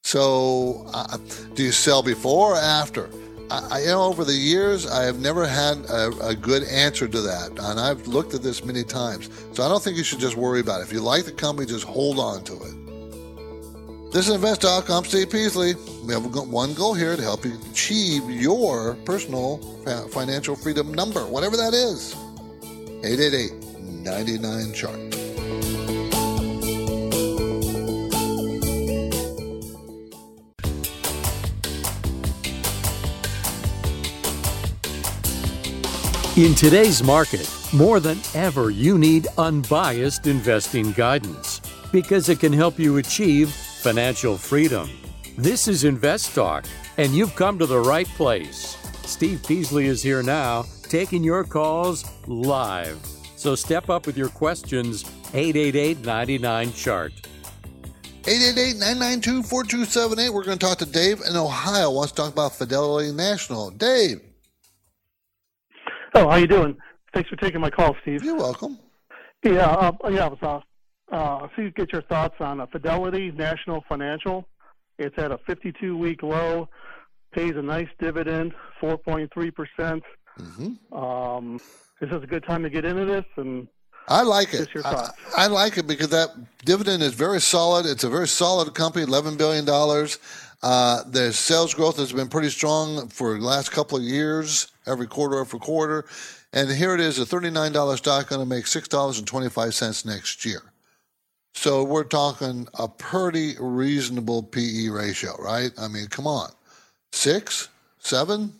So, 0.03 0.85
uh, 0.93 1.17
do 1.55 1.63
you 1.63 1.73
sell 1.73 2.03
before 2.03 2.55
or 2.55 2.57
after? 2.57 3.09
I, 3.51 3.81
you 3.81 3.87
know, 3.89 4.05
over 4.05 4.25
the 4.25 4.33
years, 4.33 4.87
I 4.87 5.05
have 5.05 5.21
never 5.21 5.47
had 5.47 5.79
a, 5.91 6.11
a, 6.23 6.35
good 6.35 6.63
answer 6.65 7.07
to 7.07 7.21
that, 7.21 7.51
and 7.51 7.79
I've 7.79 8.07
looked 8.07 8.33
at 8.33 8.43
this 8.43 8.65
many 8.65 8.83
times. 8.83 9.29
So 9.53 9.63
I 9.63 9.69
don't 9.69 9.83
think 9.83 9.99
you 9.99 10.05
should 10.05 10.21
just 10.21 10.37
worry 10.37 10.61
about 10.61 10.81
it. 10.81 10.85
If 10.85 10.93
you 10.93 11.01
like 11.01 11.27
the 11.27 11.33
company, 11.33 11.67
just 11.67 11.85
hold 11.85 12.19
on 12.19 12.45
to 12.45 12.55
it. 12.55 14.11
This 14.13 14.29
is 14.29 14.37
InvestTalk. 14.37 14.89
I'm 14.91 15.05
Steve 15.05 15.31
Peasley. 15.31 15.75
We 16.07 16.15
have 16.15 16.25
one 16.49 16.73
goal 16.73 16.95
here 16.95 17.15
to 17.15 17.23
help 17.23 17.45
you 17.45 17.59
achieve 17.71 18.29
your 18.31 18.95
personal 19.05 19.59
financial 20.09 20.57
freedom 20.57 20.93
number, 20.93 21.27
whatever 21.27 21.57
that 21.59 21.75
is. 21.75 22.15
888 23.05 23.53
99 24.03 24.73
chart. 24.73 25.22
In 36.35 36.55
today's 36.55 37.03
market, 37.03 37.47
more 37.75 38.01
than 38.01 38.19
ever, 38.35 38.71
you 38.71 38.97
need 38.97 39.27
unbiased 39.37 40.27
investing 40.27 40.93
guidance 40.93 41.61
because 41.93 42.31
it 42.31 42.41
can 42.41 42.55
help 42.55 42.79
you 42.79 42.97
achieve 42.97 43.51
financial 43.51 44.39
freedom. 44.39 44.89
This 45.37 45.69
is 45.69 45.85
Invest 45.85 46.35
Talk, 46.35 46.65
and 46.97 47.15
you've 47.15 47.35
come 47.35 47.59
to 47.59 47.67
the 47.67 47.79
right 47.79 48.07
place. 48.07 48.79
Steve 49.05 49.45
Peasley 49.47 49.85
is 49.85 50.03
here 50.03 50.23
now, 50.23 50.65
taking 50.85 51.23
your 51.23 51.45
calls 51.45 52.11
live. 52.27 52.99
So 53.37 53.55
step 53.55 53.91
up 53.91 54.07
with 54.07 54.17
your 54.17 54.31
questions, 54.31 55.05
888 55.35 56.03
99 56.03 56.73
Chart. 56.73 57.13
888 58.27 58.77
992 58.79 59.43
4278. 59.43 60.31
We're 60.31 60.45
going 60.45 60.59
to 60.59 60.67
talk 60.67 60.79
to 60.79 60.87
Dave 60.87 61.21
in 61.29 61.37
Ohio. 61.37 61.91
Wants 61.91 62.13
to 62.13 62.23
talk 62.23 62.33
about 62.33 62.55
Fidelity 62.55 63.13
National. 63.13 63.69
Dave. 63.69 64.32
Oh, 66.15 66.29
how 66.29 66.37
you 66.37 66.47
doing? 66.47 66.77
Thanks 67.15 67.31
for 67.31 67.37
taking 67.37 67.61
my 67.61 67.71
call, 67.71 67.97
Steve. 68.03 68.23
You're 68.23 68.37
welcome. 68.37 68.79
Yeah, 69.43 69.67
uh, 69.71 69.93
yeah, 70.11 70.27
I 70.27 70.29
was 70.29 70.39
uh, 70.43 71.15
uh, 71.15 71.49
see 71.57 71.71
get 71.71 71.91
your 71.91 72.03
thoughts 72.03 72.35
on 72.39 72.61
uh, 72.61 72.67
Fidelity 72.67 73.31
National 73.31 73.83
Financial. 73.89 74.47
It's 74.99 75.17
at 75.17 75.33
a 75.33 75.39
52-week 75.39 76.23
low, 76.23 76.69
pays 77.33 77.57
a 77.57 77.63
nice 77.63 77.89
dividend, 77.99 78.53
4.3 78.81 79.55
percent. 79.55 80.03
Mm-hmm. 80.39 80.95
Um, 80.95 81.59
this 82.01 82.11
is 82.11 82.23
a 82.23 82.27
good 82.27 82.45
time 82.45 82.63
to 82.63 82.71
get 82.71 82.85
into 82.85 83.07
this, 83.07 83.25
and 83.37 83.67
I 84.09 84.23
like 84.23 84.53
it. 84.53 84.69
I, 84.85 85.09
I, 85.37 85.47
like 85.47 85.79
it 85.79 85.87
because 85.87 86.09
that 86.09 86.29
dividend 86.65 87.03
is 87.03 87.15
very 87.15 87.41
solid. 87.41 87.87
It's 87.87 88.05
a 88.05 88.11
very 88.11 88.29
solid 88.29 88.75
company, 88.75 89.07
$11 89.07 89.39
billion. 89.39 89.65
Uh, 90.63 91.03
their 91.09 91.33
sales 91.33 91.75
growth 91.75 91.97
has 91.97 92.13
been 92.13 92.29
pretty 92.29 92.51
strong 92.51 93.09
for 93.09 93.39
the 93.39 93.45
last 93.45 93.73
couple 93.73 93.99
of 93.99 94.05
years, 94.05 94.71
every 94.87 95.07
quarter 95.07 95.41
after 95.41 95.59
quarter. 95.59 96.05
And 96.53 96.71
here 96.71 96.95
it 96.95 97.01
is, 97.01 97.19
a 97.19 97.25
$39 97.25 97.97
stock 97.97 98.29
going 98.29 98.41
to 98.41 98.47
make 98.47 98.67
$6.25 98.67 100.07
next 100.07 100.45
year. 100.45 100.63
So 101.55 101.83
we're 101.83 102.05
talking 102.05 102.69
a 102.79 102.89
pretty 102.89 103.55
reasonable 103.59 104.43
PE 104.43 104.89
ratio, 104.89 105.37
right? 105.39 105.71
I 105.79 105.89
mean, 105.89 106.07
come 106.07 106.27
on. 106.27 106.51
Six, 107.13 107.69
seven, 107.99 108.53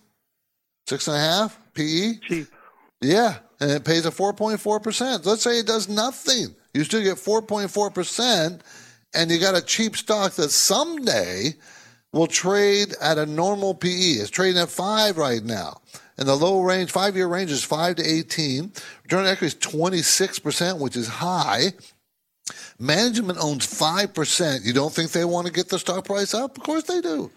six 0.87 1.09
and 1.09 1.17
a 1.17 1.21
half 1.21 1.59
PE? 1.75 2.19
Cheap. 2.21 2.49
Yeah, 3.01 3.39
and 3.61 3.71
it 3.71 3.85
pays 3.85 4.07
a 4.07 4.11
4.4%. 4.11 5.25
Let's 5.25 5.43
say 5.43 5.59
it 5.59 5.67
does 5.67 5.89
nothing. 5.89 6.55
You 6.75 6.85
still 6.85 7.03
get 7.03 7.17
4.4%, 7.17 8.61
and 9.15 9.31
you 9.31 9.41
got 9.41 9.57
a 9.57 9.63
cheap 9.63 9.97
stock 9.97 10.33
that 10.33 10.51
someday 10.51 11.55
will 12.13 12.27
trade 12.27 12.95
at 13.01 13.19
a 13.19 13.27
normal 13.27 13.75
PE. 13.75 13.89
It's 13.91 14.31
trading 14.31 14.61
at 14.61 14.69
five 14.69 15.17
right 15.17 15.43
now. 15.43 15.81
And 16.19 16.29
the 16.29 16.35
low 16.35 16.61
range, 16.61 16.91
five 16.91 17.17
year 17.17 17.27
range 17.27 17.51
is 17.51 17.65
five 17.65 17.97
to 17.97 18.05
18. 18.05 18.73
Return 19.05 19.21
on 19.21 19.27
equity 19.27 19.47
is 19.47 19.55
26%, 19.55 20.79
which 20.79 20.97
is 20.97 21.09
high. 21.09 21.73
Management 22.79 23.39
owns 23.41 23.67
5%. 23.67 24.65
You 24.65 24.73
don't 24.73 24.93
think 24.93 25.13
they 25.13 25.25
want 25.25 25.47
to 25.47 25.53
get 25.53 25.69
the 25.69 25.79
stock 25.79 26.05
price 26.05 26.35
up? 26.35 26.57
Of 26.57 26.63
course 26.63 26.85
they 26.85 27.01
do. 27.01 27.31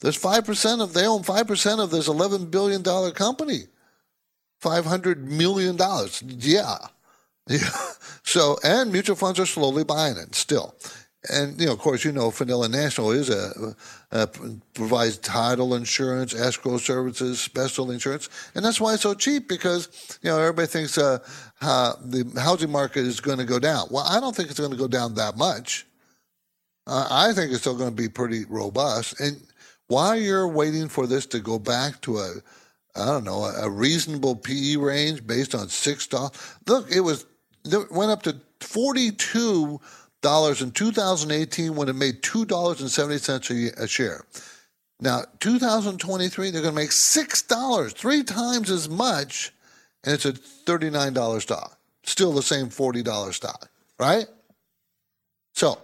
There's 0.00 0.20
5% 0.20 0.82
of, 0.82 0.92
they 0.92 1.06
own 1.06 1.22
5% 1.22 1.82
of 1.82 1.90
this 1.90 2.08
$11 2.08 2.50
billion 2.50 2.82
company. 3.12 3.62
$500 4.62 5.18
million. 5.18 5.76
Yeah. 6.38 6.76
Yeah. 7.48 7.58
So, 8.28 8.58
and 8.64 8.90
mutual 8.90 9.14
funds 9.14 9.38
are 9.38 9.46
slowly 9.46 9.84
buying 9.84 10.16
it 10.16 10.34
still. 10.34 10.74
And 11.28 11.60
you 11.60 11.66
know, 11.66 11.72
of 11.72 11.78
course, 11.78 12.04
you 12.04 12.12
know, 12.12 12.30
Fidelity 12.30 12.72
National 12.72 13.10
is 13.10 13.30
a, 13.30 14.28
provides 14.74 15.18
title 15.18 15.74
insurance, 15.74 16.34
escrow 16.34 16.78
services, 16.78 17.40
special 17.40 17.90
insurance, 17.90 18.28
and 18.54 18.64
that's 18.64 18.80
why 18.80 18.94
it's 18.94 19.02
so 19.02 19.14
cheap 19.14 19.48
because 19.48 20.18
you 20.22 20.30
know 20.30 20.38
everybody 20.38 20.68
thinks 20.68 20.98
uh, 20.98 21.18
uh, 21.60 21.94
the 22.04 22.40
housing 22.40 22.70
market 22.70 23.04
is 23.04 23.20
going 23.20 23.38
to 23.38 23.44
go 23.44 23.58
down. 23.58 23.88
Well, 23.90 24.04
I 24.08 24.20
don't 24.20 24.34
think 24.34 24.50
it's 24.50 24.60
going 24.60 24.70
to 24.72 24.76
go 24.76 24.88
down 24.88 25.14
that 25.14 25.36
much. 25.36 25.86
I 26.86 27.32
think 27.32 27.50
it's 27.50 27.60
still 27.60 27.76
going 27.76 27.90
to 27.90 28.02
be 28.02 28.08
pretty 28.08 28.44
robust. 28.48 29.20
And 29.20 29.40
while 29.88 30.16
you're 30.16 30.48
waiting 30.48 30.88
for 30.88 31.06
this 31.06 31.26
to 31.26 31.40
go 31.40 31.58
back 31.58 32.00
to 32.02 32.18
a, 32.18 32.34
I 32.94 33.06
don't 33.06 33.24
know, 33.24 33.44
a 33.44 33.68
reasonable 33.68 34.36
PE 34.36 34.76
range 34.76 35.26
based 35.26 35.54
on 35.54 35.68
six 35.68 36.06
dollars. 36.06 36.30
Look, 36.66 36.90
it 36.90 37.00
was 37.00 37.26
it 37.64 37.90
went 37.90 38.10
up 38.10 38.22
to 38.22 38.36
forty 38.60 39.10
two 39.10 39.80
dollars 40.26 40.60
in 40.60 40.72
2018 40.72 41.76
when 41.76 41.88
it 41.88 41.94
made 41.94 42.20
two 42.20 42.44
dollars 42.44 42.80
and 42.80 42.90
seventy 42.90 43.18
cents 43.18 43.48
a 43.48 43.86
share. 43.86 44.24
Now, 44.98 45.22
2023, 45.38 46.50
they're 46.50 46.62
going 46.62 46.74
to 46.74 46.80
make 46.80 46.90
six 46.90 47.42
dollars, 47.42 47.92
three 47.92 48.24
times 48.24 48.68
as 48.68 48.88
much, 48.88 49.52
and 50.02 50.14
it's 50.14 50.24
a 50.24 50.32
thirty-nine 50.32 51.12
dollar 51.12 51.38
stock. 51.38 51.78
Still 52.02 52.32
the 52.32 52.42
same 52.42 52.70
forty 52.70 53.04
dollar 53.04 53.32
stock, 53.32 53.70
right? 54.00 54.26
So, 55.54 55.78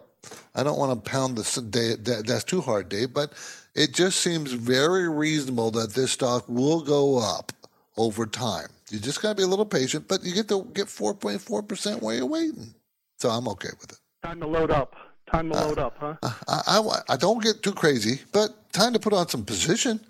I 0.57 0.65
don't 0.65 0.79
want 0.79 0.93
to 1.05 1.09
pound 1.09 1.37
day. 1.71 1.95
That's 1.95 2.43
too 2.43 2.63
hard, 2.63 2.89
Dave, 2.89 3.15
but 3.15 3.33
it 3.77 3.95
just 3.95 4.19
seems 4.19 4.53
very 4.53 5.09
reasonable 5.09 5.71
that 5.71 5.95
this 5.95 6.11
stock 6.11 6.49
will 6.49 6.81
go 6.81 7.19
up 7.19 7.53
over 7.97 8.27
time. 8.27 8.71
You 8.91 8.99
just 8.99 9.23
got 9.23 9.29
to 9.29 9.35
be 9.37 9.45
a 9.45 9.47
little 9.47 9.67
patient, 9.67 10.09
but 10.09 10.25
you 10.25 10.35
get 10.35 10.49
to 10.49 10.69
get 10.75 10.89
4.4 10.89 11.69
percent 11.69 12.03
while 12.03 12.15
you're 12.15 12.27
waiting. 12.27 12.75
So 13.19 13.31
I'm 13.31 13.47
okay 13.47 13.71
with 13.81 13.93
it. 13.93 14.02
Time 14.23 14.41
to 14.41 14.47
load 14.47 14.71
up. 14.71 14.95
Time 15.31 15.51
to 15.51 15.55
load 15.59 15.79
up, 15.79 15.97
huh? 15.99 16.15
I, 16.23 16.63
I, 16.79 17.01
I, 17.15 17.17
don't 17.17 17.43
get 17.43 17.63
too 17.63 17.73
crazy, 17.73 18.21
but 18.33 18.73
time 18.73 18.93
to 18.93 18.99
put 18.99 19.13
on 19.13 19.29
some 19.29 19.45
position. 19.45 20.01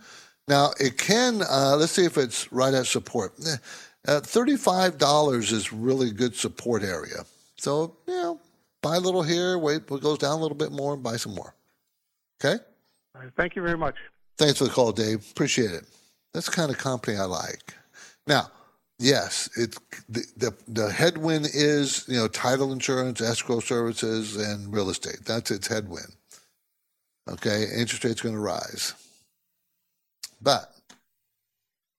Now, 0.49 0.71
it 0.81 0.99
can, 0.99 1.43
uh, 1.43 1.77
let's 1.79 1.93
see 1.93 2.05
if 2.05 2.19
it's 2.19 2.51
right 2.53 2.75
at 2.75 2.87
support. 2.87 3.35
Uh, 4.07 4.21
$35 4.21 5.53
is 5.53 5.73
really 5.73 6.11
good 6.11 6.35
support 6.35 6.83
area. 6.83 7.25
So, 7.57 7.97
you 8.09 8.15
know, 8.15 8.41
buy 8.83 8.97
a 8.97 9.01
little 9.01 9.23
here, 9.23 9.59
wait, 9.59 9.83
it 9.83 10.03
goes 10.03 10.19
down 10.19 10.39
a 10.39 10.43
little 10.43 10.57
bit 10.57 10.73
more, 10.73 10.95
and 10.95 11.03
buy 11.03 11.17
some 11.17 11.35
more. 11.35 11.55
Okay? 12.45 12.61
thank 13.37 13.55
you 13.55 13.63
very 13.63 13.79
much. 13.79 13.95
Thanks 14.37 14.59
for 14.59 14.65
the 14.65 14.71
call, 14.71 14.91
Dave. 14.91 15.25
Appreciate 15.31 15.71
it. 15.71 15.85
That's 16.35 16.47
the 16.47 16.53
kind 16.53 16.71
of 16.71 16.79
company 16.79 17.17
I 17.17 17.25
like. 17.25 17.75
Now, 18.27 18.51
yes, 19.03 19.51
it's 19.57 19.79
the, 20.09 20.25
the, 20.37 20.55
the 20.69 20.93
headwind 20.93 21.49
is 21.53 22.05
you 22.09 22.17
know 22.17 22.29
title 22.29 22.73
insurance, 22.73 23.21
escrow 23.21 23.61
services, 23.61 24.37
and 24.37 24.73
real 24.73 24.91
estate. 24.91 25.25
That's 25.27 25.51
its 25.51 25.67
headwind. 25.67 26.13
Okay, 27.29 27.67
interest 27.77 28.05
rates 28.05 28.21
going 28.21 28.35
to 28.35 28.41
rise, 28.41 28.95
but 30.41 30.73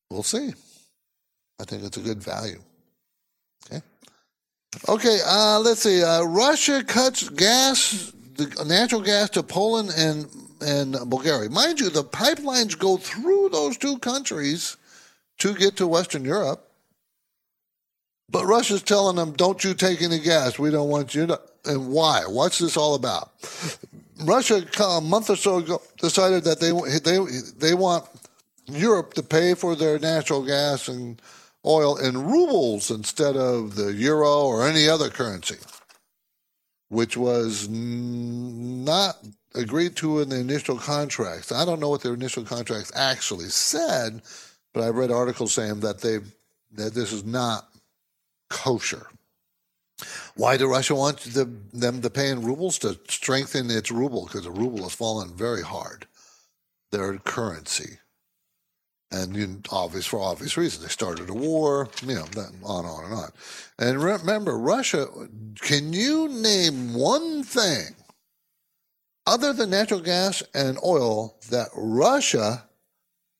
we'll 0.10 0.24
see. 0.24 0.54
I 1.60 1.66
think 1.66 1.84
it's 1.84 1.98
a 1.98 2.02
good 2.02 2.22
value. 2.24 2.60
Okay. 3.72 3.82
Okay. 4.90 5.20
Uh, 5.26 5.60
let's 5.60 5.84
see. 5.84 6.04
Uh, 6.04 6.24
Russia 6.24 6.84
cuts 6.84 7.30
gas, 7.30 8.12
the 8.36 8.66
natural 8.66 9.02
gas 9.02 9.30
to 9.32 9.44
Poland 9.44 9.92
and 9.96 10.28
and 10.62 10.98
Bulgaria. 11.10 11.50
Mind 11.50 11.80
you, 11.80 11.90
the 11.90 12.04
pipelines 12.04 12.78
go 12.78 12.98
through 12.98 13.50
those 13.50 13.78
two 13.78 13.98
countries 14.00 14.78
to 15.40 15.54
get 15.54 15.76
to 15.78 15.88
Western 15.88 16.24
Europe. 16.24 16.73
But 18.30 18.46
Russia's 18.46 18.82
telling 18.82 19.16
them, 19.16 19.34
don't 19.34 19.64
you 19.64 19.74
take 19.74 20.02
any 20.02 20.20
gas. 20.20 20.58
We 20.58 20.72
don't 20.72 20.90
want 20.90 21.14
you 21.14 21.28
to. 21.28 21.40
And 21.66 21.90
why? 21.90 22.22
What's 22.28 22.60
this 22.60 22.76
all 22.78 22.96
about? 22.96 23.32
Russia, 24.24 24.66
a 24.82 25.02
month 25.02 25.30
or 25.30 25.36
so 25.36 25.58
ago, 25.58 25.82
decided 25.98 26.44
that 26.44 26.60
they, 26.60 26.72
they, 27.00 27.20
they 27.58 27.74
want 27.74 28.06
Europe 28.66 29.14
to 29.14 29.24
pay 29.24 29.54
for 29.54 29.76
their 29.76 30.00
natural 30.00 30.46
gas 30.46 30.88
and 30.88 31.22
oil 31.66 31.98
in 31.98 32.26
rubles 32.26 32.92
instead 32.92 33.36
of 33.36 33.76
the 33.76 33.94
euro 33.94 34.46
or 34.46 34.68
any 34.68 34.88
other 34.88 35.10
currency, 35.10 35.58
which 36.90 37.16
was 37.16 37.70
not 37.70 39.18
agreed 39.56 39.96
to 39.98 40.20
in 40.20 40.30
the 40.30 40.40
initial 40.40 40.78
contracts. 40.78 41.52
I 41.52 41.66
don't 41.66 41.80
know 41.80 41.90
what 41.90 42.02
their 42.02 42.14
initial 42.14 42.44
contracts 42.44 42.92
actually 42.96 43.50
said, 43.50 44.22
but 44.74 44.84
I've 44.84 44.96
read 44.96 45.12
articles 45.12 45.54
saying 45.54 45.82
that 45.82 46.02
they 46.02 46.20
that 46.76 46.94
this 46.96 47.14
is 47.14 47.24
not 47.24 47.68
kosher. 48.54 49.08
Why 50.36 50.58
do 50.58 50.70
Russia 50.70 50.96
want 50.96 51.20
the, 51.20 51.46
them 51.74 52.02
to 52.02 52.10
pay 52.10 52.30
in 52.30 52.44
rubles 52.44 52.80
to 52.80 53.00
strengthen 53.08 53.70
its 53.70 53.92
ruble? 53.92 54.26
Because 54.26 54.44
the 54.44 54.52
ruble 54.52 54.84
has 54.84 54.94
fallen 54.94 55.36
very 55.36 55.62
hard. 55.62 56.08
Their 56.92 57.18
currency, 57.18 57.98
and 59.12 59.36
you, 59.36 59.62
obvious 59.72 60.06
for 60.06 60.20
obvious 60.20 60.58
reasons, 60.58 60.84
they 60.84 60.90
started 60.90 61.30
a 61.30 61.34
war. 61.34 61.90
You 62.06 62.16
know, 62.16 62.26
on 62.64 62.86
on 62.86 63.06
and 63.06 63.14
on. 63.14 63.32
And 63.80 64.04
remember, 64.04 64.58
Russia. 64.58 65.08
Can 65.62 65.94
you 65.94 66.28
name 66.30 66.94
one 66.94 67.44
thing 67.44 67.96
other 69.26 69.54
than 69.54 69.70
natural 69.70 70.02
gas 70.02 70.44
and 70.54 70.78
oil 70.84 71.36
that 71.50 71.70
Russia 71.76 72.64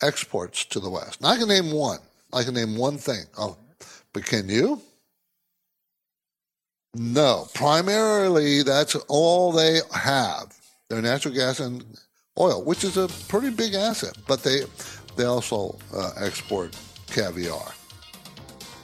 exports 0.02 0.66
to 0.66 0.80
the 0.80 0.90
West. 0.90 1.22
Now, 1.22 1.30
I 1.30 1.38
can 1.38 1.48
name 1.48 1.72
one. 1.72 2.00
I 2.32 2.44
can 2.44 2.54
name 2.54 2.78
one 2.78 2.98
thing. 2.98 3.24
Oh, 3.38 3.58
but 4.12 4.26
can 4.26 4.50
you? 4.50 4.82
No. 6.96 7.48
Primarily, 7.54 8.64
that's 8.64 8.96
all 9.08 9.52
they 9.52 9.80
have. 9.94 10.56
Their 10.90 11.02
natural 11.02 11.34
gas 11.34 11.60
and 11.60 11.84
oil, 12.40 12.64
which 12.64 12.84
is 12.84 12.98
a 12.98 13.08
pretty 13.28 13.50
big 13.50 13.74
asset. 13.74 14.18
But 14.28 14.44
they 14.44 14.62
they 15.16 15.26
also 15.26 15.78
uh, 15.96 16.12
export 16.20 16.78
caviar. 17.08 17.74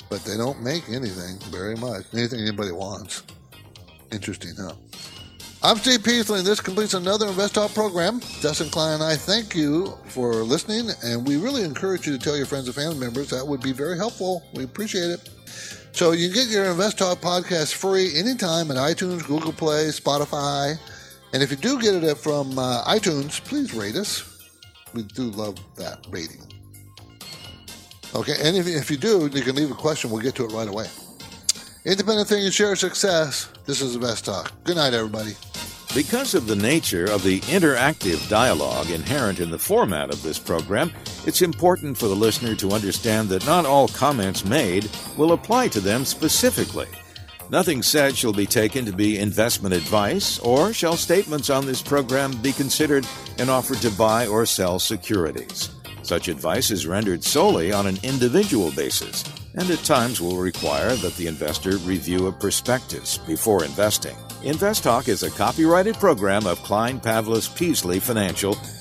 But 0.10 0.24
they 0.24 0.38
don't 0.38 0.62
make 0.64 0.90
anything 0.90 1.38
very 1.52 1.76
much. 1.76 2.06
Anything 2.14 2.42
anybody 2.42 2.72
wants. 2.72 3.24
Interesting, 4.12 4.54
huh? 4.58 4.74
I'm 5.62 5.78
Steve 5.78 6.04
Peasley, 6.04 6.40
and 6.40 6.48
this 6.48 6.62
completes 6.62 6.94
another 6.94 7.28
Invest 7.28 7.56
program. 7.76 8.22
Justin 8.40 8.70
Klein 8.70 8.94
and 8.94 9.04
I 9.04 9.16
thank 9.18 9.54
you 9.54 9.94
for 10.06 10.36
listening, 10.36 10.90
and 11.04 11.28
we 11.28 11.36
really 11.36 11.64
encourage 11.64 12.08
you 12.08 12.18
to 12.18 12.24
tell 12.24 12.38
your 12.38 12.46
friends 12.46 12.68
and 12.68 12.76
family 12.76 12.98
members. 12.98 13.30
That 13.30 13.46
would 13.46 13.62
be 13.62 13.74
very 13.74 13.98
helpful. 13.98 14.42
We 14.54 14.64
appreciate 14.64 15.12
it. 15.12 15.30
So 15.92 16.12
you 16.12 16.30
can 16.30 16.36
get 16.36 16.48
your 16.48 16.66
Invest 16.66 16.98
Talk 16.98 17.20
podcast 17.20 17.74
free 17.74 18.16
anytime 18.16 18.72
at 18.72 18.78
iTunes, 18.78 19.26
Google 19.26 19.52
Play, 19.52 19.88
Spotify. 19.88 20.80
And 21.34 21.44
if 21.44 21.52
you 21.52 21.58
do 21.58 21.80
get 21.80 22.04
it 22.04 22.18
from 22.18 22.58
uh, 22.58 22.84
iTunes, 22.86 23.44
please 23.44 23.74
rate 23.74 23.96
us. 23.96 24.24
We 24.94 25.04
do 25.04 25.24
love 25.24 25.58
that 25.76 26.06
rating. 26.10 26.42
Okay, 28.16 28.36
and 28.42 28.58
if, 28.58 28.66
if 28.66 28.90
you 28.90 28.98
do, 28.98 29.30
you 29.34 29.42
can 29.42 29.56
leave 29.56 29.70
a 29.70 29.76
question. 29.76 30.10
We'll 30.10 30.22
get 30.22 30.36
to 30.36 30.46
it 30.46 30.52
right 30.52 30.68
away. 30.68 30.88
Independent 31.86 32.28
thinking, 32.28 32.52
share 32.52 32.76
success. 32.76 33.50
This 33.66 33.82
is 33.82 33.96
Invest 33.96 34.26
Talk. 34.26 34.52
Good 34.64 34.78
night, 34.78 34.94
everybody. 34.94 35.36
Because 35.94 36.34
of 36.36 36.48
the 36.48 36.56
nature 36.56 37.06
of 37.06 37.24
the 37.24 37.40
interactive 37.42 38.28
dialogue 38.30 38.90
inherent 38.90 39.40
in 39.40 39.50
the 39.50 39.58
format 39.60 40.12
of 40.12 40.22
this 40.22 40.38
program, 40.40 40.92
it's 41.26 41.42
important 41.42 41.98
for 41.98 42.08
the 42.08 42.16
listener 42.16 42.56
to 42.56 42.72
understand 42.72 43.30
that 43.30 43.46
not 43.46 43.66
all 43.66 43.88
comments 43.88 44.46
made 44.46 44.90
will 45.18 45.34
apply 45.34 45.68
to 45.70 45.80
them 45.80 46.06
specifically. 46.06 46.88
Nothing 47.52 47.82
said 47.82 48.16
shall 48.16 48.34
be 48.34 48.46
taken 48.46 48.86
to 48.86 48.92
be 48.92 49.18
investment 49.18 49.74
advice, 49.74 50.38
or 50.40 50.72
shall 50.72 50.96
statements 50.96 51.50
on 51.50 51.66
this 51.66 51.82
program 51.82 52.32
be 52.44 52.52
considered 52.52 53.08
an 53.40 53.50
offer 53.50 53.76
to 53.76 53.90
buy 53.92 54.28
or 54.28 54.46
sell 54.46 54.78
securities. 54.78 55.72
Such 56.04 56.28
advice 56.28 56.70
is 56.70 56.88
rendered 56.88 57.24
solely 57.24 57.72
on 57.72 57.88
an 57.88 57.98
individual 58.04 58.72
basis, 58.72 59.24
and 59.56 59.70
at 59.70 59.80
times 59.80 60.22
will 60.22 60.38
require 60.38 60.96
that 60.98 61.16
the 61.18 61.28
investor 61.28 61.78
review 61.78 62.28
a 62.28 62.32
prospectus 62.32 63.18
before 63.18 63.64
investing. 63.66 64.16
InvestTalk 64.44 65.08
is 65.08 65.24
a 65.24 65.32
copyrighted 65.32 65.96
program 65.96 66.46
of 66.48 66.60
Klein 66.60 67.00
Pavlis 67.00 67.54
Peasley 67.58 68.00
Financial, 68.00 68.56